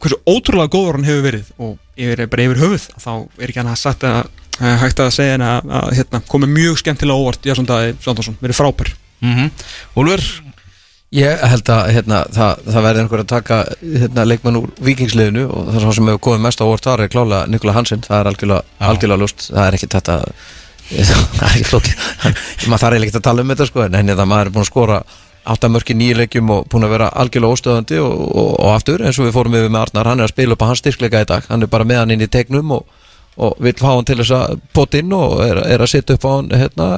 [0.00, 3.70] hversu ótrúlega góður hann hefur verið og yfir, bara yfir höfuð þá er ekki hann
[3.70, 7.50] að sagt að að hægt að segja henni að, að hérna, komi mjög skemmtilega óvart
[7.50, 8.94] Jason Dæði Svanþórsson, verið frábær.
[9.20, 9.50] Mm
[10.00, 10.24] Úlfur,
[11.10, 15.70] Ég held að hérna, það, það verði einhver að taka hérna, leikmann úr vikingsliðinu og
[15.74, 19.16] það sem hefur komið mest á óvart þar er klála Nikola Hansen, það er algjörlega,
[19.18, 20.20] lust það er ekki þetta
[21.00, 22.06] það er ekki flókið.
[22.70, 24.70] Maður þarf ekki að tala um þetta sko en henni það maður er búin að
[24.70, 25.00] skora
[25.50, 29.26] áttamörki nýju leikjum og búin að vera algjörlega óstöðandi og, og, og aftur eins og
[29.26, 31.46] við fórum yfir með Arnar hann er að spila upp á hans styrkleika í dag.
[31.50, 32.99] Hann er bara með hann inn í tegnum og,
[33.36, 36.26] og vill fá hann til þess að pott inn og er, er að setja upp
[36.26, 36.88] á hann hérna,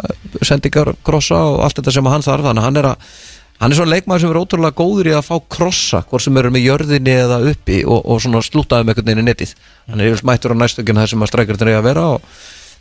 [0.40, 2.48] sendingar, krossa og allt þetta sem hann þarf.
[2.48, 3.14] Þannig að hann er að
[3.62, 6.50] Hann er svona leikmaður sem er ótrúlega góður í að fá krossa hvort sem eru
[6.50, 9.52] með jörðinni eða uppi og, og svona slútaði með einhvern veginn í netið.
[9.86, 12.24] Hann er yfirlega mættur á næstökjum þar sem að strækjurinn er að vera og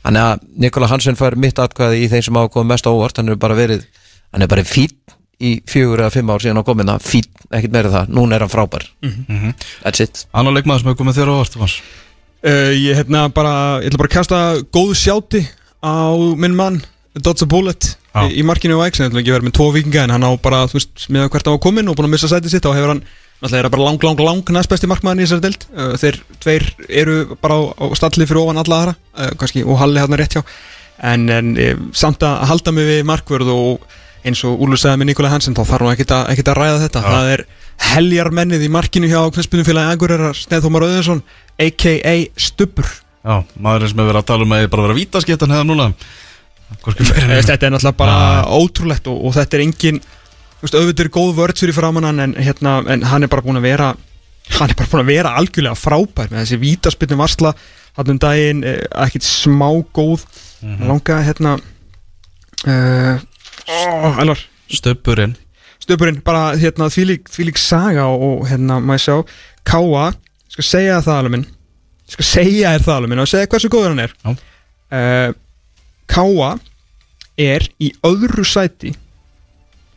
[0.08, 3.22] þannig að Nikola Hansen fær mitt atkvæði í þeim sem hafa komið mest á óvart.
[3.22, 3.86] Hann er bara verið,
[4.34, 4.98] hann er bara fín
[5.38, 8.54] í fjögur eða fimm ár síðan á komina fín, ekkert meira það, núna er hann
[8.54, 8.88] frábær.
[9.84, 10.26] That's it.
[10.34, 11.70] Annar leikmaður sem hefur komið þér á?
[12.46, 14.42] Uh, Ég hérna bara, ég ætla bara að kasta
[14.74, 15.44] góðu sjáti
[15.82, 16.82] á minn mann
[17.18, 18.28] Dodds a Bullet Já.
[18.28, 20.28] í, í markinu á X en ætla ekki að vera með tvo vikinga en hann
[20.28, 22.68] á bara, þú veist, með hvert hann var komin og búin að missa sætið sitt
[22.70, 23.04] og hefur hann
[23.42, 26.20] náttúrulega er það bara lang, lang, lang næst besti markmaðurinn í þessari deild uh, þeir
[26.44, 26.68] tveir
[27.02, 30.22] eru bara á, á stalli fyrir ofan alla aðra uh, kannski, og Halli hann er
[30.22, 30.44] rétt hjá
[31.02, 31.56] en, en
[31.98, 33.88] samt að halda mig við markvörð og
[34.22, 36.82] eins og Úlur sagði með Nikola Hansen þá þarf hann ekkit að, ekkit að ræða
[36.84, 37.08] þetta Já.
[37.10, 37.44] það er
[37.92, 41.24] heljarmennið í markinu hjá knæspunumfélagi Agurerar Sneiðþómar Öðinsson
[41.62, 42.16] a.k.a.
[42.40, 42.90] Stubbur.
[43.22, 45.90] Já, maður sem hefur verið að tala um að ég bara vera vítaskiptan hefða núna.
[46.82, 50.00] Þetta er náttúrulega bara ótrúlegt og, og þetta er engin
[50.62, 53.66] auðvitað er góð vörð fyrir framann hann en, hérna, en hann er bara búin að
[53.66, 53.90] vera
[54.60, 57.54] hann er bara búin að vera algjörlega frábær með þessi vítaspinnu varsla
[57.98, 60.26] hann um daginn, eh, ekkit smá góð.
[60.62, 61.56] Mm langa hérna
[62.70, 63.16] uh,
[63.68, 64.44] oh, Elvar.
[64.70, 65.34] Stöppurinn
[65.82, 69.16] Stöpurinn, bara hérna þvílík, þvílík saga og, hérna maður sjá.
[69.66, 70.12] Káa,
[70.62, 71.48] skal segja það alveg minn.
[72.06, 74.14] Ég skal segja þér það alveg minn og segja hversu góður hann er.
[74.92, 75.30] Uh,
[76.12, 76.52] Káa
[77.42, 78.92] er í öðru sæti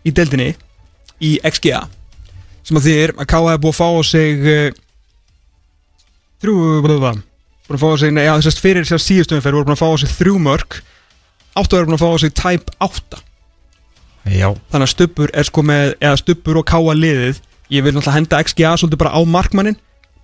[0.05, 0.53] í deildinni
[1.25, 1.85] í XGA
[2.65, 4.83] sem að því er að Káa er búið að fá á sig uh,
[6.45, 9.77] þrjú búin að fá á sig, nei, já, þessast fyrir þessast síðustum fyrir voru búin
[9.77, 10.79] að fá á sig þrjú mörg
[11.59, 13.21] áttu er búin að fá á sig tæp átta.
[14.25, 14.49] Já.
[14.73, 17.43] Þannig að Stubbur er sko með eða Stubbur og Káa liðið
[17.73, 19.77] ég vil náttúrulega henda XGA svolítið bara á markmannin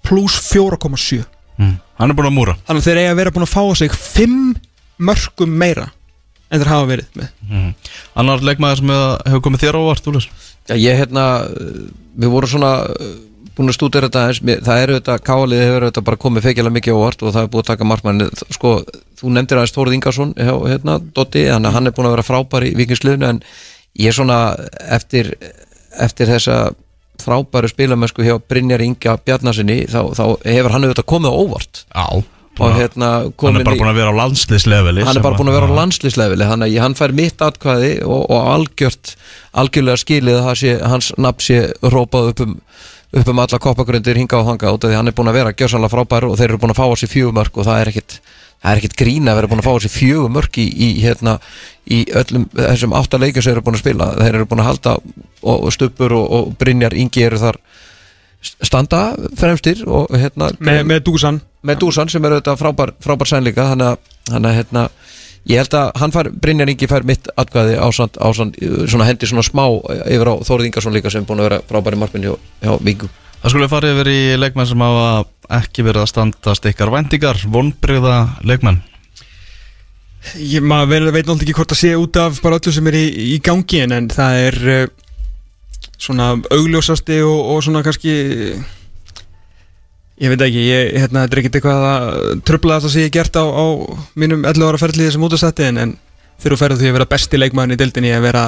[0.07, 1.22] pluss 4,7
[1.59, 1.78] mm.
[2.01, 2.59] Hann er búin að múra.
[2.66, 4.36] Þannig að þeir eiga að vera búin að fá sig 5
[5.11, 5.90] mörgum meira
[6.51, 7.32] en þeir hafa verið með.
[7.46, 7.72] Mm.
[8.20, 10.46] Annar leikmaður sem hefur hefur komið þér á óvart Úlfur?
[10.70, 11.26] Já, ég hérna,
[12.20, 13.12] við vorum svona uh,
[13.57, 16.96] búin að stúdera þetta eins, það eru þetta, káalið hefur þetta bara komið feikjala mikið
[16.96, 18.74] á óvart og það er búið að taka markmanni, sko,
[19.20, 22.26] þú nefndir aðeins Þórið Ingarsson, hjá, hérna, Dotti, þannig að hann er búin að vera
[22.26, 23.42] frábær í vikingsliðinu en
[24.01, 24.38] ég svona
[24.98, 25.32] eftir,
[25.98, 26.61] eftir þessa
[27.24, 31.82] frábæru spilamennsku hjá Brynjar Inga Bjarnasinni, þá, þá hefur hann auðvitað komið á óvart.
[31.88, 32.06] Já
[32.60, 33.08] og hérna
[33.40, 35.78] Hann er bara búin að vera á landsliðsleveli hann er bara búin að vera á
[35.78, 39.14] landslýslefili hann, hann fær mitt atkvæði og, og algjört
[39.62, 42.58] algjörlega skilið að það sé, hans nafn sé rópað upp um
[43.10, 45.54] upp um alla koppagrundir hinga og hanga út af því hann er búin að vera
[45.56, 48.20] gjörsanlega frábær og þeir eru búin að fá á sig fjögumörk og það er ekkit
[48.61, 51.36] það er ekkit grín að vera búin að fá á sig fjögumörk í, í, hérna,
[51.88, 54.11] í öllum þessum átta leikjum sem eru búin að spila.
[54.18, 57.61] Þeir eru búin að halda og, og Stubbur og, og Brynjar Ingi eru þar
[58.40, 59.00] standa
[59.36, 63.66] fremstir og hérna með, með dúsan með Dúsan sem er auðvitað frábær, frábær sænleika.
[63.74, 64.84] Þannig að, hérna,
[65.48, 69.44] ég held að hann fær, Brynjar Ingi fær mitt atkvæði ásand, ásand, svona hendi svona
[69.46, 69.64] smá
[70.06, 73.11] yfir á Þórið Ingarsson líka sem er búin að vera frábæri markminn hjá, hjá Víku
[73.41, 78.16] Það skulle fara yfir í leikmenn sem hafa ekki verið að standast ykkar vendingar vonbrigða
[78.45, 78.82] leikmenn?
[80.36, 83.07] Ég, maður veit, náttúrulega ekki hvort að sé út af bara öllu sem er í,
[83.32, 84.82] í gangi en, það er uh,
[85.97, 88.12] svona augljósasti og, og svona kannski
[90.20, 93.41] ég veit ekki, ég, hérna, þetta er ekkert eitthvað að tröflaðast að sé ég gert
[93.41, 93.64] á, á
[94.20, 95.99] mínum 11 ára ferliði sem útastætti en, en
[96.45, 98.47] þú ferðu því að vera besti leikmaðurinn í deildinni að vera,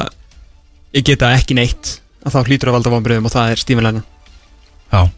[0.92, 4.11] ég geta ekki neitt að þá hlýtur að valda vonbrigðum og það er Stífin Lennon
[4.92, 5.08] Já,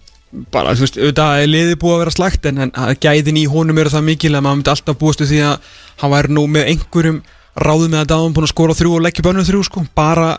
[0.55, 3.81] bara, þú veist, auðvitað er liðið búið að vera slagt en, en gæðin í honum
[3.83, 5.71] eru það mikil að maður myndi alltaf búast við því að
[6.03, 7.21] hann væri nú með einhverjum
[7.55, 10.33] ráðum með að dáðum búin að skora þrjú og leggja bönnum þrjú sko, bara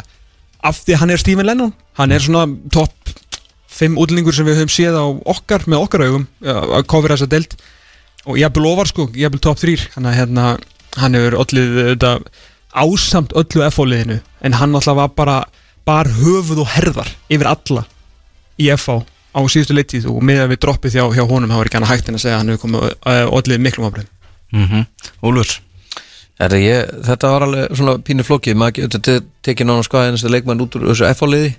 [0.65, 1.73] af því hann er Stephen Lennon.
[1.99, 3.13] Hann er svona topp
[3.75, 5.05] fimm útlendingur sem við höfum séð á
[5.35, 7.55] okkar með okkar augum að kofra þessa deild.
[8.25, 10.55] Og ég vil ofar sko, ég vil topp þrýr hann, hérna,
[10.97, 12.29] hann hefur öllið auðvitað,
[12.75, 15.35] ásamt öllu F-liðinu en hann alltaf var bara
[15.87, 17.85] bar höfuð og herðar yfir alla
[18.59, 19.03] í FH
[19.35, 21.91] á síðustu leittíð og með að við droppið hjá, hjá honum þá er ekki hann
[21.91, 24.11] hægt en að segja að hann hefur komið allir miklum ábreyðum
[24.55, 24.85] mm
[25.25, 25.59] Úlfur?
[26.35, 28.57] Þetta, ég, þetta var alveg svona pínu flókið.
[28.59, 28.97] Maður
[29.45, 31.53] tekið nána sko einasta leikmann út úr þessu F-liði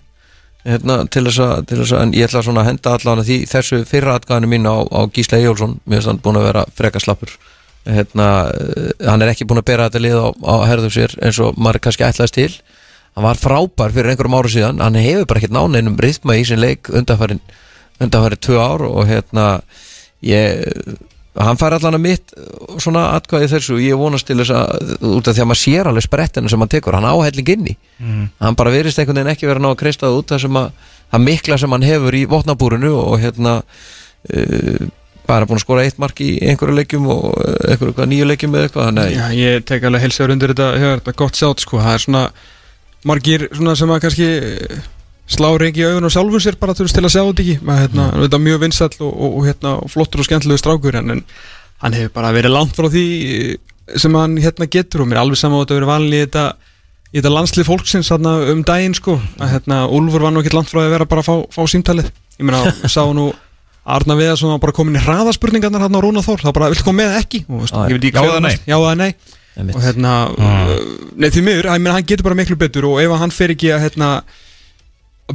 [0.67, 3.31] hérna, til þess að, til þess að, en ég ætla svona að henda allan að
[3.31, 6.65] því þessu fyrra atkvæðinu mín á, á Gísla Ejjólfsson, mér finnst hann búin að vera
[6.77, 7.37] freka slappur.
[7.87, 11.39] Hérna, eh, hann er ekki búin að bera þetta lið á, á herðum sér eins
[11.41, 12.51] og maður kannski ætlaðist til.
[13.17, 14.83] Hann var frábær fyrir einhverjum ára síðan.
[14.83, 17.41] Hann hefur bara ekkert nána einum rithma í sin leik undanfærin,
[18.01, 19.47] undanfærin tvö ár og hérna
[20.27, 20.97] ég
[21.37, 25.29] hann fær allan að mitt uh, svona atkvæði þessu ég vonast til þess að út
[25.29, 28.27] af því að maður sér alveg sprettinu sem hann tekur hann áhelling inni Mm.
[28.45, 30.67] hann bara verist einhvern veginn ekki vera ná að kreistað út það sem að
[31.13, 34.89] það mikla sem hann hefur í votnabúrinu og hérna uh,
[35.27, 38.69] bara búin að skora eitt mark í einhverju leikjum og uh, einhverju nýju leikjum eða
[38.69, 42.05] eitthvað að Já, ég tek alveg helsaður undir þetta, þetta gott sjátt sko, það er
[42.05, 42.25] svona
[43.07, 44.29] margir svona sem að kannski
[45.27, 47.83] eh, slá reyngi í augun og sjálfum sér bara til, að sjá þetta ekki, maður
[47.85, 48.25] hérna, mm.
[48.25, 51.25] þetta er mjög vinsall og, og, og hérna, flottur og skemmtilegu strákur en, en
[51.83, 55.05] hann hefur bara verið langt frá því eh, sem hann hérna getur.
[55.05, 56.47] Og mér er alveg saman að þetta verið valin í þetta
[57.13, 60.71] í þetta landslið fólksins þarna, um daginn sko, að hérna, Úlfur var nú ekki langt
[60.73, 62.11] frá því að vera bara að fá, fá símtalið.
[62.37, 63.31] Ég meina, sá nú
[63.87, 67.05] Arna Viðarsson var bara komin í hraðaspurningarnar hann á Rúna Þór, þá bara, viltu koma
[67.05, 67.45] með ekki?
[67.47, 68.57] Og Já, ég veit ekki hvað?
[68.67, 69.11] Já eða nei.
[69.71, 70.73] Og hérna Ah.
[70.75, 70.81] uh,
[71.17, 72.89] nei því miður, ég meina, hann getur bara miklu betur.
[72.91, 74.11] Og ef hann fer ekki að hérna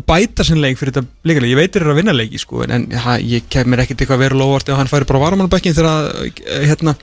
[0.08, 2.86] bæta sinn leik fyrir þetta leikaleik ég veit þeir eru að vinna leiki sko en,
[3.04, 6.08] ha, ég kem mér ekkert eitthvað verið lofvart ef hann færi bara varamannabækkin þegar að
[6.48, 6.94] eh, hérna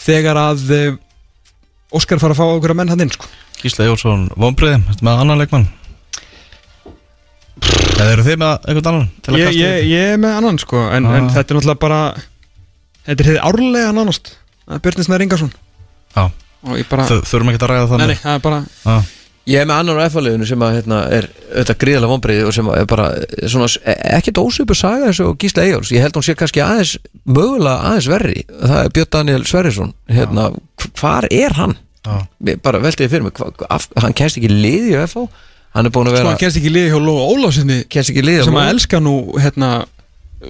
[0.00, 0.88] þegar að uh,
[1.94, 3.26] Óskar fara að fá okkur að menn hann inn sko.
[3.60, 5.64] Gísla Jónsson vonbriði með annan leikmann?
[7.60, 10.84] Eða eru þið með einhvern annan til að kasta ég, ég er með annan sko
[10.86, 11.16] en, Ah.
[11.18, 11.98] en þetta er náttúrulega bara
[13.06, 14.32] þetta er hefði árlega nánast
[14.70, 15.50] Björn Snær Ingarsson.
[16.14, 18.96] Ég bara, þurfum ekki að ræða nei þannig nei, er bara Já,
[19.48, 22.72] Ég er með annar á F-liðinu sem að hérna, er auðvitað gríðalega vonbreiði og sem
[22.74, 23.06] er bara
[23.48, 23.68] svona,
[24.18, 28.10] ekkert ósöpu saga eins og Gísla Eyjóls ég held hún sé kannski aðeins mögulega aðeins
[28.12, 28.44] verri.
[28.60, 30.50] Það er Björn Daniel Sverrisson hérna,
[31.00, 31.78] hvar er hann?
[32.04, 32.56] já.
[32.64, 35.26] Bara veltiði fyrir mig hva, hann kennst ekki liði á FH
[35.76, 38.70] hann er búin að sko vera hann kennst ekki liði hjá Lóa Ólásinni sem að
[38.72, 39.70] elska nú hérna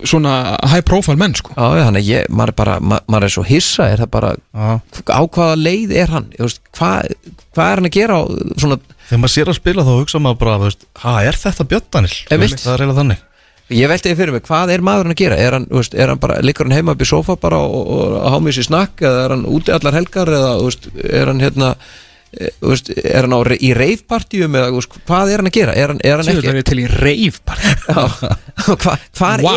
[0.07, 0.33] svona
[0.71, 1.53] high profile menn sko.
[1.57, 4.11] Já, já, þannig að ég, maður er bara, ma- maður er svo hissa, er það
[4.15, 4.69] bara, Já,
[5.11, 7.11] á hvaða leið er hann, Ég veist, hvað,
[7.57, 8.23] hvað er hann að gera á
[8.63, 8.79] svona,
[9.09, 11.89] þegar maður sér að spila þá hugsa maður bara, þú veist, ha, er þetta Björn
[11.97, 12.21] Daniel?
[12.31, 12.61] Einmitt.
[12.63, 13.27] Það er eiginlega þannig.
[13.71, 16.11] Ég velti því fyrir mig, hvað er maðurinn að gera, er hann, þú veist, er
[16.11, 19.03] hann bara, liggur hann heima upp í sofa bara og, og að hámið sér snakk,
[19.07, 21.69] eða er hann úti allar helgar, eða, þú veist, er hann hérna,
[22.31, 26.01] veist, er hann á, í reifpartíum, eða, veist, hvað er hann að gera, er hann,
[26.07, 28.95] er hann Sýður ekki, er til í reif bara Já, hva,
[29.43, 29.55] Vá.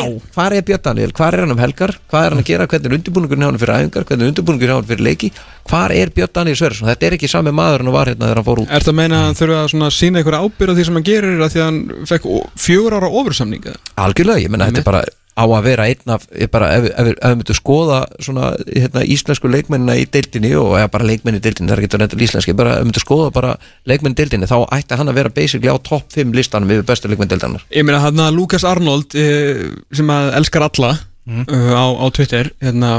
[0.47, 1.93] er, er Björn Daniel, hvar er hann um helgar?
[2.09, 4.07] Hvað er hann að gera, hvernig er undirbúningurinn hjá hann fyrir æfingar?
[4.09, 5.31] Hvernig er undirbúningurinn hjá hann fyrir leiki?
[5.69, 8.47] Hvar er Björn Daniel Sverrisson, þetta er ekki sami maður hann var hérna þegar hann
[8.49, 8.71] fór út.
[8.73, 11.07] Er það að meina að hann þurfa að sína einhverja ábyrð á því sem hann
[11.07, 12.29] gerir að því að hann fekk
[12.65, 16.69] fjögur ára ofursamninga algjörlega, ég menna þetta er bara á að vera einn af, bara,
[16.77, 21.09] ef, ef, ef við myndum skoða svona, hérna, íslensku leikmennina í deildinni og eða bara
[21.09, 23.55] leikmenni í deildinni, það er ekki þetta íslenski, bara ef við myndum skoða bara
[23.89, 27.09] leikmenni í deildinni, þá ætti hann að vera basically á topp 5 listanum yfir bestu
[27.09, 31.85] leikmenni deildanar Ég meina hann að Lukas Arnold eh, sem að elskar alla uh, á,
[31.97, 32.95] á Twitter hérna,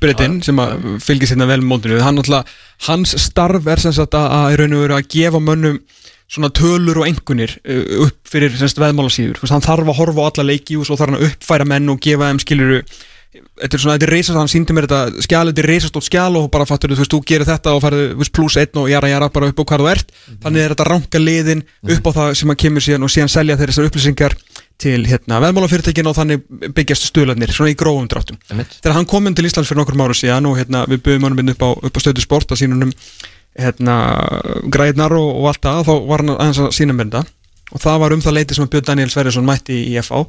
[0.00, 2.02] breytin sem að fylgir sérna vel með mótinu.
[2.04, 2.48] Hann alltaf,
[2.86, 5.80] hans starf er sem sagt að, að í að gefa mönnum
[6.30, 10.50] svona tölur og engunir uh, upp fyrir semst veðmálasíður, hann þarf að horfa á alla
[10.52, 12.84] leiki og svo þarf hann að uppfæra menn og gefa þeim skiluru
[13.30, 16.38] þetta er svona, þetta er reysast, hann síndi mér þetta skjál, þetta er reysastótt skjál
[16.40, 19.28] og bara fattur þú veist, þú gerir þetta og færðu pluss einn og jara jara
[19.30, 20.10] bara upp á hvað þú ert.
[20.42, 21.62] Þannig er þetta ranka liðin
[21.94, 24.36] upp á það sem að kemur síðan og síðan selja þeir þessar upplýsingar
[24.80, 28.40] til hérna veðmálafyrirtækin og þannig byggjast stuðlarnir, svona í grófum dráttum.
[28.48, 31.52] Þegar hann kom inn til Íslands fyrir nokkur máru síðan og hérna við buðum hann
[31.52, 32.94] upp á, upp á stöðu sport að sínunum
[33.58, 33.96] hérna
[34.70, 37.24] græðnar og, og allt það, þá var hann aðeins að sína þetta
[37.70, 40.22] og það var um það leiti sem að Björn Daniel Sverjesson mætti í FH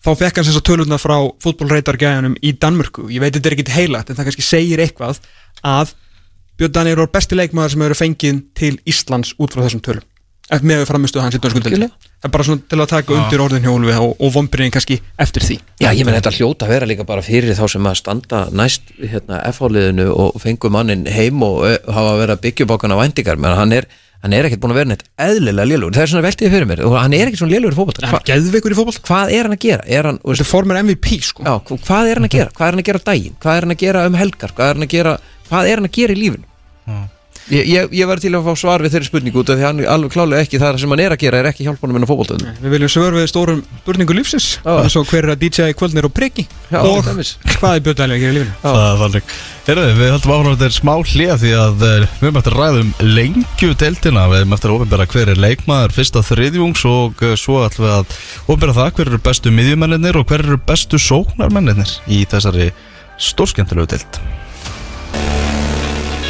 [0.00, 3.74] þá fekk hann þess að tölurna frá fútbólreitargæðunum í Danmörku, ég veit þetta er ekkit
[3.74, 5.20] heilagt en það kannski segir eitthvað
[5.66, 5.94] að
[6.60, 10.06] Björn Daniel var besti leikmaður sem hefur fengið til Íslands út frá þessum tölum
[10.50, 11.90] eftir með framistuð hans í dönskuldöldi
[12.20, 15.42] það er bara svona til að taka undir orðin hjólfi og, og vombriðin kannski eftir
[15.46, 15.56] því.
[15.80, 18.82] Já, ég menn þetta hljóta að vera líka bara fyrir þá sem að standa næst
[19.00, 23.40] hérna, F-háliðinu og fengu mannin heim og ö, hafa verið að byggja upp okkar væntingar,
[23.40, 23.84] menn hann er,
[24.20, 26.80] hann er ekkert búin að vera neitt eðlilega lélugur, það er svona veltið fyrir mér.
[26.84, 29.42] Og hann er ekkert svona lélugur í hann Hva, er geðveikur í fótboll hvað er
[29.48, 29.82] hann að gera?
[29.88, 31.40] Er hann, þetta er formur MVP sko.
[31.46, 32.52] Já, hvað er hann að gera?
[32.52, 32.84] Hvað er hann
[35.88, 37.08] að gera
[37.40, 37.60] að um að að?
[37.60, 39.80] Ég, ég, ég var til að fá svar við þeirri spurningu út af því hann
[39.90, 42.52] alveg klálega ekki það sem hann er að gera er ekki hjálpunum en á fótboltaðinu
[42.60, 44.48] við viljum svör við stórum spurningu lífsins.
[44.62, 47.08] Eins og hver er að DJ kvöldnir og priggi og
[47.58, 48.54] hvað er Daniel að gera í lífinu?
[48.62, 49.34] Það er þannig.
[49.70, 52.60] Herðu, við höldum áfram að þetta er smá hlið því að við höfum eftir að
[52.60, 57.24] ræða um lengju deildina við höfum eftir að ofinbæra hver er leikmaður fyrsta þriðjungs og
[57.26, 58.16] eh, svo ætlum við að
[58.46, 62.70] ofinbæra það hver eru bestu miðjumennir og hver eru bestu sóknarmennir í þessari
[63.20, 64.22] stórskemmtilegu deild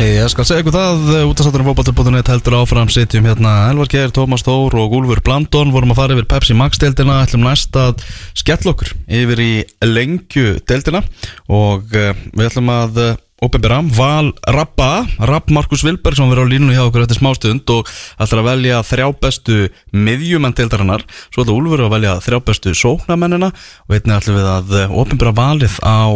[0.00, 4.78] Ég skal segja ykkur það, útastátturinn fótbolti.net heldur áfram, sitjum hérna Elvar Geir, Tómas Þór
[4.80, 8.00] og Úlfur Blandon vorum að fara yfir Pepsi Max deildina ætlum næst að
[8.32, 9.50] skella okkur yfir í
[9.84, 11.04] lengju deildina
[11.52, 13.02] og uh, við ætlum að
[13.44, 18.40] Ópenbjörn, Val Rappa, Rapp Markus Vilbergsson verður á línunni hjá okkur eftir smástund og ætlar
[18.40, 23.98] að velja þrjá bestu miðjumenn deildarinnar, svo ætlar Úlfur að velja þrjá bestu sóknamennina og
[23.98, 26.08] einnig ætlum við að Ópenbjörn valið á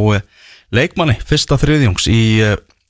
[0.73, 2.23] leikmanni fyrsta þriðjungs í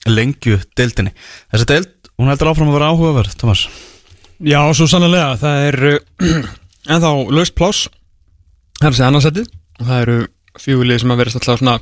[0.08, 1.14] lengju deildinni.
[1.52, 3.66] Þessi deild, hún heldur áfram að vera áhugaverð, Thomas.
[4.44, 6.48] Já, svo sannlega, það er uh,
[6.92, 7.86] ennþá laust pláss.
[8.80, 10.16] Það er þessi annarsettið og það eru
[10.60, 11.76] fjögulið sem að vera alltaf svona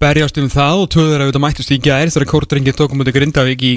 [0.00, 3.14] berjast um það og töður að auðvitað mættust í gær þegar Kórdrengi tókum út í
[3.16, 3.72] Grindavík í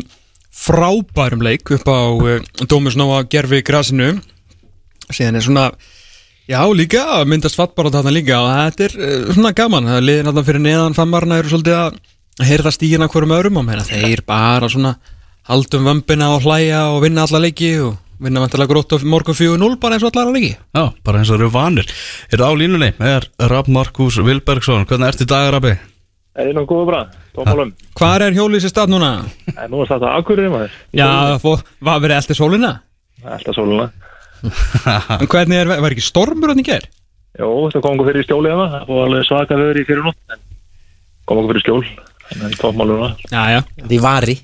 [0.54, 2.38] frábærum leik upp á uh,
[2.70, 4.14] Dómus Nóa gerfi grasinu.
[5.10, 5.66] Síðan er svona
[6.48, 8.40] já líka að myndast fattbárat þarna líka.
[8.44, 9.90] Og þetta er uh, svona gaman.
[9.90, 12.02] Það er liðin þarna fyrir neðan fammarna eru svolítið að
[12.42, 14.96] heyrða stígina hverjum öðrum og meina þeir bara svona
[15.50, 19.76] haldum vömbina og hlæja og vinna alla leiki og vinna vantilega grótt og morgun 4-0
[19.82, 21.90] bara eins og allar leiki Já, bara eins og eru vanir.
[22.32, 22.92] Er það á línunni?
[23.04, 24.88] Er Rapp Markus Vilbergsson.
[24.90, 25.76] Hvernig ertu í dag, Rappi?
[26.34, 27.02] Er þið nú góða bra?
[27.36, 27.74] Tómálum.
[28.00, 29.12] Hvar er hjólið sér stað núna?
[29.54, 30.74] En nú er þetta akkurir maður.
[30.96, 31.10] Já,
[31.44, 32.72] það var verið eldir sólina
[33.24, 33.92] Alltaf sóluna.
[35.22, 36.88] En hvernig er, var ekki stormur hann í ger?
[37.40, 38.66] Jó, þetta kom okkur fyrir skjóli hana.
[38.74, 40.20] Það búið alveg svaka veður í fyrir nótt.
[40.34, 40.42] En
[41.30, 41.86] kom okkur fyrir skjól.
[42.34, 43.22] En.
[43.30, 44.40] Já, já Því vari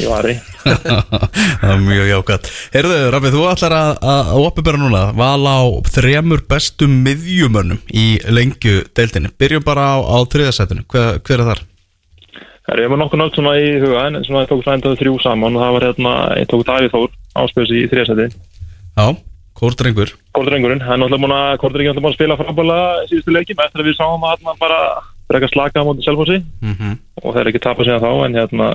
[0.00, 0.34] Í vari.
[1.60, 2.48] það er mjög jákvæmt.
[2.74, 8.84] Heyrðu, Rappi, þú ætlar að, að opibera núna val á þremur bestu miðjumönnum í lengju
[8.96, 9.32] deildinni.
[9.40, 10.84] Byrjum bara á, á þriðasætinu.
[10.90, 11.62] Hver, hver er þar?
[12.60, 15.00] Það er ég með nokkuð nátt svona í huga en svona ég tók svona endaðu
[15.00, 18.26] þrjú saman og það var hérna, ég tók Davíð Þór áspjöðs í þriðasæti.
[19.00, 19.06] Já,
[19.60, 20.12] Kórdrengur.
[20.36, 22.78] Kóldrengurinn, hann er alltaf búin að spila frábæla
[23.08, 24.78] síðustu leikim eftir að við sáum að hann bara
[25.30, 26.42] frekar slaka á móti Selfossi.
[26.60, 26.98] Mm -hmm.
[27.22, 28.68] og þeir ekki tapa síðan þá en hérna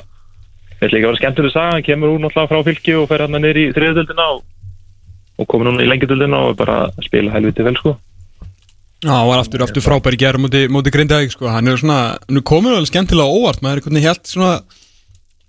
[0.80, 3.70] þetta líka verið skemmtileg saga, hann kemur úr náttúrulega frá fylki og fer hérna neyri
[3.70, 4.41] í þriðadöldina og,
[5.39, 7.95] og komur núna í lengjadöldina og er bara að spila helviti vel sko.
[9.06, 11.47] Já, hann var aftur, aftur frábær í ger móti, Grindavík sko.
[11.51, 13.62] Hann er svona, hann er komin alveg skemmtilega óvart.
[13.62, 14.53] Maður er einhvern veginn helt svona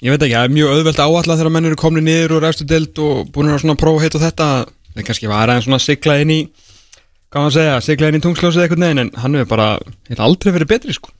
[0.05, 2.67] ég veit ekki, það er mjög auðvelt áallega þegar menn eru komin niður og ræstu
[2.69, 4.49] deild og búin að svona prófa hitt og þetta.
[4.93, 6.41] Það er kannski var aðeins svona sigla inn í
[7.35, 9.69] maður að segja, sigla inn í tungsljósið eitthvað neginn en hann hefur bara,
[10.09, 11.12] hefur aldrei verið betri sko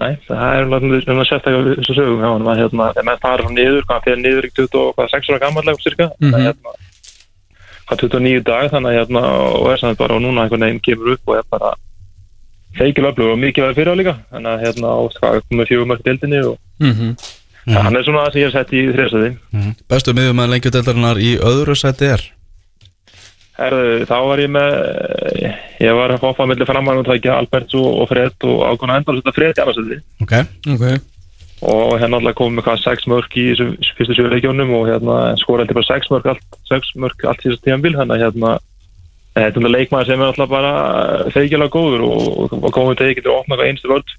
[0.00, 3.52] Nei, það er alveg svona sérstaklega þessu sögum, hann var hérna, þegar menn fara frá
[3.52, 6.72] niður, hann fyrir niður í 20 og hvað 6 ára gammallega cirka, það er hérna,
[7.90, 9.22] hvað 29 dag, þannig að hérna,
[9.60, 11.74] og er samt bara og núna einhvern veginn kemur upp og er bara
[12.78, 15.92] feikil öflug og mikið verið fyrir á líka, þannig að hérna, og hvað komið fjögum
[15.92, 17.14] mörg deildinni og mm -hmm.
[17.66, 19.30] ja, hann er svona það sem ég hef sett í þriðsæði.
[19.88, 22.24] Bestu miðjumönn lengju deildarinnar í öðru sæti er?
[23.58, 24.74] Herðu, þá var ég með,
[25.84, 29.34] ég var að hoppa millir framar og tækja Alberts og, Fred og ákvæmna endal þetta
[29.36, 29.98] Fred í annarsæði.
[30.24, 30.32] Ok.
[30.72, 30.86] Ok,
[31.62, 35.18] og hérna alltaf komið með hvað sex mörg í þessum fyrstu sjöðu leikjónum og hérna
[35.42, 38.56] skoraði bara sex mörg allt, sex mörg allt í þessu þannig að hérna
[39.36, 40.72] eh, þetta er leikmaður sem er alltaf bara
[41.36, 44.16] feikjulega góður og, og til ekki til að opna hvað einstu vörð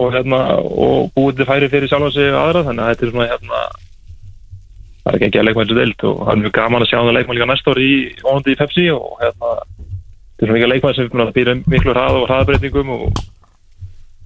[0.00, 3.12] og hérna og búið til færi fyrir sjálfa sig og aðra þannig að þetta er
[3.12, 3.62] svona hérna
[5.04, 7.14] það er ekki að leikmann þessu deild og það er mjög gaman að sjá það
[7.16, 10.72] leikmann líka næsta ári í vonandi í Pepsi og hérna þetta er svona ekki að
[10.74, 13.20] leikmann sem býr miklu hrað og hraðbreytingum og,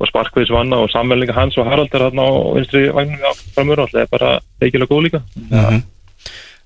[0.01, 3.91] og sparkviðs vanna og samvelninga hans og Harald er hérna á vinstri vagnum framur og
[3.95, 4.31] það er bara
[4.63, 5.83] feikilega góð líka Mhm.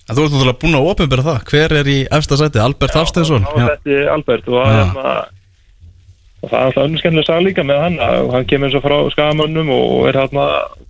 [0.08, 2.56] En þú ert náttúrulega búin að opinbera það Hver er í efsta sæti?
[2.64, 4.78] Albert Hafsteinsson Já, þetta er Albert og, Já.
[4.78, 5.10] hérna,
[6.40, 8.84] og það er alltaf önnur skemmtilega sag líka með hann og hann kemur eins og
[8.86, 10.46] frá skagamönnum og er hérna,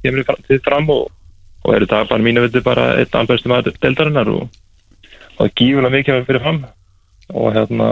[0.07, 1.09] kemur til fram og,
[1.69, 5.57] og er þetta bara mínu viti bara einn albestu maður deildarinnar og, og það er
[5.61, 6.63] gífulega mikið fyrir fram.
[7.37, 7.89] Og hérna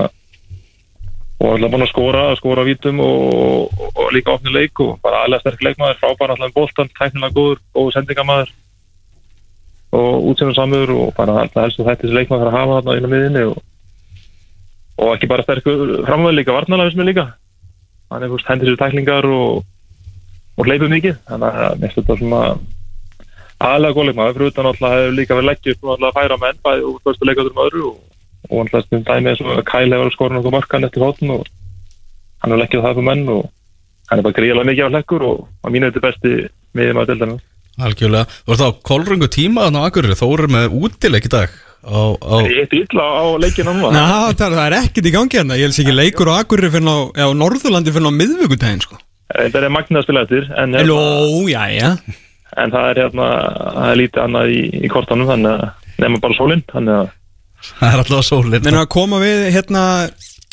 [1.36, 5.26] og alltaf búin að skora á vítum og, og, og líka opni leik og bara
[5.26, 8.54] alveg sterk leikmaður, frábæra alltaf um boltan, tæknilega góður, góð sendingamaður
[9.96, 13.12] og útsefnum samur og bara alltaf helst og þessi leikmaður að hafa þarna inn á
[13.12, 13.60] miðinni og
[14.96, 17.26] og ekki bara sterkur framöðu líka varnalega sem er líka.
[18.10, 19.64] Hann er hendur sér tæklingar og,
[20.56, 22.40] og hleypur mikið þannig að mér finnst þetta svona
[23.56, 27.00] aðalega góðleikmaður fyrir utan alltaf hefur líka verið leggjur og alltaf færa menn bæði og
[27.06, 27.98] fyrstu leikaður um öðru og,
[28.50, 31.44] og alltaf stundum dæmi eins og Kæl hefur skorun okkur markan eftir hóttin og
[32.42, 33.44] hann hefur leggjað það fyrir menn og
[34.10, 36.34] hann er bara gríðalega mikið á leggur og á mínu þetta besti
[36.76, 37.36] miðjum að delta
[37.76, 38.24] Algjörlega.
[38.46, 40.16] Þú ert á kolrungu tíma þannig á Akureyri.
[40.16, 41.50] Þó erum með útileik í dag
[41.84, 42.36] á, á...
[42.48, 43.90] ég eitt illa á leikinu núna.
[43.92, 45.58] Ná, það, það er ekkert í gangi hérna.
[45.60, 46.88] Ég held sér ekki leikur á Akureyri fyrir
[47.20, 48.96] á, Norðurlandi fyrir á miðvíkudaginn sko.
[49.28, 51.00] þetta er magnið að spila eftir en, hérna, Ló,
[51.50, 52.16] já, já
[52.62, 53.28] en það er hérna
[53.76, 57.14] það er lítið annað í, í kortanum þannig að nefnum bara sólinn þannig að
[57.66, 59.82] Það er alltaf sólinn Menn að koma við hérna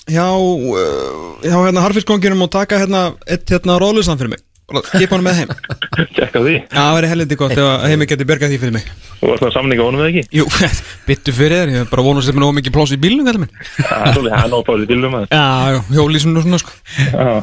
[0.10, 4.44] hjá, uh, hjá hérna harfiskkonginum og taka hérna eitt hérna róðlusan fyrir mig.
[4.72, 5.50] Bara Kipa hann með heim.
[6.00, 6.56] Já, tjekka á því.
[6.72, 8.86] Það væri helviti gott ef að heimi geti bergað því fyrir mig.
[9.20, 10.24] Þú varst að samninga honum eða ekki?
[10.40, 10.46] Jú,
[11.08, 13.28] byttu fyrir þér, ég er bara vonast að það er nóg mikið pláss í bílnum
[13.28, 13.54] kallar minn.
[13.76, 16.62] Það er svolítið, það er nóg bárið í bílum að Já, já, hjólísum og svona
[16.64, 16.78] sko.
[17.04, 17.34] Já,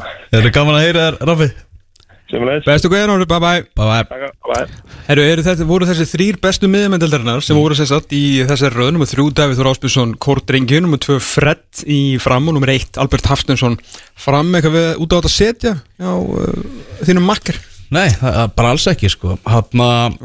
[2.65, 3.63] Bestu guðin, bye bye.
[3.77, 4.29] Bye bye.
[4.47, 4.65] Bye
[5.07, 8.91] Herru, eru þetta, voru þessi þrýr bestu miðjumendaldarinnar sem voru sess að í þessari röð?
[8.95, 12.47] Nummer þrjú Davíð Þór Áspilsson, Kort Drengi nummer tvö Fred í fram.
[12.47, 13.79] Og nummer eitt Albert Hafstensson
[14.19, 14.53] fram.
[14.55, 17.59] Eitthvað við út á þetta að setja já, uh, þínum makkar
[17.91, 19.35] Nei, það er bara alls ekki sko.
[19.43, 19.65] Var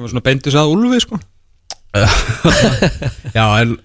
[0.07, 1.19] svona beintis að Úlfi sko.
[3.37, 3.77] Já en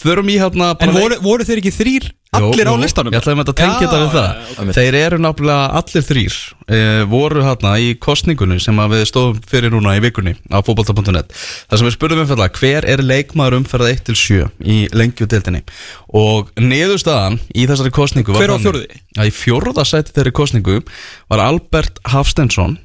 [0.00, 3.12] Förum í hérna en voru, voru þeir ekki þrýr allir á listanum.
[3.12, 4.24] Ég ætlaði að tengja þetta við Já,
[4.56, 6.78] það Þeir eru náttúrulega allir þrýr e,
[7.12, 11.88] voru hérna í kostningunni sem við stóðum fyrir núna í vikunni á fótbolta.net þar sem
[11.88, 15.62] við spurðum umfæðla hver er leikmaður umferða 1-7 í lengjudeldinni
[16.22, 19.02] og niðurstaðan í þessari kostningu var Hver á fjórði?
[19.18, 20.80] að í fjórða sæti þeirri kostningu
[21.28, 22.78] var Albert Hafstensson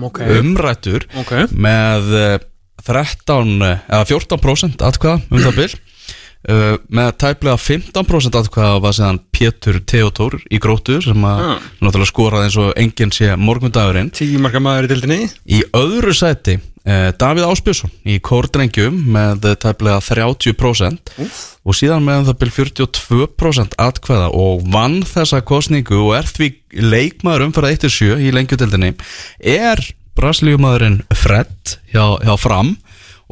[0.00, 1.36] ok, umrættur ok.
[1.52, 2.36] með eh,
[2.84, 5.72] 13 eh, eða 14% atkvæða um það bil
[6.44, 11.62] Uh, með tæplega 15% atkvæða var séðan Pétur Theodor í grótu sem að Ah.
[11.80, 14.10] náttúrulega skoraði eins og enginn sé morgundagurinn.
[15.48, 21.14] Í öðru sæti uh, Davíð Áspjösson í Kórdrengjum með tæplega 30%
[21.64, 27.48] og síðan með það bil 42% atkvæða og vann þessa kostningu og er því leikmaður
[27.48, 28.92] umfæra 1-7 í lengjudeldinni
[29.40, 29.80] er
[30.14, 32.76] brasilíumadurinn Fred hjá, hjá Fram.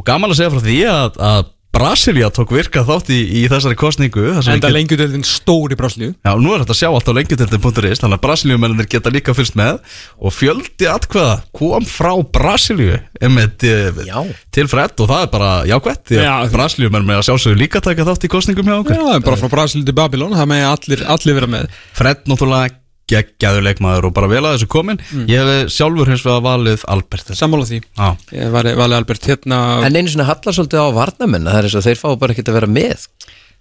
[0.00, 3.76] Og gaman að segja frá því að, að Brasilia tók virka þátt í, í þessari
[3.80, 6.80] kostningu þar sem enda við get- lengjudeldin stór í Braslíu Já, nú er þetta að
[6.82, 9.80] sjá allt á lengjudeldin.is þannig að Brasilíumennir geta líka fylgst með
[10.20, 14.20] og fjöldi atkvæða kom frá Brasilíu einmitt, eh, Já.
[14.52, 16.52] til Fred og það er bara jákvætt því að Já.
[16.58, 19.84] Brasilíumenn með að sjálfsögðu líka taka þátt í kostningum hjá okkur já, bara frá Braslíu
[19.88, 22.76] til Babylon það með allir, allir vera með Fred náttúrulega
[23.12, 27.34] geggjaður leikmaður og bara vel að þessu komin ég hef sjálfur hins vegar valið Albert
[27.38, 27.82] sammála því.
[27.98, 28.08] Já,
[28.40, 31.78] ég var alveg Albert hérna En einu svona hallar svolítið á varnamenn Það er eins
[31.78, 33.06] og þeir fá bara ekkert að vera með.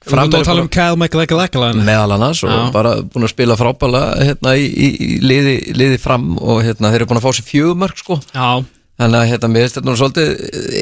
[0.01, 2.61] Fram að tala um Kyle McLachlan meðal annars og Já.
[2.73, 7.03] bara búin að spila frábæla hérna, í, í, í liði, liði fram og hérna, þeir
[7.03, 8.17] eru búin að fá sér fjögumörk sko.
[8.33, 8.47] Já,
[8.99, 10.31] þannig að hérna, mér finnst þetta nú svolítið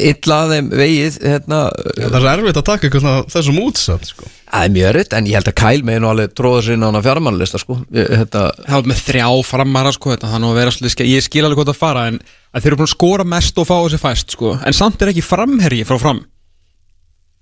[0.10, 1.60] illa að þeim vegið hérna,
[1.99, 4.26] það er erfitt að taka eitthvað þessum útsatt sko.
[4.49, 6.84] það er mjög erfitt en ég held að Kyle megin og alveg tróða sér inn
[6.84, 7.77] á hana fjármannlista sko.
[7.94, 11.45] Hérna, það var með þrjá framara sko, þetta, þannig að vera svolítið ske- ég skil
[11.48, 14.02] alveg hvað það fara en að þeir eru búin að skora mest og fá þessi
[14.03, 14.56] fæst sko.
[14.65, 16.26] en samt er ekki framherji frá fram?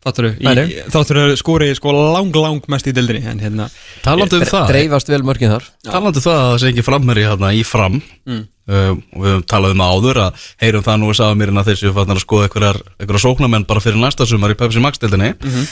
[0.07, 3.65] Þáttur að skori sko lang lang mest í dildinni en hérna
[4.06, 7.26] Talandi um það dreifast vel mörkin þar Talandi um það að það sé ekki framherri
[7.27, 8.45] hérna í fram Mm.
[8.68, 11.61] Uh, og við höfum talað um áður að heyrum það nú að sagða mér inn
[11.64, 15.34] að þessu fannar að skoða einhverjar sóknarmenn bara fyrir næsta sumar í Pepsi Max deildinni.
[15.44, 15.68] Mhm.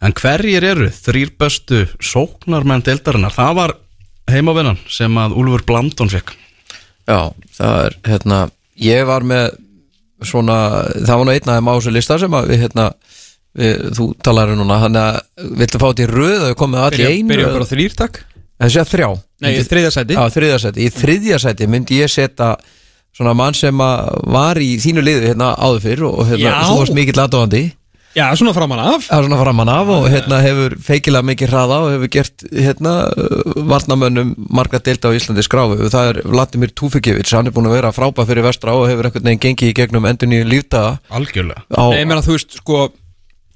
[0.00, 3.32] en hverjir eru þrýr bestu sóknarmenn deildarinnar?
[3.34, 3.72] Það var
[4.30, 6.34] heimavinnan sem að Úlfur Blandon fekk
[7.08, 8.38] Já, það er hérna
[8.78, 9.56] ég var með
[10.22, 10.58] svona
[10.98, 12.84] það var nú einn af þeim á þessu lista sem að við hérna
[13.58, 16.80] við, þú talar um núna þannig að viltu fá þetta í röð að við komum
[16.84, 18.20] allir einu byrja eða- bara þrýr takk
[18.58, 19.08] þessi að þrjá.
[19.44, 20.18] Nei, í þriðja sæti.
[20.18, 22.52] Já, þriðja sæti, í þriðja sæti myndi ég setja
[23.16, 26.56] svona mann sem var í þínu liði hérna áður fyrr og hérna, Já.
[26.68, 27.64] þú varst mikill aðdóðandi
[28.16, 29.04] Já, svona framan af.
[29.06, 32.94] Það er svona framan af og hérna hefur feikilega mikið hraða og hefur gert hérna
[33.12, 35.76] uh, varnamönnum marga delta á Íslandi skráfu.
[35.92, 39.28] Það er Vladimir Tufekevits, hann er búin að vera frábæð fyrir vestra og hefur einhvern
[39.28, 40.96] veginn gengið í gegnum endur nýju lífdaga.
[41.20, 41.62] Algjörlega.
[41.68, 42.80] Á, Nei, ég meina, þú veist, sko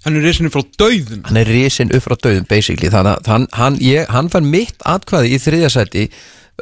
[0.02, 1.20] Hann er risinu frá dauðum.
[1.28, 4.82] Hann er risinn upp frá döðum basically, þannig að hann, hann, ég, hann fær mitt
[4.88, 6.08] atkvæði í þriðja sæti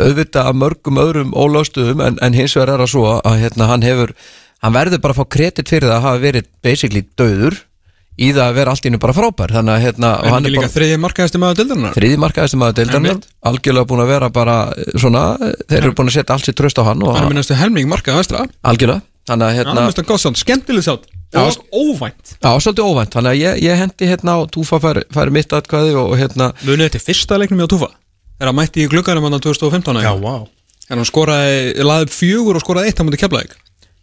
[0.01, 3.85] auðvitað að mörgum öðrum ólöstuðum en, en hins vegar er það svo að hérna, hann
[3.87, 4.13] hefur,
[4.65, 7.59] hann verður bara að fá kredit fyrir það að hafa verið basically döður
[8.21, 9.55] í það að vera allt í hennu bara frábær.
[9.57, 12.75] Þannig að hérna, En hann er líka bara þriðja markaðasti maður dildarinnar þriði markaðistum að
[12.81, 13.31] deildarnar Einmitt.
[13.51, 16.59] algjörlega búin að vera bara eh, svona, eh, þeir eru búin að setja allt sér
[16.61, 19.01] tröst á hann Hann er minnstu helming markaði vestra algjörlega,
[19.31, 20.21] þannig að hérna, gott
[20.85, 21.65] sátt, sátt Já.
[21.71, 22.35] Og óvænt.
[22.37, 23.15] Já, svolítið óvænt.
[23.15, 26.89] Þannig að ég, ég hendi hérna og Túfa fær, fær mitt atkvæði og hérna, Munið
[26.89, 27.91] þetta er fyrsta leiknum í að túfa?
[28.41, 30.35] Er hann mætti í glugganum hann á 2015 Já, vá.
[30.91, 33.59] En hann skoraði, laði upp fjögur og skoraði eitt á mútið keflaðik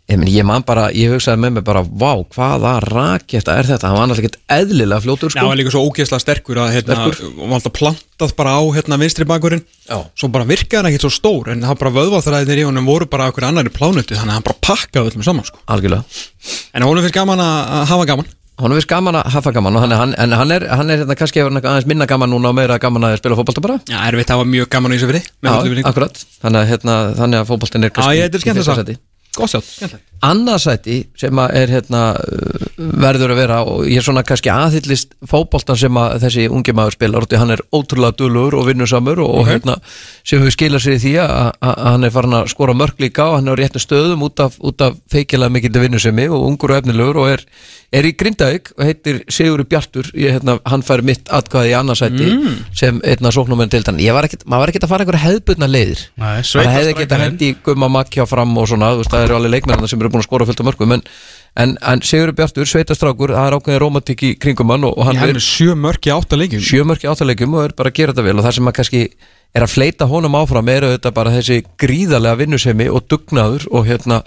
[0.08, 4.06] ég, man bara ég hugsaði með mig bara, vá, hvaða raketta er þetta, hann var
[4.08, 7.42] annars ekkert eðlilega fljótur Já, sko, hann var líka svo ógeðslega sterkur að hérna, og
[7.42, 10.00] var alltaf plantað bara á hérna vinstri bakurinn Já.
[10.16, 13.28] Svo bara virkaði hann ekkert svo stór En það bara vöðváþræðinir í honum voru bara
[13.32, 15.60] okkur annari plánutu Þannig að hann bara pakkaði öllum saman sko.
[15.68, 16.04] algjörlega.
[16.76, 18.28] En honum finnst gaman að hafa gaman.
[18.58, 21.04] Hann er vist gaman að hafa gaman og hann, hann, en hann er, hann er
[21.04, 23.76] hérna kannski hefur hann aðeins minna gaman núna og meira gaman að spila fótbolta bara.
[23.86, 24.34] Já, erfitt,
[29.38, 29.46] það var mjög gaman í þessu fyrir Já, akkurat, þannig að, hérna, þannig að fótboltin
[29.46, 29.46] er Já, kannski ég, þetta er í skemmt fyrsta að sæti.
[29.46, 34.00] Góð sjátt, skemmt annað sæti sem að er hérna uh, verður að vera og ég
[34.02, 38.18] er svona kannski aðhyllist fótboltan sem að þessi ungi maður spilar og hann er ótrúlega
[38.18, 39.78] dulur og vinnusamur og, og hérna
[40.26, 43.02] sem hefur skilað sér í því að, að að hann er farin að skora mörg
[43.04, 46.48] líka og hann er á réttu stöðum út af, út af feikilega mikill vinnusemi og
[46.48, 47.44] ungur og efnilegur og er,
[47.94, 50.10] er í Grindavík og heitir Sigur Bjartur.
[50.18, 52.32] Ég, hérna, hann fær mitt atkvæði í annað sæti
[52.78, 55.70] sem einna sóknumenn til þann ég var ekkit, maður var ekkit að fara einhverja hefðbundna
[55.70, 56.04] leiðir.
[56.18, 57.26] Nei, það hefði geta sveitastrækjarinn.
[57.28, 60.24] hendi gumma makkja fram og svona, þú veist, það eru alveg leikmennarna sem eru búin
[60.24, 61.06] að skora fullt af mörgum en,
[61.60, 65.36] en, en Sigur Bjartur, sveitastrákur, það er ákveðin romantik í kringum hann og, hann Hann
[65.36, 66.64] er sjö mörk í átta leikjum.
[66.64, 69.04] Sjömörki áttalegjum og er bara að gera þetta vel og það sem að kannski
[69.56, 74.22] er að fleita honum áfram er auðvitað bara þessi gríðarlega vinnusemi og dugnaður og hérna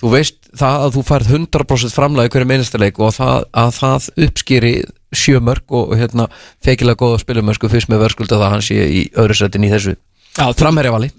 [0.00, 4.08] þú veist það að þú færð 100% framlega í hverju minnstaleik og það, að það
[4.26, 4.72] uppskýri
[5.12, 6.28] sjömörk og hérna
[6.64, 9.94] feikilega góða spilumörsku fyrst með verðskulda það hann sé í öðru sætin í þessu
[10.32, 11.10] Já, framherjavali.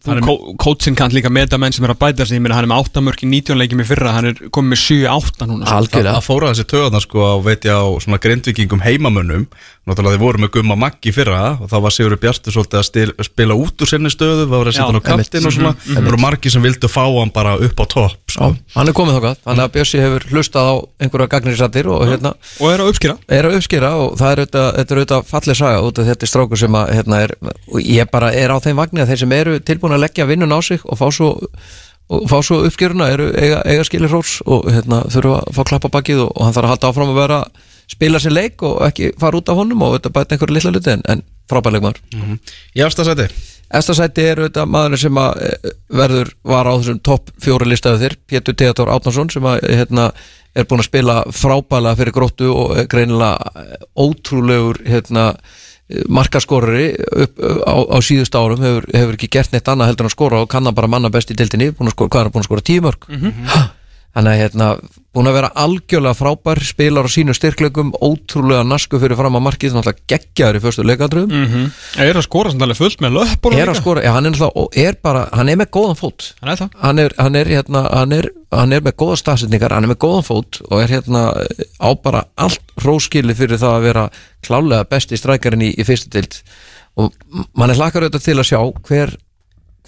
[0.58, 2.40] Kótsinn kann líka meta menn sem er að bæta sig.
[2.40, 4.16] Ég meina hann er með 8 mörk í 19 leikjum í fyrra.
[4.16, 5.70] Hann er komið með 7-8 núna sko.
[5.70, 9.46] Það, algjörlega það fóra þessi töðarna sko á veit ég á svona grindvikingum heimamönnum.
[9.84, 12.86] Náttúrulega þeir voru með gumma maggi í fyrra og þá var Sigurður Bjartur svolítið að
[12.88, 15.72] stil, spila út úr sinni stöðu, það var að setja hann á kaptinn og svona.
[15.84, 18.48] Það voru margir sem vildu fá hann bara upp á topp sko.
[18.78, 22.32] Hann er komið þákað, þannig að Bjössi hefur hlustað á einhverja gagnirinsattir og hérna
[22.64, 25.60] Og er að uppskýra er að uppskýra og það er auðvitað, þetta er auðvitað fallið
[25.60, 25.84] saga.
[25.84, 28.80] Út af þetta er strákur sem að hérna er, og ég bara er á þeim
[28.80, 31.30] vagni að þeir sem eru tilbúin að leggja vinnun á sig og fá svo,
[32.10, 35.94] og fá svo uppskýruna eru eiga, eiga skilir rórs og hérna þurfa að fá klappa
[35.94, 37.40] bakið og, og hann þarf að halda áfram að vera
[37.94, 40.94] spila sér leik og ekki fara út af honum og þetta bæta einhverju litla luti
[40.94, 42.40] en, en frábærleik maður
[42.74, 43.28] Í afsta sæti?
[43.74, 48.04] Efsta sæti er auðvitað maðurinn sem að eh, verður var á þessum topp fjóri listaðu
[48.04, 50.10] þér, Pétur Teator Átnarsson sem að hérna,
[50.54, 55.32] er búin að spila frábælega fyrir gróttu og er greinilega eh, ótrúlegur hérna,
[56.96, 60.44] eh, á, á síðust árum hefur, hefur ekki gert neitt annað heldur en að skora
[60.44, 62.68] og kann hann bara manna best í deildinni, að skora, hvað er búin að skora
[62.70, 63.08] tíu mörg
[63.54, 63.64] ha,
[64.14, 64.68] þannig að hérna,
[65.14, 69.76] búin að vera algjörlega frábær spilar á sínu styrklegum, ótrúlega nasku fyrir fram að markið,
[69.76, 71.48] náttúrulega geggjaður í fyrstu leikandröðum mm
[72.04, 74.98] Er að skora alveg fullt með löppur er að skora, já, hann er náttúrulega er
[75.02, 76.34] bara, hann er með góðan fót.
[76.42, 79.84] Hann er hann er, hann er hérna hann er, hann er með góða stafsetningar, hann
[79.84, 81.34] er með góðan fót og er hérna
[81.82, 84.10] á bara allt róskili fyrir það að vera
[84.46, 86.42] klálega besti strækarinn í, í fyrstu dild
[87.00, 87.14] og
[87.58, 89.14] mann er hlakar auðvitað til að sjá hver,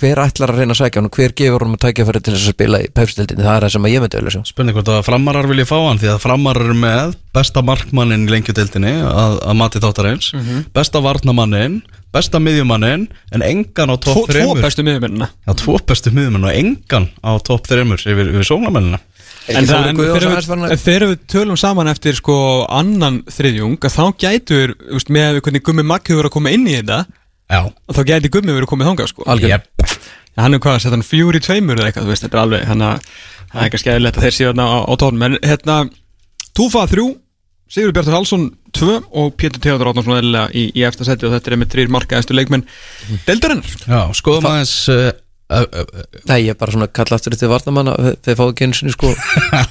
[0.01, 2.33] hver ætlar að reyna að sækja hann og hver gefur honum að tækja fyrir til
[2.33, 4.49] þess að spila í pefstildinni, það er það sem að ég myndi auðvitað sjá.
[4.49, 8.33] Spurning hvort að framarar vilja fá hann því að framarar eru með besta markmannin í
[8.33, 10.31] lengjudeildinni að, að mati þáttarins
[10.75, 11.77] besta varnamannin,
[12.15, 13.05] besta miðjumannin
[13.35, 14.61] en engan á topp tvo þremur.
[14.65, 19.01] bestu miðumennina Já, tvo bestu miðjumann og engan á topp þremur yfir, yfir sóknarmennina
[19.45, 22.35] En þegar við, að- tölum saman eftir sko
[22.71, 26.77] annan þriðjung að þá gætur, veist, með hvernig Gummi hefur verið að koma inn í
[26.79, 26.99] þetta
[27.51, 29.25] Já, að þá gæti Gummi verið að koma þangað sko.
[29.29, 29.97] Algjörlega Jep.
[30.41, 32.65] hann er hvað, sett hann fjúr í tveimur eða eitthvað, þú veist, þetta er alveg
[32.71, 33.11] hann að
[33.51, 35.25] það er ekki skæðilegt að þeir séu þarna á, á tónum.
[35.29, 35.75] En hérna,
[36.57, 37.05] Túfa 3
[37.75, 38.43] Sigur Bjartur Halsson
[38.77, 41.89] 2 og Pétur Teodor Átnarsson eðlilega í, í eftir seti og þetta er með þrýr
[41.95, 42.61] markaðistu leikmenn
[43.25, 43.71] Deildarinnar.
[43.89, 44.97] Já, skoðum aðeins ö,
[45.45, 47.93] Nei, ég er bara svona kalla aftur til varnamanna
[48.25, 49.11] þeir fáðu sinni sko.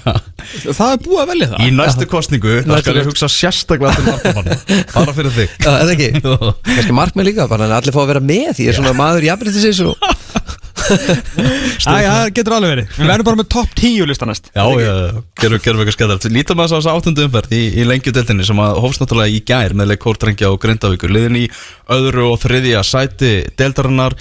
[0.79, 1.65] Það er búið að velja það.
[1.65, 4.51] Í næstu kostningu, það skal ég hugsa sérstaklega til vartamann
[4.95, 5.57] Bara fyrir þig.
[5.65, 6.11] Já, eða ekki?
[6.69, 9.27] Kannski markmið líka, bara en allir fá að vera með Því ég er svona maður
[9.73, 10.64] eins og Æja,
[11.85, 12.93] það getur alveg verið.
[12.99, 14.51] Við verðum bara með topp 10 lista næst.
[14.55, 14.65] Já,
[15.41, 18.81] gerum, gerum eitthvað skæðar Lítum að þess að áttundu umferð í, í lengjudeltinni sem að
[18.85, 21.15] hófst náttúrulega í gær með leik Kórdrengja og Grindavíkur.
[21.15, 21.45] Liðin í
[21.95, 24.17] öðru og þriðja sæti deltarinnar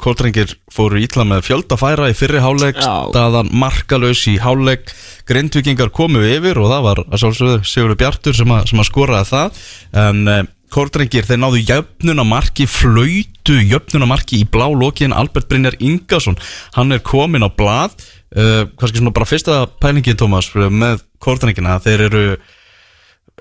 [0.00, 3.10] Kórdrengir fóru ítla með fjölda færa í fyrri háleik Já.
[3.10, 4.88] staðan markalös í háleik
[5.28, 9.28] Grindvíkingar komu yfir og það var að sjálfsögðu Sigurður Bjartur sem að, sem að skoraði
[9.32, 9.64] það.
[10.06, 10.22] En
[10.66, 15.14] uh, Kórdrengir þeir náðu jöfnunamarki flöytu jöfnunamarki í blá lokin.
[15.14, 16.38] Albert Brynjar Ingarsson
[16.76, 17.96] hann er komin á blað.
[18.34, 22.24] Uh, kannski svona bara fyrsta pælingi Tómas með Kórdrengina þeir eru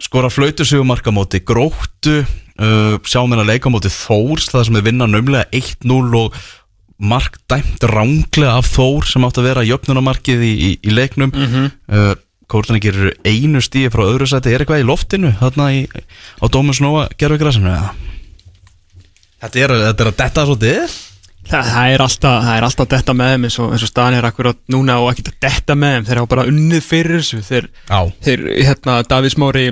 [0.01, 2.21] skora flöytu sigumarka móti gróttu.
[2.55, 6.37] Uh, sjáum hennar leika móti Þórs það sem er vinna nömlega 1-0 og
[6.95, 11.33] mark dæmt ránglega af Þór sem átt að vera jöfnunamarkið í, í, í leiknum.
[11.33, 12.21] Mm -hmm.
[12.51, 14.53] Kórtaningir eru einu stíði frá öðru sæti.
[14.53, 17.89] Er eitthvað í loftinu þarna í, á Dómus Nóa gerfugrasinu ja.
[19.45, 20.95] þetta er þetta er að detta svolítið.
[21.45, 24.15] Það, það er alltaf, það er alltaf detta með þeim eins og, eins og staðan
[24.17, 26.07] er akkurat núna og ekki að detta með þeim.
[26.07, 27.41] Þeir hafa bara unnið fyrir þessu.
[27.45, 27.67] Þeir,
[28.25, 29.67] þeir hérna, Davís Mári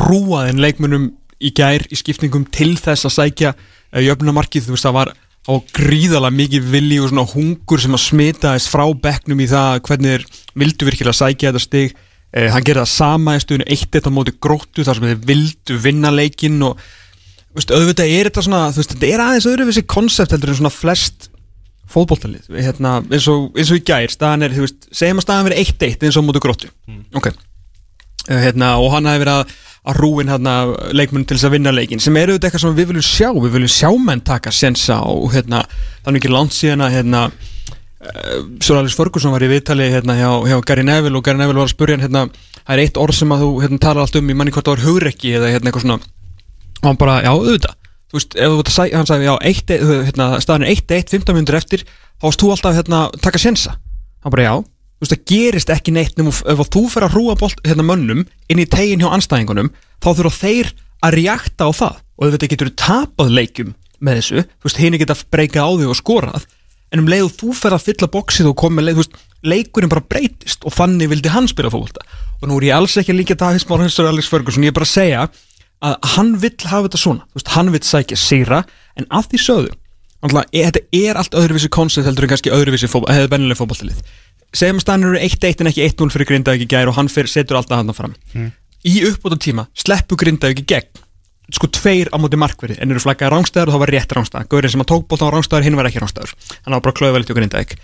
[0.00, 1.06] rúaðin leikmunum
[1.38, 5.12] í gær í skipningum til þess að sækja uh, jöfnumarkið, þú veist það var
[5.46, 9.80] á gríðalega mikið vilji og svona hungur sem að smita þess frá bekknum í það
[9.86, 10.26] hvernig þeir
[10.62, 11.94] vildu virkilega sækja þetta stig.
[12.36, 15.22] Uh, hann gerði það sama í stöðinu eitt eitt á móti gróttu þar sem þeir
[15.30, 16.82] vildu vinna leikinn og
[17.56, 21.30] veist, auðvitað er þetta svona veist, þetta er aðeins öðruvísi konsept heldur en svona flest
[21.86, 22.50] fótboltalið.
[22.58, 25.62] Hérna, eins, og, eins og í gær, staðan er þú veist, segjum að staðan verið
[25.62, 26.72] 1-1 eins og móti gróttu.
[27.16, 27.30] Ok.
[28.26, 29.54] Uh, hérna, og hann hafi verið að,
[29.86, 30.54] að rúin hérna,
[30.96, 33.28] leikmunum til þess að vinna leikin sem eru þetta eitthvað sem við viljum sjá.
[33.30, 35.62] Við viljum sjá menn taka sensa og hérna,
[36.06, 40.58] þannig ekki langt síðan að hérna, uh, Sjóralis Förgursson var í viðtali hérna, hjá, hjá
[40.66, 42.26] Gary Neville og Gary Neville var að spurja hérna,
[42.62, 44.78] það er eitt orð sem að þú hérna, talar allt um í manni hvort það
[44.78, 46.00] var hugrekki eða eitthvað svona.
[46.82, 47.82] Og hann bara, já, auðvitað.
[48.06, 49.72] Þú veist, ef þú veit að sæ, hann sagði, já, eitt,
[50.10, 53.74] hérna, staðan er 1-1, 15 minnur eftir þá varst þú alltaf hérna, taka sensa
[54.22, 54.54] hann bara, já,
[54.96, 57.86] þú veist, það gerist ekki neitt nema ef að þú fer að hrúa bolt, hérna,
[57.86, 60.72] mönnum inn í tegin hjá anstæðingunum þá þurfa þeir
[61.04, 62.02] að reakta á það.
[62.16, 65.98] Og þetta getur tapað leikjum með þessu, þú veist, hinn geta breykað á því og
[66.00, 66.46] skorað,
[66.92, 70.04] en um leið þú fer að fylla boxið og koma leið, þú veist leikurinn bara
[70.04, 72.04] breytist og þannig vildi hann spila fólkvölda
[72.40, 74.76] og nú er ég alls ekki að líka Davids Márhansson og Alex Ferguson, ég er
[74.76, 75.26] bara að segja
[75.86, 78.62] að hann vill hafa þetta svona, þú veist, hann vill sækja sýra,
[78.96, 79.74] en að því sögðu
[80.24, 83.98] Alltaf, þetta er allt öðruvísi koncept heldur en kannski öðruvísi hefði bennilega fótballtalið
[84.54, 87.30] segjum að stannur eru 1-1 en ekki 1-0 fyrir Grindavík í gær og hann fyrir,
[87.30, 88.14] setur alltaf hann fram.
[88.86, 91.02] Í uppbóta tíma sleppu Grindavík í gegn
[91.54, 94.72] sko tveir á móti markverði en eru flaggaði rángstæður og það var rétt rángstæður Gaurinn
[94.72, 96.32] sem að tók bóta á rángstæður, hinn var ekki rángstæður
[96.64, 97.76] hann var bara klöðvelið til Grindavík.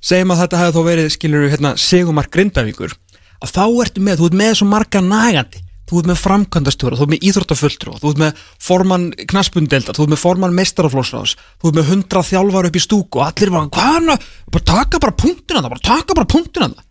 [0.00, 2.94] Segjum að þetta hefði þó verið, skilur við, hérna, segumark Grindavíkur.
[3.42, 7.04] Að þá ertu með, þú ert með svo marga nagandi þú ert með framkvæmdastjóra, þú
[7.06, 11.80] ert með íþróttafulltrú þú ert með formann knaspundeldar þú ert með formann meistaraflósráðs þú ert
[11.80, 15.16] með hundra þjálfar upp í stúku og allir bara, hvað er það, bara taka bara
[15.24, 16.86] punktina það bara taka bara punktina það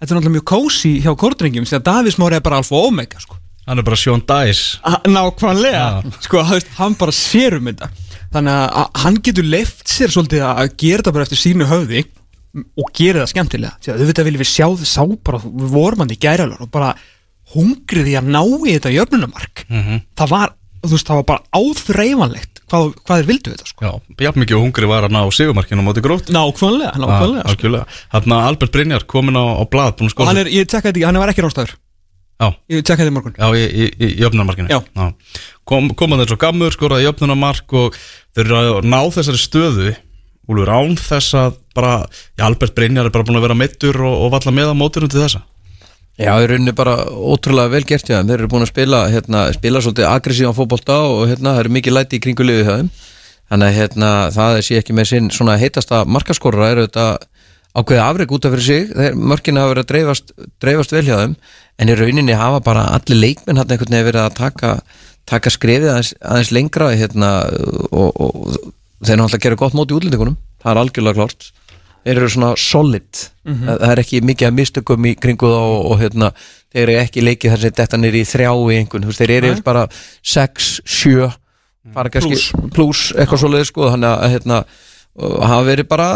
[0.00, 2.86] þetta er náttúrulega mjög kósi hjá kordringjum því að Davís Mári er bara alfa og
[2.88, 3.36] omega sko.
[3.68, 5.84] hann er bara Sean Dice A- nákvæmlega,
[6.24, 7.90] sko, þú veist, hann bara sér um þetta.
[8.32, 12.04] Þannig að að hann getur leift sér svolítið að gera þetta bara eftir sínu höfði
[12.80, 13.76] og gera það skemmtilega.
[13.82, 16.70] Því að auðvitað viljum við sjá þið sá bara við vorum hann í gæralur og
[16.74, 16.88] bara
[17.54, 20.54] hungrið í að ná í þetta jöfnunamark það var,
[20.84, 23.84] þú veist, það var bara áþreifanlegt hvað, hvað þeir vildu þetta sko.
[23.84, 27.54] Já, jafn mikið og hungri var að ná sigumarkinu á móti grótt nákvæmlega, nákvæmlega sko.
[27.54, 28.00] Algjörlega.
[28.14, 31.06] Þarna Albert Brynjar komin á, á blad að og hann er, ég tekka þetta ekki,
[31.08, 31.78] hann var ekki rástaður
[32.40, 33.34] Já, ég tekka þetta í morgun.
[33.36, 34.70] Já, í, í, í jöfnunarmarkinu.
[34.72, 35.08] Já.
[35.68, 37.98] Kom, Koma þeir svo gammur, skoraði jöfnunarmark og
[38.32, 39.90] þeir eru að ná þessari stöðu
[40.50, 41.92] Úlfur án þess að bara,
[42.34, 45.10] já, Albert Brynjar er bara búin að vera meittur og, og valla með á mótunum
[45.12, 45.44] til þessa
[46.20, 48.28] Já, í rauninni bara ótrúlega vel gert hjá þeim.
[48.28, 51.94] Þeir eru búin að spila, hérna, spila svolítið aggressívan fótbolta og hérna, það eru mikið
[51.96, 52.90] læti í kringu liðið hjá þeim.
[53.50, 57.06] Þannig að hérna, það sé ekki með sinn svona heitasta markaskorra er þetta
[57.72, 58.92] ákveðið afreg út af fyrir sig.
[58.98, 61.36] Þeir mörkin hafa verið að dreifast, dreifast vel hjá þeim.
[61.80, 64.74] En í rauninni hafa bara allir leikmenn hann einhvern veginn verið að taka,
[65.30, 67.32] taka skrefið aðeins, aðeins lengra hérna,
[67.88, 68.60] og, og
[69.00, 70.36] þeir náttúrulega gera gott mót í útlendingunum.
[70.60, 71.50] Það er algjörlega klárt
[72.04, 73.26] þeir eru svona solid.
[73.44, 76.32] Það, það er ekki mikið að mistökum í kringu þá og, og hérna,
[76.72, 79.54] þeir eru ekki leikið þar sem þetta er í þrjá í einhvern veist, þeir eru
[79.66, 79.86] bara
[80.34, 81.30] 6, 7
[81.94, 83.06] fara kannski plus.
[83.16, 84.60] eitthvað svoleið sko, þannig að hérna,
[85.50, 86.10] hafa verið bara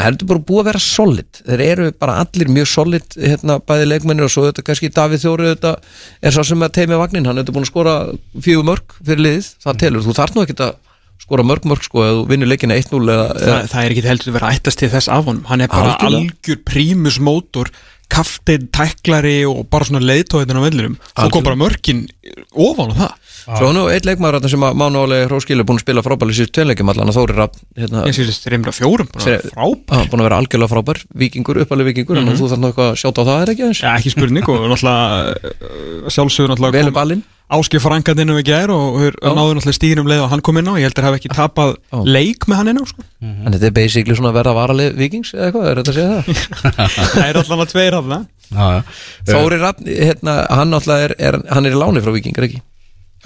[0.00, 1.40] heldur bara búið að vera solid.
[1.44, 5.50] Þeir eru bara allir mjög solid hérna, bæði leikmennir og svo þetta kannski Davíð Þóri
[5.52, 5.74] þetta
[6.22, 7.96] er svo sem að teimi vagnin hann er búin að skora
[8.38, 10.72] fjögur mörg fyrir liðið, það telur, þú þarf nú ekki að
[11.22, 14.06] skora mörg mörg sko ef þú vinnur leikina 1-0 eða, Þa, eða það er ekki
[14.10, 15.44] heldur að vera ættast til þess af honum.
[15.48, 16.28] Hann er bara Algjörlega.
[16.34, 17.70] algjör prímus mótor
[18.12, 20.96] kafteinn, tæklari og bara svona leiðtóðin á vellinum.
[21.16, 22.02] Og kom bara mörkin
[22.52, 23.12] ofan á það.
[23.42, 26.36] Svo er nú eitt leikmaður þarna sem að Mánuáli Hróskil er búin að spila frábæli
[26.36, 29.96] síðust tveimleikum allan að Þóri Rapp hérna, eins og þessi reymra fjórum Fyrir- frábær.
[29.96, 31.00] Að, búin að vera algjörlega frábær.
[31.24, 33.82] Vikingur, uppalega vikingur en þú þarf eitthvað að sjáta á það er ekki aðeins?
[33.82, 38.98] Ja, ekki spurning og náttúrulega sjálfsögur náttúrulega Velu kom ballinn Áskif Frankandinn við gær og
[39.00, 39.28] þeir Já.
[39.36, 41.30] náðu náttúrulega stíðin um leið og hann kom inn á ég held að hafa ekki
[41.32, 41.98] tapað Já.
[42.08, 43.04] leik með hann inn á sko.
[43.20, 46.10] En þetta er basically svona að vera varalið vikings eða eitthvað, er þetta að segja
[46.16, 46.30] það?
[47.12, 48.94] það er allan að tveir af það.
[49.28, 52.62] Þóri Rapp, hérna, hann náttúrulega er, er hann er í láni frá vikingar ekki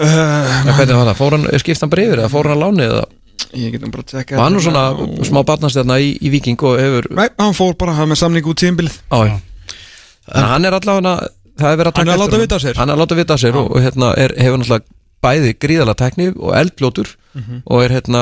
[0.03, 1.17] uh, hvernig var það?
[1.21, 3.07] Fór hann, skipt hann bara yfir eða fór hann að láni eða
[3.57, 4.85] ég getum bara að tjekka var hann nú svona
[5.27, 8.59] smá barnastjarna í, í viking og hefur Nei, hann fór bara hann með samning út
[8.61, 11.17] tíðinbilið á, en hann er allavega
[11.57, 12.77] það er verið að Hann er taka að láta eftir vita af sér.
[12.81, 14.85] hann er að láta vita af sér og, og hérna er, hefur náttúrulega
[15.27, 17.57] bæði gríðalega tekni og eldfljótur Mhm.
[17.69, 18.21] og er hérna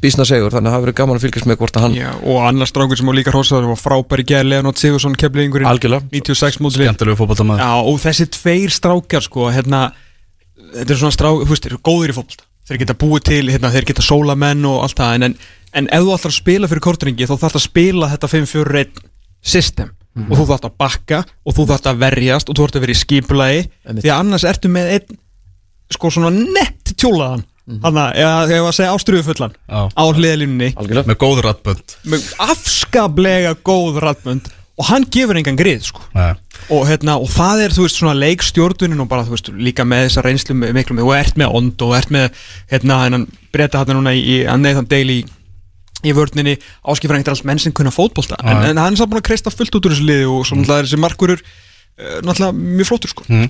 [0.00, 2.38] bísna segur þannig að það verið gaman að fylgjast með hvort að hann Já, og
[2.48, 6.08] annars strákur sem var líka hrósaður var frábæri gæði Leonard Sigursson algjörlega.
[6.08, 7.60] 96 mótli Skemmtilegu fótboltamaður.
[7.60, 9.92] Já, og þessi tveir strákar sko, hérna
[10.72, 12.36] þetta er svona strák, þú veist, þeir eru góðir í fólk
[12.70, 15.36] þeir geta búið til, hérna, þeir geta sóla menn og allt það, en, en,
[15.74, 19.04] en ef þú ætlar að spila fyrir kortringi, þá þarf að spila þetta 5-4-1
[19.42, 22.84] system og þú þarf að bakka og þú þarf að verjast og þú þarf að
[22.86, 23.60] vera í skipulagi.
[23.86, 24.04] Einmitt.
[24.04, 25.18] því að annars ertu með einn
[25.90, 27.44] sko svona nett tjólaðan.
[27.70, 29.80] Þannig að, eða þegar að segja ástriðu fullan Já.
[29.94, 31.06] á hliðalínunni algjörlega.
[31.12, 34.48] Með góður rattbönd með afskaplega góð rættmönd
[34.80, 36.00] og hann gefur engan grið sko.
[36.72, 40.06] Og, hérna, og það er, þú veist, svona leikstjórnunin og bara, þú veist, líka með
[40.08, 42.30] þessa reynslu með- miklu með, og ert með ond og ert með
[42.72, 45.18] hérna, hennan breyta hérna núna í, í að neðan deil í,
[46.06, 48.38] í vörninni áskifra einhver alls menn sem kunna fótbolta.
[48.42, 50.66] En, en hann er samt búin að kreista fullt út úr þessu liði og svona
[50.66, 50.88] mm.
[50.88, 53.28] þessi markurur uh, náttúrulega mjög flottur sko.
[53.28, 53.46] Mm.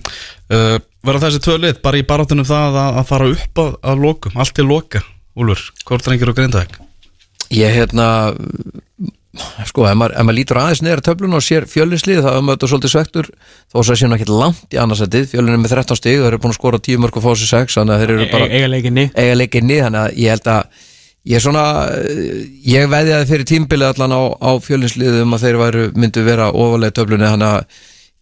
[0.55, 4.05] uh, Verða þessi tvö lið bara í barátunum það að, að fara upp að, að
[4.05, 5.03] lokum Allt til loka,
[5.39, 5.71] Úlfur?
[5.89, 6.81] Hvort drengir og grindaðeg
[7.51, 8.07] ég hérna
[9.69, 12.57] sko, ef maður, ef maður lítur aðeins neðar töflun og sér fjölinslið þá er maður
[12.57, 13.29] þetta svolítið svektur
[13.71, 16.41] þó svo sé nú ekkert langt í annarsætið fjölin er með 13 stig, þeir eru
[16.43, 18.59] búin að skora 10 mörg og fá sér 6, þannig að þeir eru bara e
[18.59, 20.81] eiga leikinni eiga leikinni, þannig að ég held að
[21.29, 25.87] ég er svona, eh, ég veðjaði fyrir tímbilið allan á, á fjölinsliðum að þeir væru,
[25.95, 27.65] myndu vera ofalega töflunni þannig að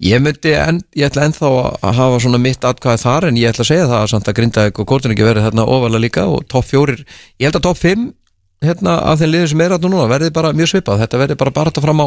[0.08, 1.50] ég myndi en, ég ætla ennþá
[1.82, 4.38] að hafa svona mitt atkvæði þar en ég ætla að segja það að samt að
[4.38, 7.04] Grindavík og Kortin ekki verið þarna ofalega líka og topp fjórir,
[7.38, 8.06] ég held að topp 5
[8.62, 11.54] hérna af þeim liðum sem er þarna núna verði bara mjög svipað, þetta verði bara
[11.54, 12.06] bara fram á,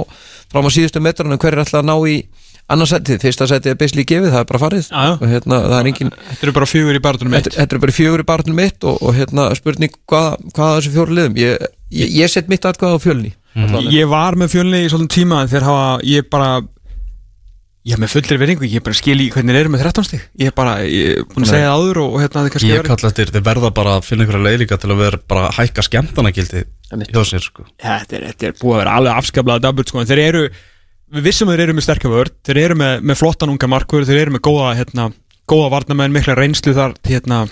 [0.52, 2.18] fram á síðustu metran hver er alltaf að ná í
[2.76, 4.90] annarsætið, fyrsta sætið er beisli gefið, það er bara farið.
[4.92, 5.12] Já.
[5.18, 7.48] og hérna, það er engin Þetta eru bara fjögur í barðunum mitt.
[7.48, 10.76] Þetta þetta er bara fjögur í barnum mitt og, og hérna spurning hvað, hvað að
[10.80, 11.40] þessu fjóru liðum?
[11.42, 11.72] Ég,
[12.02, 13.34] ég, ég set mitt atkvæð á fjölni.
[13.92, 16.54] Ég var með fjölni í svolítið tíma þeir hafa, ég bara
[17.82, 20.26] ég hef með fullir veringu, ég bara skil í hvernig þeir eru með 13 stig.
[20.38, 22.70] Ég er bara, ég er búin að segja það áður og, og hérna þið kannski
[22.70, 25.48] Ég kalla eftir, þið verða bara að finna einhverja leið líka til að vera bara
[25.48, 26.62] að hækka skemmtanagildi
[26.92, 27.10] Einmitt.
[27.16, 27.66] hjá sér sko.
[27.82, 30.44] Þetta er, þetta er búið að vera alveg afskaplega daburt sko, en þeir eru,
[31.12, 34.06] við vissum að þeir eru með sterkja vörð, þeir eru með, með flottan unga markur,
[34.08, 35.10] þeir eru með góða, hérna,
[35.50, 37.44] góða varnamenn, mikla reynslu þar hérna,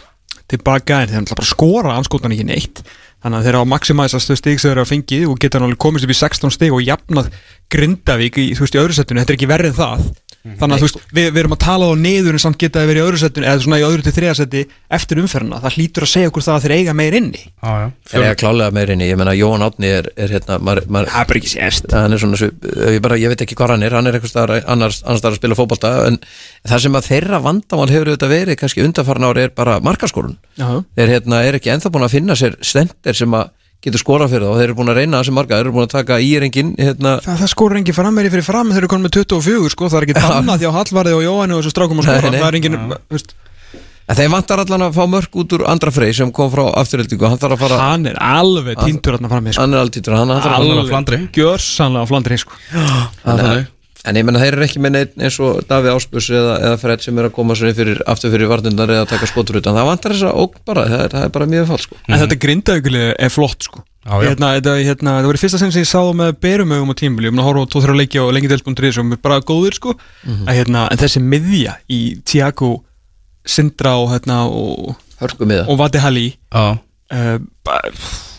[0.49, 2.81] tilbaka, en þeir ætla bara að skora anskotan ekki neitt,
[3.19, 5.60] þannig að þeir eru að maximæsa stöð stig sem þeir eru að fengið og geta
[5.60, 7.30] náttúrulega komist upp í 16 stig og jafnað
[7.69, 10.07] Grindavík í, þú veist, í öðru setinu, þetta er ekki verið en það
[10.44, 12.90] þannig að þú veist, við, við erum að tala á niður en samt geta þeir
[12.90, 14.61] verið í öðru setinu eða svona í öðru til þriða seti
[14.99, 15.60] eftir umferðina.
[15.66, 17.41] Það hlýtur að segja okkur það að þeir eiga meir inni.
[17.44, 17.88] Já, já.
[18.14, 21.22] Er ég að klálega meirinni, ég menna Jóhann Átni er, er hérna, maður, maður, það
[21.26, 21.91] er bara ekki sést.
[21.94, 24.34] Hann er svona, svip- ég, bara, ég veit ekki hvað hann er hann er eitthvað
[24.34, 26.20] staðar, annars, annars staðar að spila fótbolta en
[26.72, 30.38] það sem að þeirra vandamál hefur auðvitað verið kannski undarfarn ári er bara markaskorun.
[30.56, 30.70] Já.
[30.95, 33.52] þeir hérna, er ekki ennþá búin að finna sér stendir sem að
[33.84, 35.86] getur skorað fyrir það og þeir eru búin að reyna þessi marga, þeir eru búin
[35.88, 39.14] að taka íringin hérna, Það, það skorur engin frammeri fyrir fram þeir eru konum með
[39.24, 42.20] 24 sko, það er ekki bannað hjá Hallvarði og Jóhanni og þessu strákum að skora,
[42.20, 42.42] Nei, nei.
[42.44, 42.78] það er engin
[43.16, 43.34] veist,
[44.10, 47.28] en þeir vantar allan að fá mörg út úr andra frey sem kom frá afturöldingu,
[47.30, 49.62] hann þarf að fara hann er alveg týndur þarna frammi sko.
[49.64, 50.84] hann er alltaf, hann, hann þarf að Alveg.
[50.84, 51.20] á Flandri.
[51.40, 52.58] gjörsanlega á Flandri sko.
[53.24, 53.68] Þannig að-
[54.08, 57.02] En ég menna þeir eru ekki með neitt eins og Davíð Áspurs eða, eða Fred
[57.04, 60.14] sem er að koma fyrir, aftur fyrir varnundar eða að taka skotur utan, það vantar
[60.16, 61.98] þess að ógn bara, það er, það er bara mjög fall sko.
[62.08, 63.84] en þetta grindaugli er flott sko.
[64.00, 64.30] Já, já.
[64.30, 67.00] Hérna, þetta, hérna, það var í fyrsta sinn sem ég sá það með berumögum á
[67.04, 69.76] tímuli, ég mun að horfa á 2-3 leiki og lengi delspunktur sem er bara góðir
[69.76, 69.98] sko.
[70.24, 72.72] að, hérna, en þessi miðja í Tiago
[73.44, 77.38] Sindra og, hérna, og, og Vati Halli Já, uh,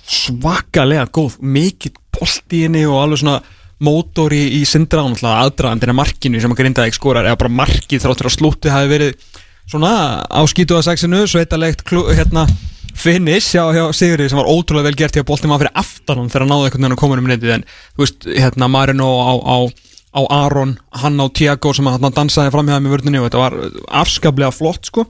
[0.09, 3.41] svakalega góð mikið bolt í henni og alveg svona
[3.81, 8.37] mótor í, náttúrulega aðdraðandina markinu sem að grindaði ekki skorar eða bara markið þráttur að
[8.37, 9.15] slúti hafi verið
[9.71, 9.93] svona
[10.27, 12.47] á skítu að sexinu sveitalegt hérna
[13.01, 16.33] finish hjá, hjá Sigurði sem var ótrúlega vel gert hjá boltin var fyrir aftan hann
[16.33, 19.33] þegar hann náði einhvern veginn að koma um netið en þú veist hérna Marino á,
[19.41, 19.57] á
[20.11, 23.43] á Aron, hann á Tiago sem hann dansaði fram hjá það með vörðinni og þetta
[23.45, 23.57] var
[24.03, 25.05] afskaplega flott sko.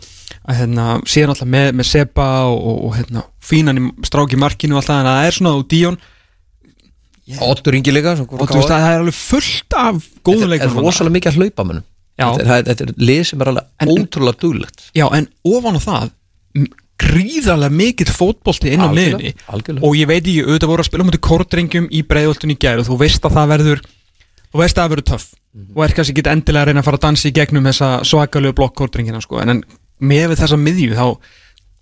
[0.45, 5.01] Að hérna, síðan alltaf með, með Seba og, og, hérna, fínan í stráki markinu alltaf,
[5.01, 5.97] en það er svona og Díon
[7.41, 9.95] Ottur Ingi líka það er alveg fullt af
[10.25, 11.85] góðum Þetta er leikum rosalega mikið að hlaupa mönnum.
[12.21, 14.91] Þetta, er- þetta er lið sem er alveg En- ótrúlega duglegt.
[14.95, 16.11] Já, en ofan á það
[17.01, 19.33] gríðarlega mikill fótbolti inn á liðinni
[19.81, 22.89] og ég veit ekki, auðvitað voru að spila mútið kórdrengjum í breiðoltun í gær og
[22.91, 23.81] þú veist að það verður
[24.53, 25.27] þú veist að það verður töff.
[25.51, 25.73] Mhm.
[25.75, 28.55] og er kannski ekki endilega að reyna að fara að dansa í gegnum þessa svakalegu
[28.55, 29.41] blokk kórdrengjina sko.
[29.43, 29.65] en, en
[30.01, 31.07] með við þessa miðju þá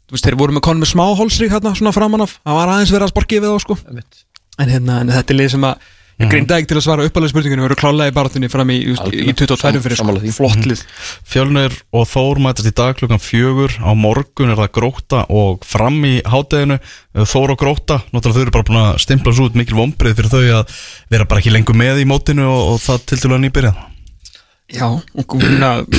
[0.09, 2.69] þú veist, þeir voru með konum með smá hólsrík hérna svona framan af, það var
[2.73, 3.77] aðeins verið að sporki við þá sko.
[4.59, 5.87] En, hérna, en þetta er lið sem að
[6.19, 6.27] Mhm.
[6.27, 8.79] ég grinda ekki til að svara uppalega spurningunni við erum klálega í baratunni fram í,
[8.89, 9.35] just, í Algjörlega.
[9.39, 10.15] 22 fyrir sko.
[10.19, 10.33] því.
[10.35, 10.81] flott lið
[11.31, 16.03] Fjölnir og Þór mætast í dag klukkan fjögur á morgun er það gróta og fram
[16.03, 16.81] í hádeginu
[17.15, 20.33] Þór og gróta, náttúrulega þau eru bara búin að stimpla svo út mikil vombrið fyrir
[20.35, 20.75] þau að
[21.15, 23.75] vera bara ekki lengur með í mótinu og, og það til dælu að nýbyrja
[24.75, 25.25] Já, og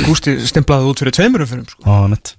[0.03, 2.35] Gústi stemplaði út fyrir tveimurum fyrir sko.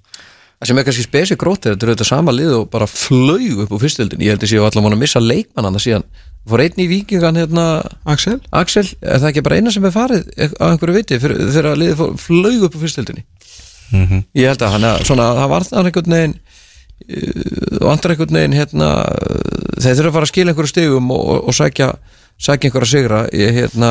[0.60, 3.80] Sem er kannski spesið grótið, þetta er auðvitað sama lið og bara flög upp úr
[3.80, 6.04] fyrstöldin Ég held að séu allan mann að missa leikmann hann síðan.
[6.48, 7.64] Fór einn í vikingan hérna
[8.04, 8.38] Axel?
[8.52, 10.28] Axel, er það ekki bara eina sem er farið
[10.60, 13.24] á einhverju viti fyrir, þegar liðið fór, flög upp úr fyrstöldinni
[13.90, 14.22] Mhm.
[14.38, 16.36] Ég held að hann að svona, það var það einhvern veginn
[17.10, 21.24] uh, vantar einhvern veginn hérna, uh, þeir þurfa að fara að skila einhverju stigum og,
[21.34, 21.90] og, og sækja,
[22.38, 23.22] sækja einhverja sigra.
[23.34, 23.90] Ég, hérna,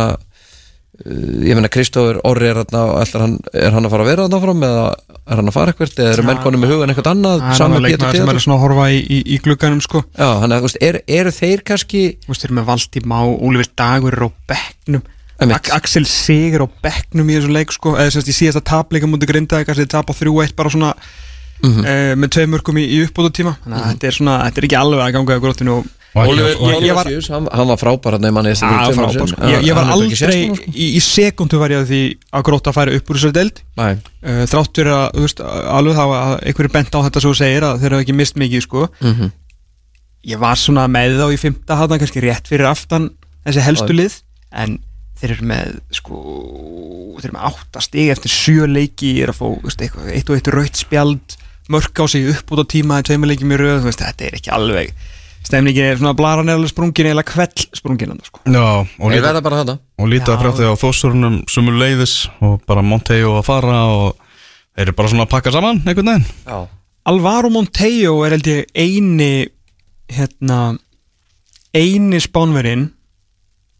[1.04, 2.86] uh, ég meina Kristófur Orri er, hérna,
[3.52, 4.86] er hann að fara að vera þarna fram eða
[5.30, 7.64] er hann að fara eitthvað eða eru menn konum með hugan eitthvað annað Það er
[7.66, 10.02] alveg Pétur leikmaður sem er svona að horfa í, í, í glugganum sko.
[10.18, 13.18] Já, hann að, er, eru þeir kannski Þú veist, þeir eru með Valdi Má,
[13.50, 14.30] Úlfur Dagur er á
[15.40, 15.56] Einmitt.
[15.56, 17.94] Ak Axel Sigur á bekknum í þessum leik sko.
[17.96, 20.94] eða semst í síðasta tapleika mútið grinda kannski þeir tapa 3-1 bara svona
[21.60, 21.84] Mhm.
[21.86, 24.66] eh, með tvei mörgum í, í uppbútu tíma þannig að þetta er svona, þetta er
[24.70, 27.68] ekki alveg að ganga á grótinu og Og Oliver, ég- ég var- Sjöfus, hann, hann
[27.68, 28.26] var frábær hann
[28.74, 29.42] Já, frábær, sko.
[29.46, 30.40] ég, ég var aldrei
[30.74, 32.02] í, í sekundu var ég að því
[32.34, 33.62] að gróta að færa upp úr þessari deild.
[33.78, 37.80] Uh, þrátt fyrir að, veist, alveg þá að einhverju bent á þetta svo segir að
[37.84, 38.88] þeir hafa ekki mist mikið sko.
[39.02, 39.32] mhm.
[40.28, 43.12] Ég var svona með þá í fymta hana kannski rétt fyrir aftan
[43.46, 44.18] þessi helstu lið.
[44.52, 44.80] En
[45.20, 46.18] þeir eru með sko,
[47.20, 50.36] þeir eru með átta stig eftir sjö leiki er að fá veist, eitthvað, eitt og
[50.40, 51.38] eitt raut spjald
[51.70, 54.94] mörk á sig upp út á tíma þetta er ekki alveg
[55.50, 58.42] stemningin er svona blaran alveg sprungin eða kveld sprungin sko.
[58.46, 59.14] Já, og
[60.12, 60.42] lítið að Já.
[60.44, 62.16] frétta á þóssurunum sumu leiðis
[62.46, 64.20] og bara Monteo að fara og
[64.78, 66.60] þeir eru bara svona að pakka saman einhvern veginn Já,
[67.10, 69.34] Alvaro Monteo er held ég eini
[70.10, 70.60] hérna
[71.74, 72.90] eini spánverinn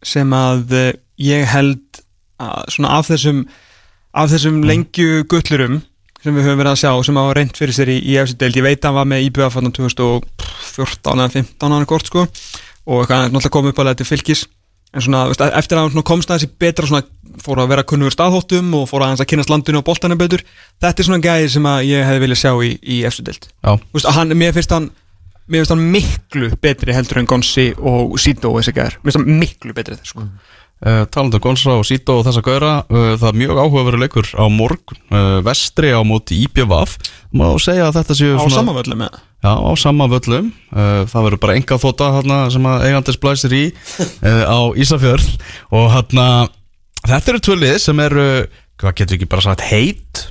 [0.06, 2.02] sem að eh, ég held
[2.40, 3.44] að svona af þessum
[4.16, 5.80] af þessum lengju gullurum
[6.20, 8.58] sem við höfum verið að sjá sem hafa reynd fyrir sér í, í eftir deild,
[8.60, 12.26] ég veit að hann var með IBF hann 2014 eða 15 hann kort sko.
[12.90, 14.46] Og hann náttúrulega kom upp alveg til fylgis
[14.90, 17.04] en svona, veist, eftir að hann komst aðeins í betra svona,
[17.40, 20.42] fór að vera kunnugur staðhóttum og fór aðeins að kynast landinu og boltanum betur.
[20.82, 23.46] Þetta er svona gæði sem að ég hefði viljað sjá í, í eftir deild.
[23.94, 24.90] Veist, að hann, mér finnst hann
[25.50, 29.18] mér finnst hann miklu betri heldur en Gonsi og Sito og þessi gæðar mér finnst
[29.18, 30.26] hann miklu betri þetta sko
[30.80, 34.30] Uh, talandi um Gonsa og Sito og þessa gauðra uh, það er mjög áhugaveru leikur
[34.32, 36.94] á morgun uh, vestri á móti IPVAF
[37.36, 41.58] má segja að þetta séu á samanvöldu með já, á sama völlum það verður bara
[41.60, 43.62] enga þóta þarna, sem að eigandis blæsir í
[44.56, 45.28] á Ísafjörð.
[45.76, 46.26] Og þarna
[47.04, 48.26] þetta eru tvö lið sem eru
[48.80, 50.24] hvað getur ekki bara sagt heit?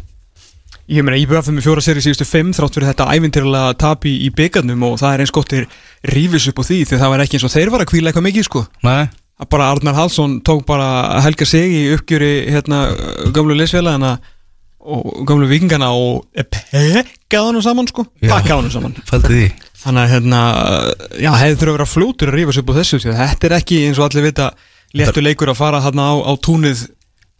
[0.89, 4.31] Ég meina, IBF er með fjóra seri síðustu fimm þrátt fyrir þetta ævintýrlega tap í,
[4.33, 5.67] byggarnum og það er eins gott þeir
[6.09, 8.25] rífis upp á því því það var ekki eins og þeir var að kvíla eitthvað
[8.25, 8.63] mikið sko.
[8.87, 9.03] Nei,
[9.47, 12.81] bara Arnar Hallsson tók bara að helga sig í uppgjöri hérna
[13.35, 14.17] gamlu leysfélagana
[14.79, 18.05] og gamlu vikingana og pekkaði hann saman sko.
[18.23, 18.95] Pakkaði hann saman.
[19.79, 20.39] Þannig að hérna
[21.15, 23.99] já, hefði þurfa að vera fljótur að rífa upp á þessu þetta er ekki eins
[23.99, 24.49] og allir vita
[24.97, 26.87] léttu leikur að fara hérna á, á túnið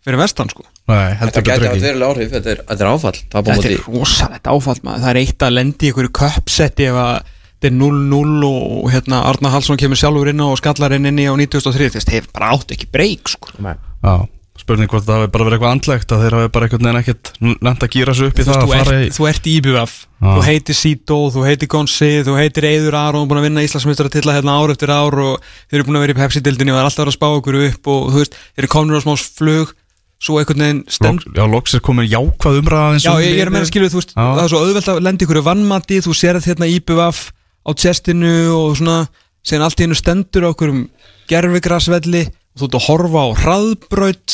[0.05, 0.63] fyrir vestan sko.
[0.89, 3.17] Nei, Þetta heldur gæti betur að vera áhrif, þetta er, þetta er áfall.
[3.19, 5.03] Þetta móti er rosalegt áfall maður.
[5.03, 9.21] Það er eitt að lendi í einhverju köpsetti ef að þetta er 0-0 og hérna
[9.27, 12.35] Arnar Hallsson kemur sjálfur inn á og skallar inn inn í á 93 þess hefur
[12.35, 13.51] bara átt ekki breyk sko.
[13.59, 14.13] Já,
[14.59, 17.31] spurning hvort það hafi bara verið eitthvað andlegt að þeir hafi bara einhvern veginn ekkert
[17.67, 19.97] nefnt að gýra sig upp í það að þú, fara í þú ert í IBF
[20.19, 24.25] þú heitir Sito, þú heitir Gonsi þú heitir Eiður Aron, búin að vinna Íslandsmyndstara til
[24.27, 26.89] hérna ár eftir ár og þeir eru búin að vera í Pepsi-dildinni og það er
[26.91, 29.75] alltaf að spá okkur upp og þú veist, þeir eru komin á smá flug
[30.19, 33.37] svo einhvern veginn stend Lok, já, loks er komin jákvæð umræða eins Já, og ég,
[33.37, 34.23] ég er að meina að skilja, þú veist, Já.
[34.27, 37.21] það er svo auðvelt að lenda ykkur vannmati, þú sérð hérna IBF
[37.65, 38.99] á tjestinu og svona
[39.45, 40.81] síðan allt í hennu stendur á okkur um
[41.29, 44.29] gerfigrasvelli og þú ert að horfa á hraðbraut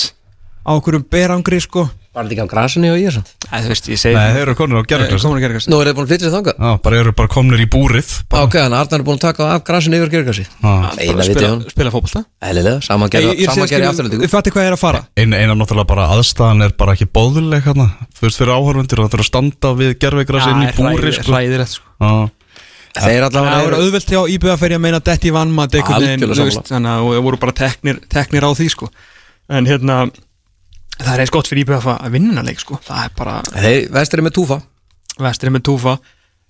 [0.65, 1.85] á okkur um berangri, sko.
[2.15, 3.11] Var þetta ekki á grasinu og ég
[3.65, 6.09] þú veist, ég segi Nei, þeir eru konur á gera Nú er þið búin að
[6.13, 6.55] flytja sér þangað?
[6.55, 8.47] Já, bara eru bara komnir í búrið bara.
[8.47, 10.11] Ok, þannig að Arnar er búin að taka af grasinu yfir
[11.27, 12.23] vitið spila, hún spila fótbolta?
[12.39, 13.27] Eðlilega, saman gera í
[13.91, 15.03] afturlendingu Þið fatti hvað er að fara?
[15.19, 17.91] Einu, eina náttúrulega bara aðstæðan er bara ekki bóðuleg hérna.
[18.15, 19.03] Þú veist fyrir áhörfundir
[22.95, 23.05] Það.
[23.09, 26.91] Þeir Það allavega voru eru auðvelt hjá IBF að meina detti vannmat einhvern veginn, þannig
[26.93, 28.87] að það voru bara teknir, teknir á því sko.
[29.51, 29.97] En hérna
[30.95, 32.79] það er eins gott fyrir IBF að vinna leik sko.
[32.85, 34.61] Það er bara Þeir vestri með túfa.
[35.25, 35.97] Vestrið með túfa.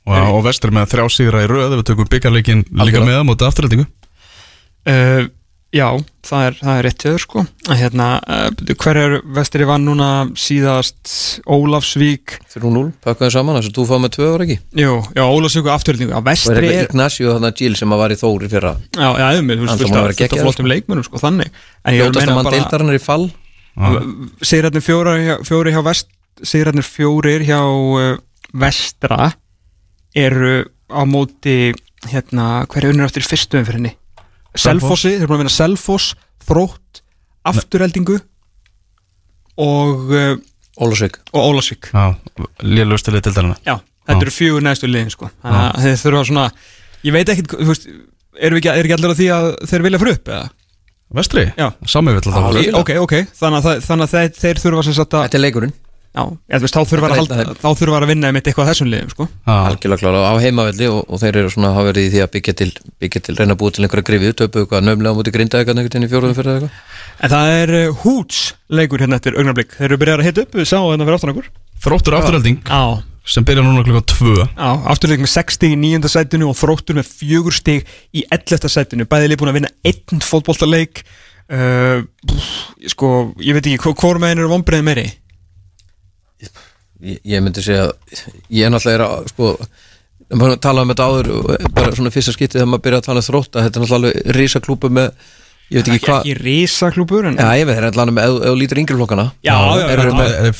[0.05, 3.45] Og, og vestur með þrjá sigra í röð við tökum byggarleikin líka með á móti
[3.47, 3.87] afturhaldingu
[4.85, 5.25] uh,
[5.75, 5.89] Já,
[6.23, 7.41] það er, það er rétt höður sko.
[7.67, 11.09] En hérna, uh, hver er vestrið vann núna síðast?
[11.51, 12.37] Ólafsvík.
[12.53, 14.55] 3-0, pakkaði saman, þessu túfa með tvö ára ekki?
[14.79, 17.95] Jú, já, Ólafsvík og afturlendingu Já, Og er vestri eitthvað er Ignacio þarna Gil sem
[17.95, 18.71] að var í Þóri fyrra?
[18.95, 21.59] Já, já, þú Hann að fullt af geggjaður, flottum leikmennum sko, þannig.
[21.83, 23.27] En ég er að að mann bara deildarinnar í fall.
[24.45, 26.07] Sigrætnir fjóra hjá, fjóri hjá vest
[26.43, 28.15] Sigrætnir fjórir hjá uh,
[28.55, 29.33] vestra
[30.15, 31.73] eru á móti
[32.07, 33.95] hérna, hver er unnur eftir fyrstu umfyrinni
[34.59, 36.13] Selfossi, þeir eru búin að vinna Selfoss
[36.45, 37.01] Þrótt,
[37.45, 38.19] Afturheldingu
[39.61, 40.35] og uh,
[40.81, 41.91] Ólasvík og Ólasvík
[43.15, 43.77] leið til dæluna Já,
[44.07, 45.29] þetta eru fjögur næstu liðin sko.
[45.43, 46.45] Þannig að þeir þurfa svona
[47.05, 47.31] ég veit
[47.71, 47.87] veist
[48.35, 50.49] eru ekki, er ekki allir að því að þeir vilja fyrir upp eða?
[51.15, 51.45] Vestri?
[51.55, 51.67] Já.
[51.87, 54.95] Sami vill alltaf Já, Ok, ok, þannig að, það- þannig að þeir, þeir þurfa sem
[54.97, 55.73] sagt að Þetta er leikurinn,
[56.15, 58.91] Já, veist, þá þurfa að, Þetta halda, veit þá þurfa að vinna einmitt eitthvað þessum
[58.91, 59.27] liðum, sko.
[59.51, 62.53] Algjörlega klára á heimavelli og, og þeir eru svona hafa verið í því að byggja
[62.61, 62.69] til,
[63.03, 65.81] byggja til reyna að búa til einhverja grifið, töpu eitthvað nöfnlega á múti grinda eitthvað
[65.81, 68.39] einhvern veginn í fjóruðum fyrir eitthvað En það er uh, Hoots
[68.75, 69.75] leikur hérna eftir augnablik.
[69.77, 71.51] Þeir eru byrjað að hita upp, við sáum hérna fyrir aftan okkur.
[71.85, 72.81] Þróttur afturhalding Já.
[73.35, 76.11] sem byrja núna klukkan 2 Já, afturleik með 6 stig í 9.
[76.11, 78.71] sætinu og þróttur með 4 stig í 11.
[78.71, 79.07] sætinu.
[79.11, 81.05] Bæði lið búin að vinna einn fótboltaleik.
[81.45, 83.11] Uh, pff, sko,
[83.43, 85.07] ég veit ekki, hvort meginn eru vonbreiðin meiri?
[86.43, 87.87] Ég, ég myndi segja
[88.49, 89.53] ég er náttúrulega er að sko
[90.25, 91.31] við höfum talað um þetta áður
[91.75, 93.99] bara svona fyrsta skipti þegar maður byrja að tala um þrótt að þetta er náttúrulega
[94.01, 95.11] alveg risa klúpu með
[95.73, 97.37] ég veit ekki hvað ekki risaklúpur, en...
[97.41, 99.23] Já, ég veit, það er allavega með þú lítur yngri flokkana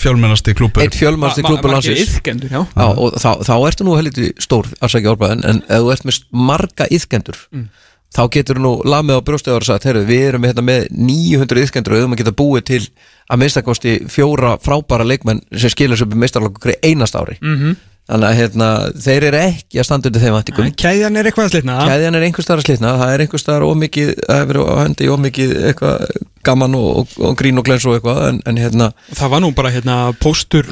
[0.02, 2.62] Fjölmennasti klúpur eitt fjölmannsti Ma- ma- klúpu margir landsins iðkendur, já.
[2.74, 6.22] Já, og þá, þá ertu nú helviti stór en ef þú ert með
[6.52, 7.68] marga yðkendur, Mm.
[8.14, 11.94] Þá getur nú lamið á brjóstið og sagt, heyrðu, við erum hérna með 900 yðkendur
[11.94, 12.84] og við erum að geta búið til
[13.26, 17.38] að minnstakosti fjóra frábæra leikmenn sem skilur sér upp í meistarlokku hverju einast ári.
[17.41, 17.76] Mm -hmm.
[18.06, 18.68] þannig að hérna,
[19.02, 20.72] þeir eru ekki að standa undir þeim væntingum.
[20.77, 21.77] Kæðjan er eitthvað að slitna.
[21.90, 24.76] Kæðjan er einhver staðar að slitna, það er einhver staðar ómikið, það hefur verið á
[24.84, 25.98] hendi ómikið eitthvað
[26.45, 28.91] gaman og, og, og grín og glens og eitthvað, en, en hérna.
[29.10, 30.69] Það var nú bara hérna póstur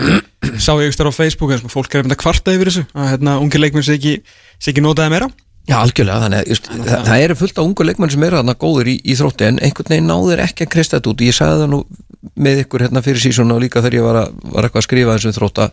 [0.62, 0.94] sá ég
[5.64, 8.12] og að að Já, algjörlega, þannig að just, það, það eru fullt af ungu leikmenn
[8.12, 11.12] sem eru þarna góður í, í þrótti en einhvern veginn náður ekki að kristja þetta
[11.14, 11.24] út.
[11.24, 11.80] Ég sagði það nú
[12.44, 15.16] með ykkur hérna fyrir sísón og líka þegar ég var, að, var eitthvað að skrifa
[15.16, 15.70] eins um þrótta,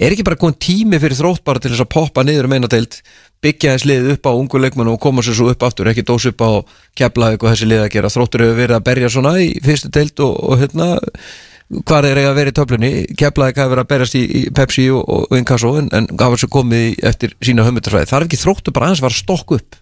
[0.00, 2.70] er ekki bara komin tími fyrir þrótt bara til þess að poppa niður um eina
[2.72, 2.98] deild
[3.44, 6.24] byggja þess lið upp á ungu leikmenn og koma sér svo upp aftur, ekki dós
[6.30, 6.64] upp á
[6.96, 10.24] kepla eitthvað þessi lið að gera, þróttur hefur verið að berja svona í fyrstu deild
[10.24, 10.88] og, og hérna
[11.88, 12.92] hvað er að vera í töflunni.
[13.18, 16.50] Keflaði hvað verið að berjast í, í Pepsi og, og Inkasso en, en var svo
[16.52, 19.78] komið eftir sína hömyndarfræði, þarf ekki þróttu bara aðeins var að stokka upp,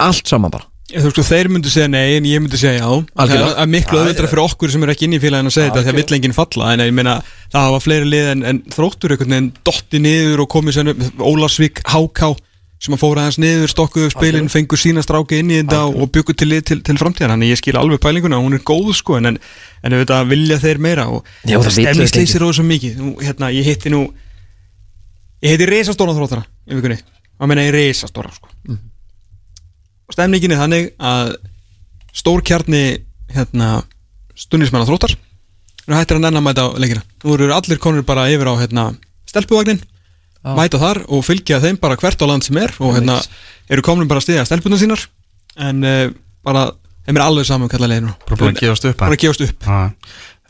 [0.00, 0.66] allt saman bara.
[0.90, 2.88] Þú veist, þeir myndu segja nei en ég myndi segja já.
[2.90, 3.50] Það Algjörlega.
[3.52, 5.82] er- er miklu auðvitað fyrir okkur sem eru ekki inn í félaginu að segja þetta
[5.86, 6.70] því að vill enginn falla.
[6.74, 7.12] En ég meina
[7.52, 10.90] það hafa fleiri lið en, en þróttur einhvern veginn dotti niður og komið sem
[11.22, 12.32] Ólarsvík, Háká
[12.80, 16.08] sem að fóra aðeins niður, stokkuðu upp spilin fengu sína stráki inn í þetta og
[16.14, 19.18] byggu til lið til, til framtíðan, þannig ég skil alveg pælinguna hún er góð sko
[19.18, 19.40] en, en,
[19.90, 22.96] auðvitað vilja þeir meira og Já, það og svo mikið.
[23.02, 24.06] Nú, hérna, ég hitti nú
[25.44, 26.46] ég hitti reisastóra þróttara
[27.40, 28.48] og meina ég reisastóra sko.
[30.08, 31.34] Og stemningin er þannig að
[32.16, 32.84] stór kjarni
[33.36, 33.82] hérna,
[34.32, 35.18] stundismennar þróttar
[35.84, 37.04] nú hættir að nennan mæta á leikina.
[37.24, 38.90] Nú eru allir konur bara yfir á hérna,
[39.28, 39.84] stelpuvagnin
[40.40, 40.54] Já.
[40.56, 43.18] mæta þar og fylgja þeim bara hvert á land sem er og hérna,
[43.68, 45.02] eru komin bara að stiga stelpunar sínar
[45.60, 46.06] en uh,
[46.46, 46.70] bara
[47.04, 49.66] þeim er alveg saman kallar leginu Bara að gefast upp bara að gefast upp.
[49.66, 49.80] Já.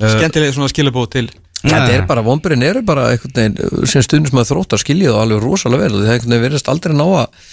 [0.01, 1.31] Eh, skemmtilega svona skilabóð til
[1.61, 5.19] Þetta er bara, vonbyrinn eru bara einhvern veginn sem stundum sem að þróttar skiljið og
[5.21, 7.49] alveg rosalega vel og það er einhvern veginn verðist aldrei ná að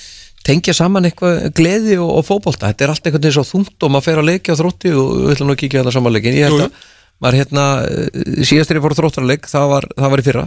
[0.48, 2.70] tengja saman eitthvað gleði og, og fótbolta.
[2.70, 5.10] Þetta er allt einhvern veginn svo þungt og maður fer að leikja á þrótti og
[5.26, 6.80] við ætlum að kíkja þetta samanleikin ég held að
[7.26, 8.08] maður hérna eh,
[8.48, 10.46] síðast þegar ég fór þróttarleik það var, það var í fyrra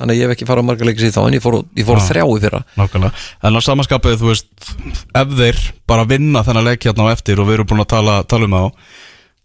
[0.00, 2.00] þannig að ég hef ekki farað marga leikið síðan þá en ég fór, ég fór
[2.00, 2.06] á Já.
[2.10, 4.70] þrjá í fyrra Nákvæmlega, en á samanskapið þú veist
[5.22, 8.20] ef þeir bara vinna þennan leik hérna á eftir og við erum búin að tala,
[8.26, 8.64] tala um þá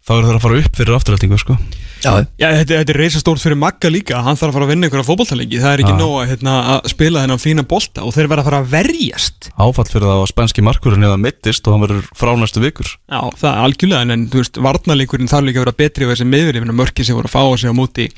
[0.00, 1.54] þá eru þeir að fara upp fyrir afturhaldingu sko.
[2.00, 2.10] Já,
[2.40, 5.02] Já, þetta, þetta er reysastórt fyrir Magga líka hann þarf að fara að vinna ykkur
[5.04, 5.98] á fótboltalegi það er ekki Já.
[6.00, 9.50] nóg að, hérna, að spila þennan fína bolta og þeir verða að fara að verjast
[9.60, 13.20] áfall fyrir það að spænski markurinn eða mittist og hann verður frá næstu vikur Já,
[13.42, 16.28] það er algjörlega, en, en þú veist, varnarleikurinn þarf líka að vera betri á þessi
[16.32, 18.08] miður, ég finna mörkin sem voru að fá sig á móti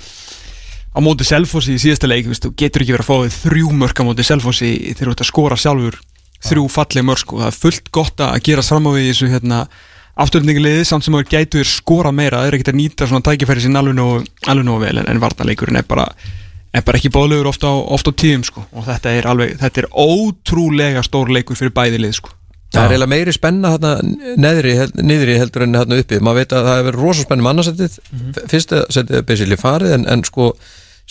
[0.93, 4.02] á móti Selfossi í síðasta leik veist, getur ekki verið að fá þig þrjú mörk
[4.02, 5.98] á móti Selfossi þegar þú ert að skora sjálfur
[6.43, 7.40] þrjú falleg mörk sko.
[7.40, 9.62] það er fullt gott að gera fram á því þessu hérna,
[10.23, 13.78] afturlendingliði samt sem þú gætur skora meira, það er ekkert að nýta svona tækifæri sín
[13.78, 16.09] alveg nógu, vel en, en varnaleikurinn er bara,
[16.74, 18.66] er bara ekki bóðlegur ofta á, ofta á tíðum sko.
[18.73, 22.35] og þetta er alveg, þetta er ótrúlega stór leikur fyrir bæði lið sko.
[22.73, 23.90] Það er eiginlega meiri spenna hérna
[24.40, 24.73] neðri,
[25.05, 28.23] niðri heldur en hérna uppi maður veit að það hefur verið rosa spenni mannasettið mm
[28.23, 28.47] -hmm.
[28.53, 30.55] fyrsta setið er basically farið en, en sko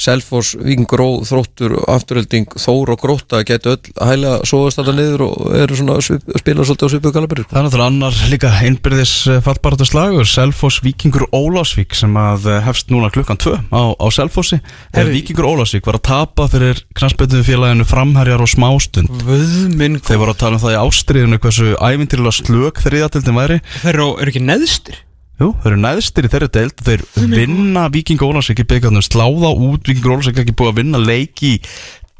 [0.02, 5.24] Selfoss, Víkingur og Þróttur Afturölding, Þór og Gróta getur öll að hæla svoðast alltaf niður
[5.28, 7.52] og eru svona að spila svolítið á svipuðu galabri sko.
[7.54, 9.14] Það er náttúrulega annar líka einbyrðis
[9.46, 14.58] fallbaratu slagur Selfoss Víkingur Ólásvík sem að eh, hefst núna klukkan 2 á, á Selfossi.
[14.64, 19.12] Þegar Herri- Víkingur Ólásvík var að tapa fyrir knastbyrðu félaginu framherjar og smástund.
[19.28, 23.62] Vöðminn Þeir voru að tala um það í ástriðinu hversu ævintýrlega slök þriðatildin væri.
[23.84, 25.00] Þeir eru ekki neðstir
[25.42, 29.88] Jú, þeir eru næðstir í þeirri deild þeir vinna Víking Ólafsvík í byggjarnum sláða út,
[29.88, 31.56] Víking Ólafsvík er ekki búið að vinna leik í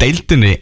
[0.02, 0.56] deildinni.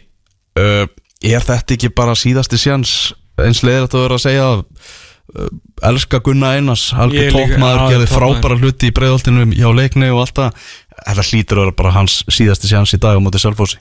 [0.58, 0.84] Uh,
[1.24, 2.92] er þetta ekki bara síðasti sjans
[3.40, 5.48] eins þetta að vera að segja uh,
[5.88, 10.66] elska Gunna Einars toppmaður, já, gerði frábæra hluti í breiðoltinu hjá leikni og allt það.
[11.00, 13.80] Þetta hlýtur að vera bara hans síðasti sjans í dag á móti Selfossi.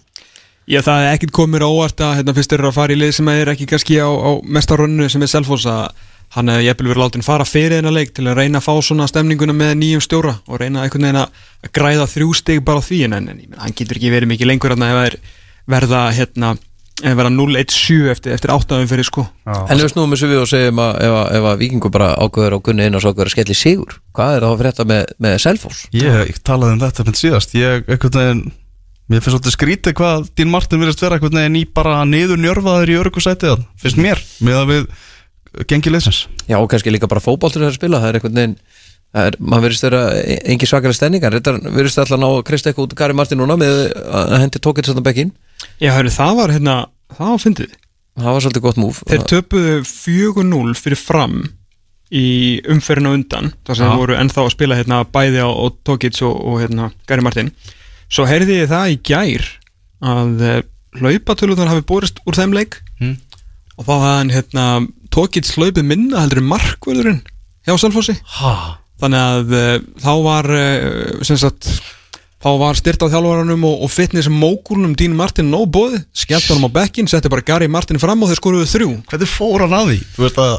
[0.69, 3.15] Já, það er mér á óvart að hérna, fyrst þeir eru að fara í lið
[3.18, 5.89] sem er ekki kannski á, á mesta rönnu sem er Selfoss að
[6.35, 9.07] hann hefði jæfnvel verið látin fara fyrir þennan leik til að reyna að fá svona
[9.10, 12.85] stemninguna með nýjum stjóra og reyna einhvern veginn að að græða þrjú stig bara á
[12.85, 14.76] því en, en, en ég meina, hann getur ekki verið mikið lengur
[15.10, 15.15] er
[15.69, 16.51] verða hérna
[16.99, 19.23] ef verða 0-1-7 eftir, eftir áttaðum fyrir sko.
[19.47, 22.10] En ef við snúum þessu við og segjum að ef, að- ef að Víkingur bara
[22.19, 25.38] ákveður á Gunni Einars ákveður að skelli sigur hvað er það að frétta með, með
[25.45, 25.85] Selfoss?
[25.95, 27.56] Ég, ég talaði um þetta með síðast.
[27.56, 27.85] Ég,
[28.19, 28.43] veginn
[29.10, 30.77] Mér finnst svolítið skrítið hvað Dín Martin
[35.50, 35.58] virðist vera einhvern veginn í bara niður njörfaður í örgusætið það Finnst mér, með að
[35.58, 38.40] við gengi leysins Já, og kannski líka bara fótboltur er að spila það er einhvern
[38.40, 38.56] veginn
[39.10, 40.02] það er, maður verðist vera
[40.54, 43.80] engi svakara stemningar þetta verðist alltaf ná að kristja eitthvað út Kari Martin núna með
[44.06, 45.32] að hendi tókið þetta bekkin
[45.82, 46.76] Já, hörru, það var hérna,
[47.18, 47.72] það var fyndið.
[48.20, 51.40] Það var svolítið gott múf Þeir töpuðu 4-0 fyrir fram
[52.10, 55.50] í umferðinu undan þar sem þeir voru ennþá að spila hérna bæði á,
[55.86, 57.52] Tókits og, og hérna Gary Martin.
[58.10, 59.46] Svo heyrði ég það í gær
[60.02, 60.56] að uh,
[60.98, 62.80] hlaupatöluðar hafi borist úr þeim leik.
[62.98, 63.16] Mm.
[63.80, 64.65] Og þá hafði hann hérna
[65.10, 67.22] Tókits hlaupið minna heldur en markvörðurinn
[67.65, 68.53] hjá Selfossi Ha?
[68.99, 69.72] þannig að uh,
[70.03, 71.69] þá var uh, sem sagt
[72.39, 76.69] þá var styrt á þjálfaranum og, og fitness mókúlunum Dín Martin nóg bóði skellt honum
[76.72, 79.89] á bekkin, setti bara Gary Martin fram og þeir skoruðu þrjú Hvernig fór hann að
[79.93, 79.97] því?
[80.15, 80.53] Þú veist að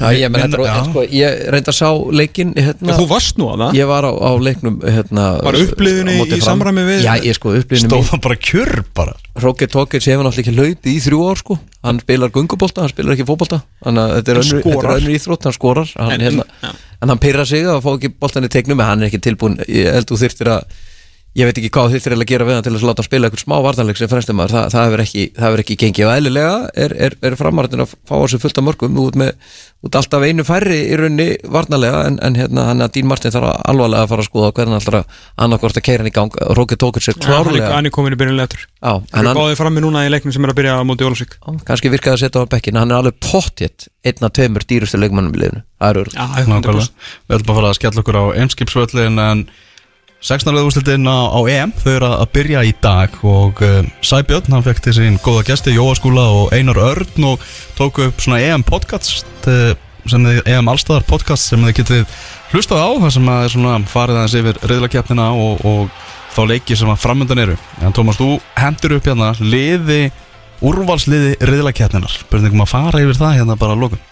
[0.00, 0.72] Já, ég, menn, Já.
[0.72, 3.74] er- sko, ég reynda að sá leikin hérna, Þú varst nú að það.
[3.78, 6.60] Ég var á, á leiknum hérna, Var móti í Fram.
[6.60, 9.14] samræmi við- Já, ég sko upplifinu Stóð hann bara kjör bara?
[9.38, 11.58] Rókir Tókits hefur náttúrulega ekki hlaupið í þrjú ár sko.
[11.84, 13.62] Hann spilar gungubólta, hann spilar ekki fótbolta.
[13.84, 15.88] Þannig að þetta er Hann önnur, íþrótt hann skorar.
[15.96, 16.70] Hann, En- hérna, já.
[17.02, 19.58] en hann pyrra sig að fá ekki boltan í tegnum en hann er ekki tilbúin,
[19.68, 20.64] ég held þú þyrftir að
[21.34, 23.44] ég veit ekki hvað þyrftir að gera við hann til að láta hann spila eitthvað
[23.46, 25.22] smá vartanleik sem fremstum maður það, það, hefur ekki,
[25.62, 26.04] ekki gengið.
[26.04, 29.32] Og eðlilega er, er, er framarðin að fá á sig fullt af mörgum út, með,
[29.82, 33.48] út alltaf einu færri í raunni vartanlega en, en hérna hann að Dín Martin þarf
[33.66, 36.36] alvarlega að fara að skoða hvernig alltaf að annarkvort að keira hann í gang.
[36.54, 39.82] Rókir hann er- klárlega hann er komin í byrjunlega eftir Já, Hann er báðið frammi
[39.82, 42.44] núna í leiknum sem er að byrja á móti Jólasvík Já, kannski virkaði að setja
[42.46, 45.62] á bekkin hann er alveg pottjétt einn af tveimur dýrustu leikmannum í liðinu.
[45.82, 46.12] Það er
[46.46, 46.88] Nákvæmlega.
[47.26, 49.44] Við ætlum bara að fara að skella okkur á einskipsvöllin en
[50.22, 50.54] 16.
[50.54, 54.78] úrslitin á, á EM þau eru að byrja í dag og uh, Sæbjörn, hann fekk
[54.84, 57.42] til sín góða gesti Jóaskúla og Einar Örn og
[57.74, 59.72] tóku upp svona EM podcast uh,
[60.06, 62.14] sem þið, EM Allstæðar podcast sem þið getið
[62.52, 65.90] hlustað á þar sem að er svona farið aðeins yfir reyðlakeppnina og, og
[66.36, 70.04] þá leiki sem að framöndan eru en Tómas, þú hendur upp hérna liði
[70.62, 74.06] úrvalsliði reyðlakeppninar börningum að fara yfir það hérna bara að lókum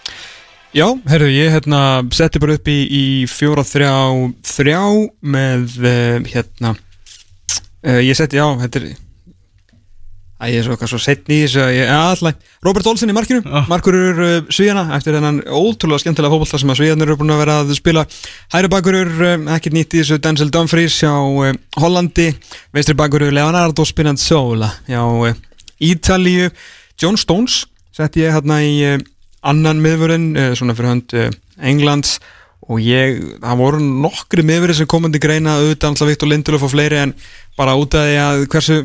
[0.71, 3.91] Já, herru, ég hérna setti bara upp í, í fjóra þrjá
[4.47, 4.83] þrjá
[5.19, 8.85] með uh, hérna uh, ég setti, já, þetta er
[10.41, 12.31] Æ, ég er svo, eitthvað svo setni að ja,
[12.63, 13.67] Robert Olsen í markinu, Já.
[13.67, 17.59] markurur uh, Svíjana eftir þennan ótrúlega skemmtilega fótbolta sem að Svíjanir eru búin að vera
[17.61, 18.07] að spila.
[18.55, 21.51] Hæri bakurur, um, ekkert nýtt í þessu Denzel Dumfries hjá uh,
[21.83, 22.31] Hollandi.
[22.73, 25.35] Veistri bakurur Leonardo Spinazzola hjá uh,
[25.83, 26.49] Ítalíu.
[26.97, 28.77] John Stones setti ég hérna í
[29.41, 31.27] annan miðvörðin, uh, svona fyrir hönd uh,
[31.61, 32.19] Englands
[32.71, 36.99] og ég, það voru nokkri miðvörði sem komandi greina auðvitað alltaf Viktor Lindelöf og fleiri
[37.01, 37.13] en
[37.57, 38.81] bara út af því að hversu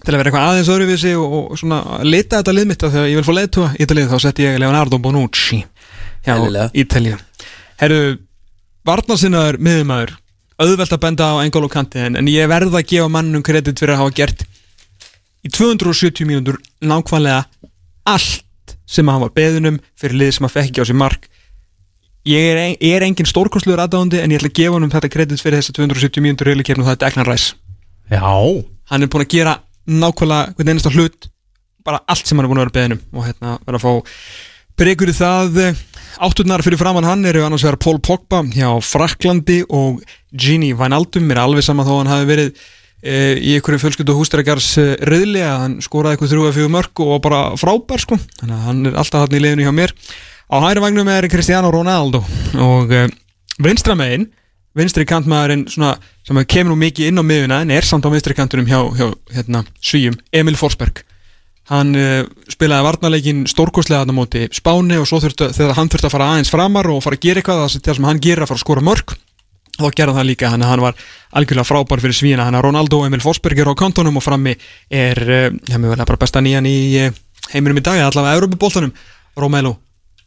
[0.00, 3.02] til að vera eitthvað aðeins öðruvísi og, og svona lita þetta lið mitt af því
[3.02, 5.60] að ég vil fá leiðtúa í þetta lið þá setti ég Leonardo Bonucci
[6.24, 6.34] hjá.
[6.72, 7.18] Ítalíu
[7.80, 8.00] Herru,
[8.88, 10.14] varnarsinnaður miðumæður
[10.60, 13.96] auðvelt að benda á Engolo Kanti en, en ég verð að gefa mannum kredit fyrir
[13.96, 14.46] að hafa gert
[15.44, 17.44] í 270 mínútur nákvæmlega
[18.08, 18.44] allt
[18.88, 21.28] sem hann var beðunum fyrir lið sem hann fekk ekki á sér mark.
[22.28, 25.12] Ég er, ein, ég er engin stórkostluður aðdáðandi en ég ætla að gefa hann þetta
[25.14, 27.54] kredit fyrir þessa 270 mínútur reyðlikefn og það er Declan Rice.
[28.12, 28.34] Já,
[28.92, 29.54] hann er búin að gera
[29.88, 31.30] nákvæmlega hvern einasta hlut
[31.86, 33.92] bara allt sem hann er búin að vera beðinum og hérna vera að fá
[34.80, 35.62] bregur í það.
[36.20, 40.02] Átturnar fyrir framann hann eru annars vegar Paul Pogba hjá Fraklandi og
[40.36, 42.52] Gini Wijnaldum mér er alveg sama þó hann hafi verið
[43.00, 47.22] í einhverju fjölskyldu hústrækjars e, reyðli að hann skoraði eitthvað þrjú eða fjögur mörg og
[47.24, 48.18] bara frábær sko.
[48.40, 49.94] Þannig að hann er alltaf hann í liðinu hjá mér.
[50.50, 52.20] Á hæri vagnum er Cristiano Ronaldo
[52.60, 53.06] og e,
[53.62, 54.28] vinstra megin
[54.76, 58.68] vinstri kantmaðurinn sem kemur nú mikið inn á miðuna en er samt á vinstri kantunum
[58.70, 61.02] hjá, hjá hérna, Svíum, Emil Forsberg.
[61.70, 66.14] Hann uh, spilaði varnarleikin stórkostlega þarna móti Spáni og svo þurftu, þegar hann þurfti að
[66.16, 68.64] fara aðeins framar og fara að gera eitthvað það sem hann gerir að fara að
[68.64, 69.14] skora mörg
[69.80, 70.98] þá gerði það líka, hann, hann var
[71.36, 74.56] algjörlega frábær fyrir Svíina, hann er Ronaldo og Emil Forsberg er á kantonum og frammi
[74.88, 77.20] er uh, það er bara besta nýjan í uh,
[77.54, 78.92] heiminum í dag, allavega Európa-bóltanum
[79.40, 79.74] Romelu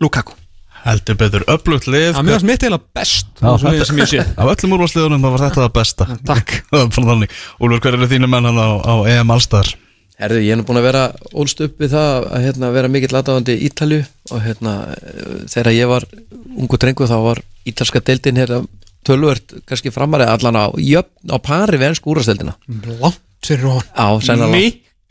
[0.02, 0.36] Lukaku.
[0.84, 2.10] Heldur betur öflugt lið.
[2.12, 3.30] Það er mjög smitt eða best.
[3.40, 4.26] Já, það sem ég sé.
[4.36, 6.08] Af öllum úrvarsliðunum var þetta það besta.
[6.28, 6.58] Takk.
[6.74, 7.38] Það var bara þannig.
[7.64, 9.72] Úlfur, hver eru þínu menn hann á, á EM Allstar?
[10.20, 11.04] Herðu, ég er nú búin að vera
[11.40, 15.72] ólst upp við það að hérna, vera mikill aðdáðandi í Ítalju og hérna, eh, þegar
[15.74, 16.06] ég var
[16.54, 18.60] ungu drengu þá var ítalska deildin hérna,
[19.08, 22.56] tölvört kannski framari allan á, jöfn, á pari við ennsku úrvarsdeildina
[23.02, 23.84] Langt fyrir hún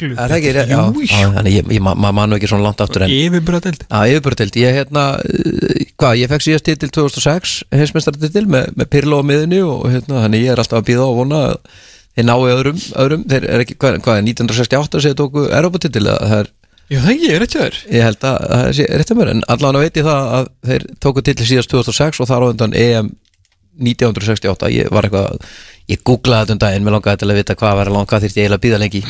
[0.03, 0.17] Miklu.
[0.19, 0.79] Er það ekki, já,
[1.21, 4.57] já, þannig ég, ég, ma- maður nú ekki svona langt aftur en Yfirbúradeld Já, yfirbörutild,
[4.59, 9.61] ég hérna uh, hvað, ég fekk síðast titil 2006 heimsmeistaratitil með, með Pirlo á miðunni
[9.63, 11.55] og hérna, þannig ég er alltaf að býða og vona að
[12.17, 13.23] þeir nái öðrum, öðrum.
[13.31, 16.51] Þeir er ekki, hvað, hvað er 1968 sem þeir tóku Europatitil, það er
[16.93, 17.77] Já, það ekki, er ekki þér.
[17.95, 20.83] Ég held að það sé rétt að mér en allan veit ég það að þeir
[21.01, 23.13] tóku titil síðast 2006 og þar á undan EM
[23.81, 25.47] 1968, ég var eitthvað
[25.91, 28.37] ég googlaði þetta um daginn, mér langaði til að vita hvað var að langa þýrt
[28.37, 29.03] ég eiginlega að býða lengi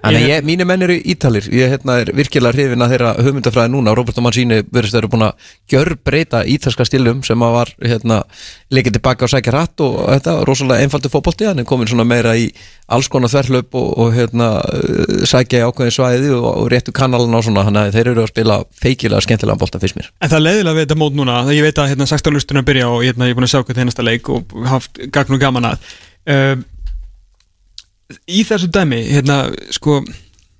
[0.00, 3.72] Þannig að ég, mínu menn eru ítalir, ég hérna, er virkilega hrifin að þeirra hugmyndafræði
[3.74, 7.72] núna, Roberto Mancini verðist að eru búin að gjör breyta ítalska stilum sem að var
[7.84, 8.22] hérna,
[8.72, 12.32] leikið tilbaka og sækja rætt og þetta, rosalega einfaldi fótbolti, hann er komin svona meira
[12.32, 12.48] í
[12.90, 17.42] alls konar þverlöp og, og hérna, uh, sækja í ákveðin svæði og, og réttu kanalina
[17.42, 20.10] og svona, þannig að þeir eru að spila feikilega skemmtilega bolta fyrst mér.
[20.24, 21.38] En það er leiðilega við þetta mót núna.
[21.52, 23.62] Ég veit að hérna, 16 lusturinn að byrja og hérna, ég er búin að sjá
[23.62, 25.88] hvað þennasta leik og haft gagn og gaman að
[26.32, 26.54] uh,
[28.30, 29.42] Í þessu dæmi hérna,
[29.74, 30.00] sko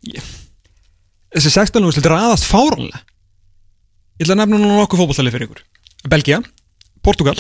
[0.07, 0.27] ég,
[1.35, 3.03] þessi 16 lustur raðast fáranlega
[4.21, 5.61] Ég ætla að nefna núna nokkuð fótballtali fyrir ykkur.
[6.13, 6.39] Belgia,
[7.01, 7.39] Portugal,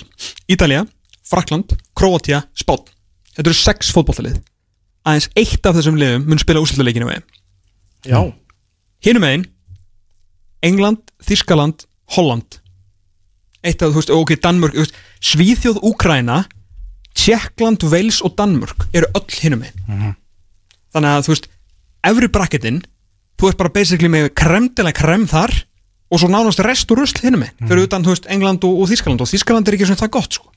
[0.49, 0.87] Ítalía
[1.29, 2.83] Frakland, Kroatia, Spán
[3.37, 4.41] Þetta eru sex fótballtalið
[5.07, 7.23] Aðeins eitt af þessum liðum mun spila úrslutaleikinu við
[8.09, 8.33] Já.
[9.05, 9.45] Hinum einn
[10.65, 12.59] England, Þískaland, Holland.
[13.65, 14.77] Eitt af, þú veist, ok, Danmörk
[15.21, 16.43] Svíþjóð, Úkræna
[17.21, 20.15] Tjekkland, Wales og Danmörk eru öll hinum einn
[20.91, 21.51] Þannig að, þú veist,
[22.11, 22.81] efri bracketin
[23.41, 25.53] þú ert bara basically með kremdilega krem þar
[26.11, 28.91] og svo nánast rest og rusl hinum einn fyrir utan, þú veist, England og, og
[28.91, 30.51] Þískaland og Þískaland er ekki svona það gott, sko.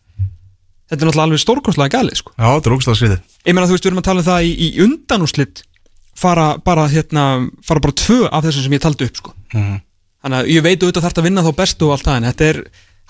[0.90, 2.34] Þetta er náttúrulega alveg stórkostlega galið, sko.
[2.35, 4.48] Já, þetta er ógstlega skriðið ég meina þú veist við erum að tala um það
[4.48, 5.64] í, í undanúslit
[6.23, 7.26] fara bara hérna
[7.65, 9.34] fara bara tvö af þessum sem ég taldi upp sko.
[9.53, 12.49] þannig að ég veit auðvitað þarf að vinna þá bestu og allt það en þetta
[12.52, 12.60] er,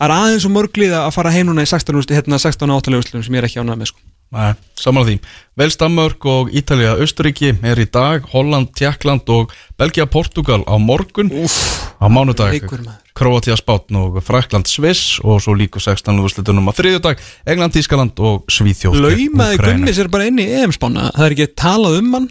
[0.04, 2.82] það er aðeins og mörglið að fara heim núna í 16 úrslit hérna 16 og
[2.82, 4.02] 8 úrslitum sem ég er ekki ánægð með sko.
[4.34, 5.16] Nei, saman því
[5.62, 11.30] Vels Danmörk og Ítalía Östuríki er í dag Holland, Tjekkland og Belgia Portugal á morgun
[11.44, 11.56] Úff,
[12.02, 12.66] á mánudag.
[13.14, 18.50] Kroatia Spátn og Frakland Sviss og svo líku 16 úrslitunum á þriðjudag England, Ískaland og
[18.50, 19.62] Svíþjóð Laumaði.
[19.62, 22.30] Gunni sér bara inn í EM-spána það er ekki talað um hann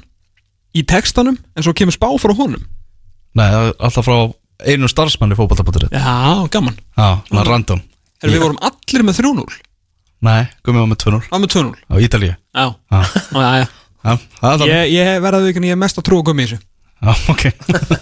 [0.75, 2.67] í textanum en svo kemur spá frá honum
[3.39, 4.19] Nei, er alltaf frá
[4.71, 6.77] einu starfsmanni fótballtabóttir Já, gaman.
[6.97, 7.83] Já, svona random.
[8.23, 9.47] Heru, Við vorum allir með 3-0
[10.23, 12.35] Nei, gummi var með 2-0 Það með 2-0 á Ítalíu.
[12.55, 13.01] Já, Já,
[13.35, 13.67] já, já.
[14.03, 16.45] Já, það er það Ég, ég verðaði ekki en ég er mest að trúa Gummi
[16.45, 16.61] í þessu.
[17.03, 17.43] Já, ok.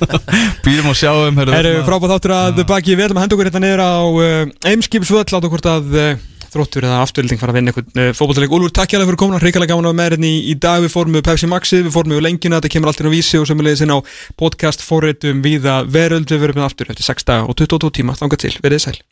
[0.65, 2.97] Býðum og sjáum heyrðu, Erum við frábæð þáttur að baki.
[2.99, 6.11] Við ætlum að henda okkur hérna niður á uh, Eimskipsvöll, láta hvort að uh,
[6.55, 9.43] þróttur eða afturlýting fara að vinna einhvern uh, fótballtaleik Úlfur, takk hjá það fyrir komin,
[9.43, 10.82] hrikalega gaman að vera með hérna í, dag.
[10.85, 12.60] Við fórum með Pepsi Maxi, við fórum með lengjuna.
[12.60, 13.98] Þetta kemur allt inn á vísi og sömulegis inn á
[14.40, 18.47] podcast fóritum viða veröld, við verum með aftur eftir 6 daga og 22 tíma, þangað
[18.47, 19.01] til, verið sæl